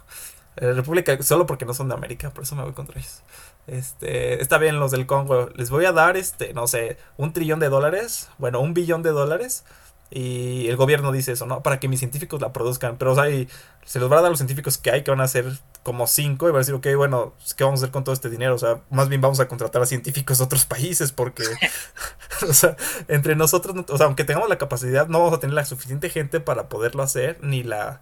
Eh, 0.56 0.72
República, 0.72 1.16
solo 1.22 1.46
porque 1.46 1.64
no 1.64 1.74
son 1.74 1.88
de 1.88 1.94
América, 1.94 2.30
por 2.30 2.42
eso 2.42 2.56
me 2.56 2.64
voy 2.64 2.72
contra 2.72 2.98
ellos. 2.98 3.22
Este, 3.68 4.42
está 4.42 4.58
bien 4.58 4.80
los 4.80 4.90
del 4.90 5.06
Congo. 5.06 5.50
Les 5.54 5.70
voy 5.70 5.84
a 5.84 5.92
dar, 5.92 6.16
este, 6.16 6.54
no 6.54 6.66
sé, 6.66 6.98
un 7.16 7.32
trillón 7.32 7.60
de 7.60 7.68
dólares. 7.68 8.30
Bueno, 8.38 8.58
un 8.58 8.74
billón 8.74 9.04
de 9.04 9.10
dólares 9.10 9.64
y 10.10 10.68
el 10.68 10.76
gobierno 10.76 11.10
dice 11.12 11.32
eso, 11.32 11.46
¿no? 11.46 11.62
Para 11.62 11.80
que 11.80 11.88
mis 11.88 11.98
científicos 11.98 12.40
la 12.40 12.52
produzcan. 12.52 12.96
Pero, 12.96 13.12
o 13.12 13.14
sea, 13.14 13.24
se 13.84 13.98
los 13.98 14.10
va 14.10 14.18
a 14.18 14.20
dar 14.20 14.26
a 14.26 14.30
los 14.30 14.38
científicos 14.38 14.78
que 14.78 14.90
hay, 14.90 15.02
que 15.02 15.10
van 15.10 15.20
a 15.20 15.28
ser 15.28 15.46
como 15.82 16.06
cinco, 16.06 16.46
y 16.48 16.50
van 16.50 16.56
a 16.56 16.58
decir, 16.60 16.74
ok, 16.74 16.86
bueno, 16.96 17.34
pues, 17.38 17.54
¿qué 17.54 17.64
vamos 17.64 17.80
a 17.80 17.84
hacer 17.84 17.92
con 17.92 18.04
todo 18.04 18.12
este 18.12 18.30
dinero? 18.30 18.54
O 18.54 18.58
sea, 18.58 18.80
más 18.90 19.08
bien 19.08 19.20
vamos 19.20 19.40
a 19.40 19.48
contratar 19.48 19.82
a 19.82 19.86
científicos 19.86 20.38
de 20.38 20.44
otros 20.44 20.64
países, 20.64 21.12
porque. 21.12 21.42
o 22.48 22.52
sea, 22.52 22.76
entre 23.08 23.36
nosotros, 23.36 23.84
o 23.88 23.96
sea, 23.96 24.06
aunque 24.06 24.24
tengamos 24.24 24.48
la 24.48 24.58
capacidad, 24.58 25.08
no 25.08 25.18
vamos 25.20 25.34
a 25.34 25.40
tener 25.40 25.54
la 25.54 25.64
suficiente 25.64 26.10
gente 26.10 26.40
para 26.40 26.68
poderlo 26.68 27.02
hacer, 27.02 27.38
ni 27.42 27.62
la 27.62 28.00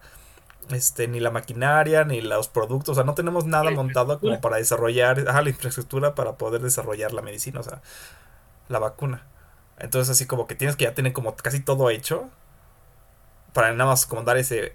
este, 0.70 1.08
ni 1.08 1.20
la 1.20 1.30
maquinaria, 1.30 2.04
ni 2.04 2.20
los 2.20 2.48
productos, 2.48 2.92
o 2.92 2.94
sea, 2.94 3.04
no 3.04 3.14
tenemos 3.14 3.44
nada 3.44 3.70
montado 3.70 4.18
como 4.18 4.40
para 4.40 4.56
desarrollar, 4.56 5.18
la 5.18 5.48
infraestructura 5.48 6.14
para 6.14 6.36
poder 6.36 6.62
desarrollar 6.62 7.12
la 7.12 7.22
medicina, 7.22 7.60
o 7.60 7.62
sea, 7.62 7.82
la 8.68 8.78
vacuna. 8.78 9.26
Entonces 9.78 10.10
así 10.10 10.26
como 10.26 10.46
que 10.46 10.54
tienes 10.54 10.76
que 10.76 10.84
ya 10.84 10.94
tener 10.94 11.12
como 11.12 11.34
casi 11.36 11.60
todo 11.60 11.90
hecho 11.90 12.30
para 13.52 13.72
nada 13.72 13.90
más 13.90 14.06
como 14.06 14.22
dar 14.22 14.36
ese 14.36 14.74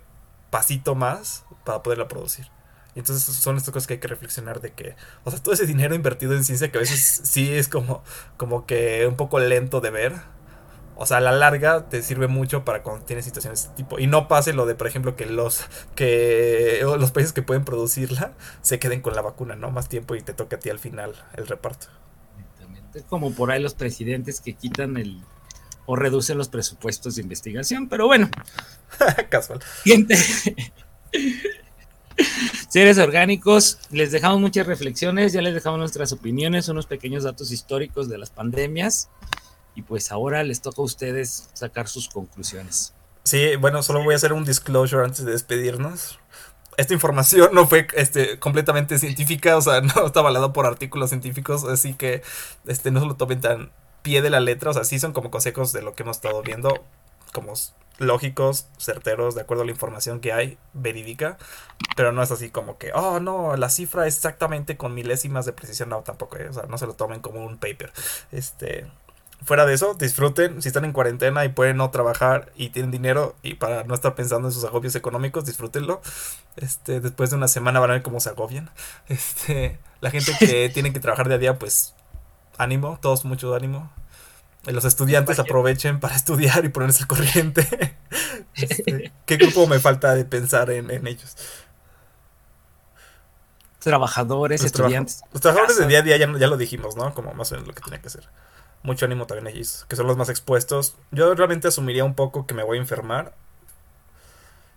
pasito 0.50 0.96
más 0.96 1.46
para 1.64 1.84
poderla 1.84 2.08
producir. 2.08 2.48
Y 2.96 3.00
entonces 3.00 3.24
son 3.36 3.58
estas 3.58 3.74
cosas 3.74 3.88
que 3.88 3.96
hay 3.96 4.00
que 4.00 4.08
reflexionar 4.08 4.62
de 4.62 4.74
que, 4.74 4.96
o 5.24 5.32
sea, 5.32 5.42
todo 5.42 5.54
ese 5.54 5.66
dinero 5.66 5.96
invertido 5.96 6.34
en 6.34 6.44
ciencia 6.44 6.72
que 6.72 6.78
a 6.80 6.82
veces 6.82 7.22
sí 7.24 7.54
es 7.54 7.68
como, 7.68 8.04
como 8.38 8.66
que 8.66 9.06
un 9.08 9.16
poco 9.16 9.40
lento 9.40 9.82
de 9.82 9.92
ver 9.92 10.14
o 11.02 11.06
sea, 11.06 11.18
a 11.18 11.22
la 11.22 11.32
larga 11.32 11.88
te 11.88 12.02
sirve 12.02 12.28
mucho 12.28 12.66
para 12.66 12.84
cuando 12.84 13.06
tienes 13.06 13.24
situaciones 13.24 13.64
de 13.64 13.70
este 13.70 13.78
tipo. 13.78 14.00
Y 14.00 14.08
no 14.08 14.28
pase 14.28 14.52
lo 14.52 14.66
de, 14.66 14.76
por 14.76 14.86
ejemplo, 14.86 15.16
que 15.16 15.26
los 15.26 15.64
que 15.96 16.82
los 16.84 17.12
países 17.12 17.32
que 17.32 17.42
pueden 17.42 17.64
producirla 17.64 18.34
se 18.62 18.80
queden 18.80 19.02
con 19.02 19.16
la 19.16 19.22
vacuna, 19.22 19.56
¿no? 19.56 19.72
Más 19.72 19.88
tiempo 19.88 20.16
y 20.16 20.22
te 20.22 20.34
toca 20.34 20.58
a 20.58 20.60
ti 20.60 20.70
al 20.70 20.78
final 20.78 21.16
el 21.38 21.48
reparto. 21.48 21.88
Como 23.08 23.34
por 23.34 23.52
ahí 23.52 23.62
los 23.62 23.74
presidentes 23.74 24.42
que 24.42 24.54
quitan 24.54 24.98
el 24.98 25.22
o 25.86 25.96
reducen 25.96 26.38
los 26.38 26.50
presupuestos 26.50 27.16
de 27.16 27.24
investigación, 27.24 27.90
pero 27.90 28.06
bueno. 28.06 28.30
Casual. 29.30 29.60
Seres 32.70 33.00
orgánicos, 33.00 33.80
les 33.90 34.12
dejamos 34.12 34.40
muchas 34.40 34.68
reflexiones, 34.68 35.34
ya 35.34 35.42
les 35.42 35.56
dejamos 35.56 35.80
nuestras 35.80 36.12
opiniones, 36.12 36.70
unos 36.70 36.86
pequeños 36.86 37.24
datos 37.24 37.52
históricos 37.52 38.08
de 38.08 38.20
las 38.20 38.30
pandemias 38.30 39.10
y 39.74 39.82
pues 39.82 40.12
ahora 40.12 40.44
les 40.44 40.62
toca 40.62 40.82
a 40.82 40.86
ustedes 40.86 41.50
sacar 41.54 41.88
sus 41.88 42.08
conclusiones. 42.08 42.94
Sí, 43.24 43.56
bueno, 43.56 43.82
solo 43.82 44.04
voy 44.04 44.14
a 44.14 44.18
hacer 44.18 44.34
un 44.34 44.46
disclosure 44.46 45.04
antes 45.04 45.26
de 45.26 45.32
despedirnos. 45.32 46.20
Esta 46.80 46.94
información 46.94 47.50
no 47.54 47.68
fue 47.68 47.88
este, 47.94 48.40
completamente 48.40 48.98
científica, 49.00 49.58
o 49.58 49.62
sea, 49.62 49.82
no 49.96 50.06
está 50.06 50.22
avalado 50.22 50.54
por 50.54 50.66
artículos 50.66 51.10
científicos, 51.10 51.66
así 51.66 51.94
que 51.94 52.22
este, 52.68 52.90
no 52.90 53.02
se 53.02 53.06
lo 53.06 53.18
tomen 53.18 53.42
tan 53.42 53.72
pie 54.02 54.22
de 54.22 54.30
la 54.30 54.40
letra, 54.40 54.70
o 54.70 54.74
sea, 54.74 54.86
sí 54.86 54.98
son 54.98 55.12
como 55.12 55.30
consejos 55.30 55.74
de 55.74 55.82
lo 55.82 55.94
que 55.94 56.04
hemos 56.04 56.16
estado 56.16 56.42
viendo, 56.42 56.86
como 57.34 57.54
lógicos, 57.98 58.68
certeros, 58.78 59.36
de 59.36 59.42
acuerdo 59.42 59.64
a 59.64 59.66
la 59.66 59.74
información 59.74 60.22
que 60.22 60.32
hay, 60.32 60.58
verídica, 60.72 61.38
pero 61.98 62.14
no 62.14 62.24
es 62.24 62.32
así 62.32 62.50
como 62.50 62.78
que, 62.78 62.94
oh 62.94 63.20
no, 63.20 63.58
la 63.58 63.70
cifra 63.70 64.08
exactamente 64.08 64.78
con 64.78 64.94
milésimas 64.94 65.46
de 65.46 65.52
precisión, 65.52 65.90
no, 65.90 66.02
tampoco, 66.04 66.38
eh, 66.38 66.48
o 66.48 66.54
sea, 66.54 66.64
no 66.64 66.78
se 66.78 66.88
lo 66.88 66.94
tomen 66.94 67.20
como 67.20 67.44
un 67.46 67.58
paper. 67.58 67.92
Este, 68.32 68.88
fuera 69.44 69.66
de 69.66 69.74
eso, 69.74 69.94
disfruten. 69.94 70.62
Si 70.62 70.68
están 70.68 70.86
en 70.86 70.94
cuarentena 70.94 71.46
y 71.46 71.50
pueden 71.50 71.78
no 71.78 71.90
trabajar 71.90 72.52
y 72.56 72.70
tienen 72.70 72.92
dinero 72.92 73.36
y 73.42 73.56
para 73.56 73.84
no 73.84 73.94
estar 73.94 74.16
pensando 74.16 74.48
en 74.48 74.54
sus 74.54 74.64
agobios 74.64 74.96
económicos, 74.96 75.46
disfrútenlo. 75.46 76.02
Este, 76.56 77.00
después 77.00 77.30
de 77.30 77.38
una 77.38 77.48
semana 77.48 77.80
van 77.80 77.92
a 77.92 77.94
ver 77.94 78.02
cómo 78.02 78.20
se 78.20 78.30
agobian. 78.30 78.70
Este, 79.08 79.80
la 80.02 80.12
gente 80.12 80.34
que 80.40 80.70
tiene 80.74 80.94
que 80.94 81.00
trabajar 81.00 81.28
día 81.28 81.36
a 81.36 81.40
día, 81.40 81.60
pues 81.60 81.94
ánimo, 82.58 83.00
todos 83.02 83.26
mucho 83.26 83.54
ánimo. 83.56 83.92
Los 84.66 84.86
estudiantes 84.86 85.40
aprovechen 85.40 86.00
para 86.00 86.16
estudiar 86.18 86.66
y 86.66 86.70
ponerse 86.70 87.04
al 87.04 87.08
corriente. 87.08 87.96
Este, 88.54 89.12
¿Qué 89.26 89.38
grupo 89.38 89.68
me 89.68 89.80
falta 89.80 90.14
de 90.16 90.26
pensar 90.26 90.70
en, 90.70 91.08
ellos? 91.08 91.38
Trabajadores, 93.80 94.64
estudiantes. 94.66 95.22
los 95.32 95.42
trabajadores 95.42 95.78
de 95.78 95.88
día 95.88 96.00
a 96.00 96.02
día 96.02 96.18
ya, 96.18 96.38
ya 96.38 96.48
lo 96.48 96.58
dijimos, 96.58 96.98
¿no? 96.98 97.14
Como 97.14 97.34
más 97.34 97.50
o 97.52 97.56
menos 97.56 97.70
lo 97.70 97.74
que 97.74 97.82
tenía 97.82 98.02
que 98.02 98.08
hacer 98.08 98.28
mucho 98.84 99.06
ánimo 99.06 99.28
también 99.28 99.48
a 99.48 99.50
ellos, 99.50 99.86
que 99.90 99.96
son 99.96 100.08
los 100.08 100.18
más 100.18 100.30
expuestos. 100.30 100.96
Yo 101.12 101.34
realmente 101.36 101.68
asumiría 101.68 102.04
un 102.04 102.16
poco 102.16 102.48
que 102.48 102.54
me 102.54 102.64
voy 102.64 102.78
a 102.78 102.82
enfermar 102.82 103.34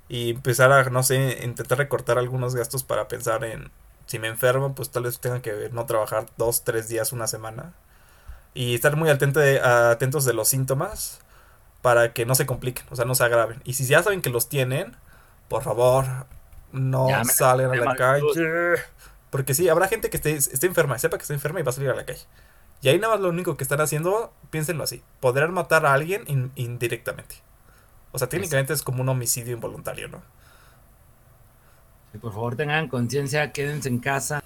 y 0.09 0.30
empezar 0.30 0.72
a, 0.72 0.84
no 0.90 1.03
sé, 1.03 1.40
intentar 1.42 1.78
recortar 1.78 2.18
algunos 2.18 2.55
gastos 2.55 2.84
para 2.84 3.09
pensar 3.09 3.44
en 3.44 3.70
si 4.07 4.18
me 4.18 4.28
enfermo, 4.28 4.74
pues 4.74 4.90
tal 4.90 5.05
vez 5.05 5.20
tenga 5.20 5.40
que 5.40 5.70
no 5.72 5.86
trabajar 5.86 6.26
dos, 6.36 6.64
tres 6.64 6.88
días, 6.88 7.12
una 7.12 7.26
semana. 7.26 7.72
Y 8.55 8.74
estar 8.74 8.96
muy 8.96 9.09
atento 9.09 9.40
de, 9.40 9.61
atentos 9.61 10.24
de 10.24 10.34
los 10.34 10.48
síntomas 10.48 11.20
para 11.80 12.12
que 12.12 12.26
no 12.26 12.34
se 12.34 12.44
compliquen, 12.44 12.84
o 12.90 12.96
sea, 12.96 13.05
no 13.05 13.14
se 13.14 13.24
agraven. 13.24 13.62
Y 13.64 13.74
si 13.74 13.86
ya 13.86 14.03
saben 14.03 14.20
que 14.20 14.28
los 14.28 14.48
tienen, 14.48 14.96
por 15.48 15.62
favor, 15.62 16.05
no 16.72 17.09
salen 17.24 17.70
a 17.70 17.76
la 17.76 17.96
calle. 17.96 18.26
Porque 19.30 19.55
sí, 19.55 19.68
habrá 19.70 19.88
gente 19.88 20.11
que 20.11 20.18
esté, 20.18 20.34
esté 20.34 20.66
enferma, 20.66 20.98
sepa 20.98 21.16
que 21.16 21.22
está 21.22 21.32
enferma 21.32 21.61
y 21.61 21.62
va 21.62 21.70
a 21.70 21.72
salir 21.72 21.88
a 21.88 21.94
la 21.94 22.05
calle. 22.05 22.20
Y 22.83 22.89
ahí 22.89 22.99
nada 22.99 23.14
más 23.14 23.22
lo 23.22 23.28
único 23.28 23.57
que 23.57 23.62
están 23.62 23.80
haciendo, 23.80 24.33
piénsenlo 24.51 24.83
así, 24.83 25.03
podrán 25.20 25.55
matar 25.55 25.87
a 25.87 25.95
alguien 25.95 26.53
indirectamente. 26.57 27.37
O 28.11 28.18
sea, 28.18 28.28
técnicamente 28.28 28.72
es 28.72 28.83
como 28.83 29.03
un 29.03 29.09
homicidio 29.09 29.55
involuntario, 29.55 30.09
¿no? 30.09 30.22
por 32.20 32.33
favor 32.33 32.57
tengan 32.57 32.89
conciencia, 32.89 33.53
quédense 33.53 33.89
en 33.89 33.99
casa, 33.99 34.45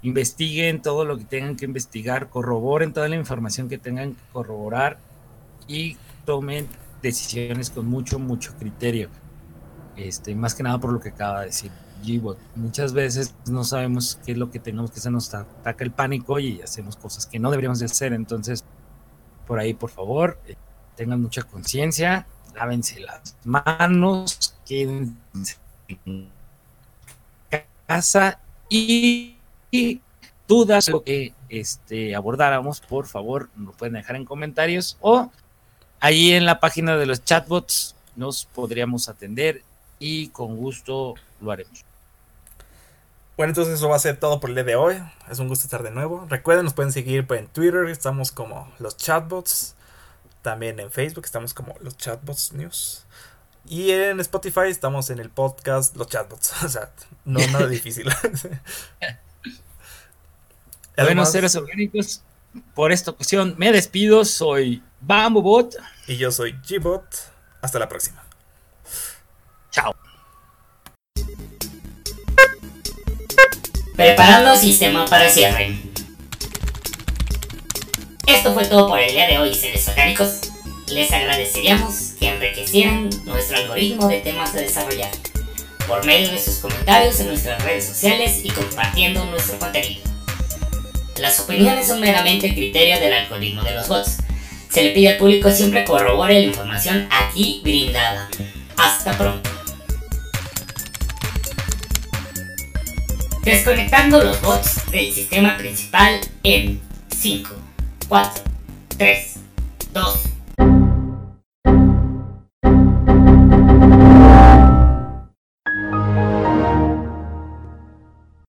investiguen 0.00 0.80
todo 0.80 1.04
lo 1.04 1.18
que 1.18 1.24
tengan 1.24 1.56
que 1.56 1.66
investigar, 1.66 2.30
corroboren 2.30 2.94
toda 2.94 3.06
la 3.08 3.16
información 3.16 3.68
que 3.68 3.76
tengan 3.76 4.14
que 4.14 4.22
corroborar 4.32 4.98
y 5.68 5.98
tomen 6.24 6.68
decisiones 7.02 7.68
con 7.68 7.86
mucho, 7.86 8.18
mucho 8.18 8.54
criterio. 8.58 9.10
Este, 9.96 10.34
más 10.34 10.54
que 10.54 10.62
nada 10.62 10.78
por 10.78 10.92
lo 10.92 11.00
que 11.00 11.10
acaba 11.10 11.40
de 11.40 11.46
decir. 11.46 11.70
Muchas 12.54 12.92
veces 12.92 13.34
no 13.46 13.64
sabemos 13.64 14.18
qué 14.24 14.32
es 14.32 14.38
lo 14.38 14.50
que 14.50 14.58
tenemos 14.58 14.90
que 14.90 14.98
hacer, 14.98 15.12
nos 15.12 15.32
ataca 15.34 15.84
el 15.84 15.90
pánico 15.90 16.38
y 16.38 16.60
hacemos 16.62 16.96
cosas 16.96 17.26
que 17.26 17.38
no 17.38 17.50
deberíamos 17.50 17.78
de 17.78 17.86
hacer. 17.86 18.12
Entonces, 18.12 18.64
por 19.46 19.58
ahí, 19.58 19.74
por 19.74 19.90
favor, 19.90 20.38
eh, 20.46 20.56
tengan 20.96 21.20
mucha 21.20 21.42
conciencia, 21.42 22.26
lávense 22.54 23.00
las 23.00 23.36
manos, 23.44 24.54
quédense 24.66 25.56
en 25.88 26.30
casa 27.86 28.40
y, 28.68 29.36
dudas 30.46 30.88
lo 30.88 31.02
que 31.02 31.32
este, 31.48 32.14
abordáramos, 32.14 32.80
por 32.80 33.06
favor, 33.06 33.50
nos 33.56 33.76
pueden 33.76 33.94
dejar 33.94 34.16
en 34.16 34.24
comentarios 34.24 34.96
o 35.00 35.30
ahí 36.00 36.32
en 36.32 36.44
la 36.44 36.58
página 36.58 36.96
de 36.96 37.06
los 37.06 37.24
chatbots 37.24 37.94
nos 38.16 38.46
podríamos 38.46 39.08
atender 39.08 39.62
y 39.98 40.28
con 40.28 40.56
gusto 40.56 41.14
lo 41.40 41.50
haremos. 41.50 41.84
Bueno, 43.36 43.52
entonces 43.52 43.74
eso 43.74 43.88
va 43.88 43.96
a 43.96 44.00
ser 44.00 44.18
todo 44.18 44.38
por 44.38 44.50
el 44.50 44.56
día 44.56 44.64
de 44.64 44.76
hoy. 44.76 45.02
Es 45.30 45.38
un 45.38 45.48
gusto 45.48 45.64
estar 45.64 45.82
de 45.82 45.90
nuevo. 45.90 46.26
Recuerden, 46.28 46.64
nos 46.64 46.74
pueden 46.74 46.92
seguir 46.92 47.26
en 47.30 47.46
Twitter, 47.48 47.86
estamos 47.86 48.32
como 48.32 48.70
los 48.78 48.96
chatbots. 48.96 49.74
También 50.42 50.80
en 50.80 50.90
Facebook 50.90 51.24
estamos 51.24 51.54
como 51.54 51.74
los 51.80 51.96
chatbots 51.96 52.52
news. 52.52 53.06
Y 53.66 53.90
en 53.90 54.20
Spotify 54.20 54.68
estamos 54.68 55.10
en 55.10 55.18
el 55.18 55.30
podcast 55.30 55.96
Los 55.96 56.08
Chatbots. 56.08 56.52
O 56.64 56.68
sea, 56.68 56.90
no 57.24 57.40
nada 57.48 57.66
difícil. 57.68 58.10
bueno, 60.96 61.24
seres 61.26 61.54
orgánicos, 61.56 62.22
por 62.74 62.92
esta 62.92 63.12
ocasión 63.12 63.54
me 63.58 63.72
despido. 63.72 64.24
Soy 64.24 64.82
BamboBot. 65.00 65.76
Y 66.06 66.16
yo 66.16 66.30
soy 66.30 66.58
Gbot. 66.68 67.04
Hasta 67.62 67.78
la 67.78 67.88
próxima. 67.88 68.22
Chao. 69.70 69.94
Preparando 74.00 74.56
sistema 74.56 75.04
para 75.04 75.28
cierre. 75.28 75.76
Esto 78.26 78.54
fue 78.54 78.64
todo 78.64 78.88
por 78.88 78.98
el 78.98 79.12
día 79.12 79.26
de 79.26 79.36
hoy, 79.36 79.54
seres 79.54 79.86
orgánicos. 79.88 80.40
Les 80.88 81.12
agradeceríamos 81.12 82.14
que 82.18 82.30
enriquecieran 82.30 83.10
nuestro 83.26 83.58
algoritmo 83.58 84.08
de 84.08 84.20
temas 84.20 84.54
a 84.54 84.56
desarrollar 84.56 85.10
por 85.86 86.02
medio 86.06 86.30
de 86.30 86.40
sus 86.40 86.54
comentarios 86.60 87.20
en 87.20 87.26
nuestras 87.26 87.62
redes 87.62 87.88
sociales 87.88 88.40
y 88.42 88.48
compartiendo 88.48 89.22
nuestro 89.26 89.58
contenido. 89.58 90.00
Las 91.18 91.38
opiniones 91.38 91.86
son 91.86 92.00
meramente 92.00 92.54
criterio 92.54 92.98
del 93.00 93.12
algoritmo 93.12 93.62
de 93.64 93.74
los 93.74 93.86
bots. 93.86 94.16
Se 94.70 94.82
le 94.82 94.92
pide 94.92 95.10
al 95.10 95.18
público 95.18 95.50
siempre 95.50 95.84
corrobore 95.84 96.40
la 96.40 96.46
información 96.46 97.06
aquí 97.10 97.60
brindada. 97.62 98.30
Hasta 98.78 99.12
pronto. 99.18 99.59
Desconectando 103.42 104.22
los 104.22 104.40
bots 104.42 104.90
del 104.90 105.12
sistema 105.12 105.56
principal 105.56 106.20
en 106.42 106.78
5, 107.08 107.50
4, 108.08 108.44
3, 108.98 109.36
2, 109.94 110.18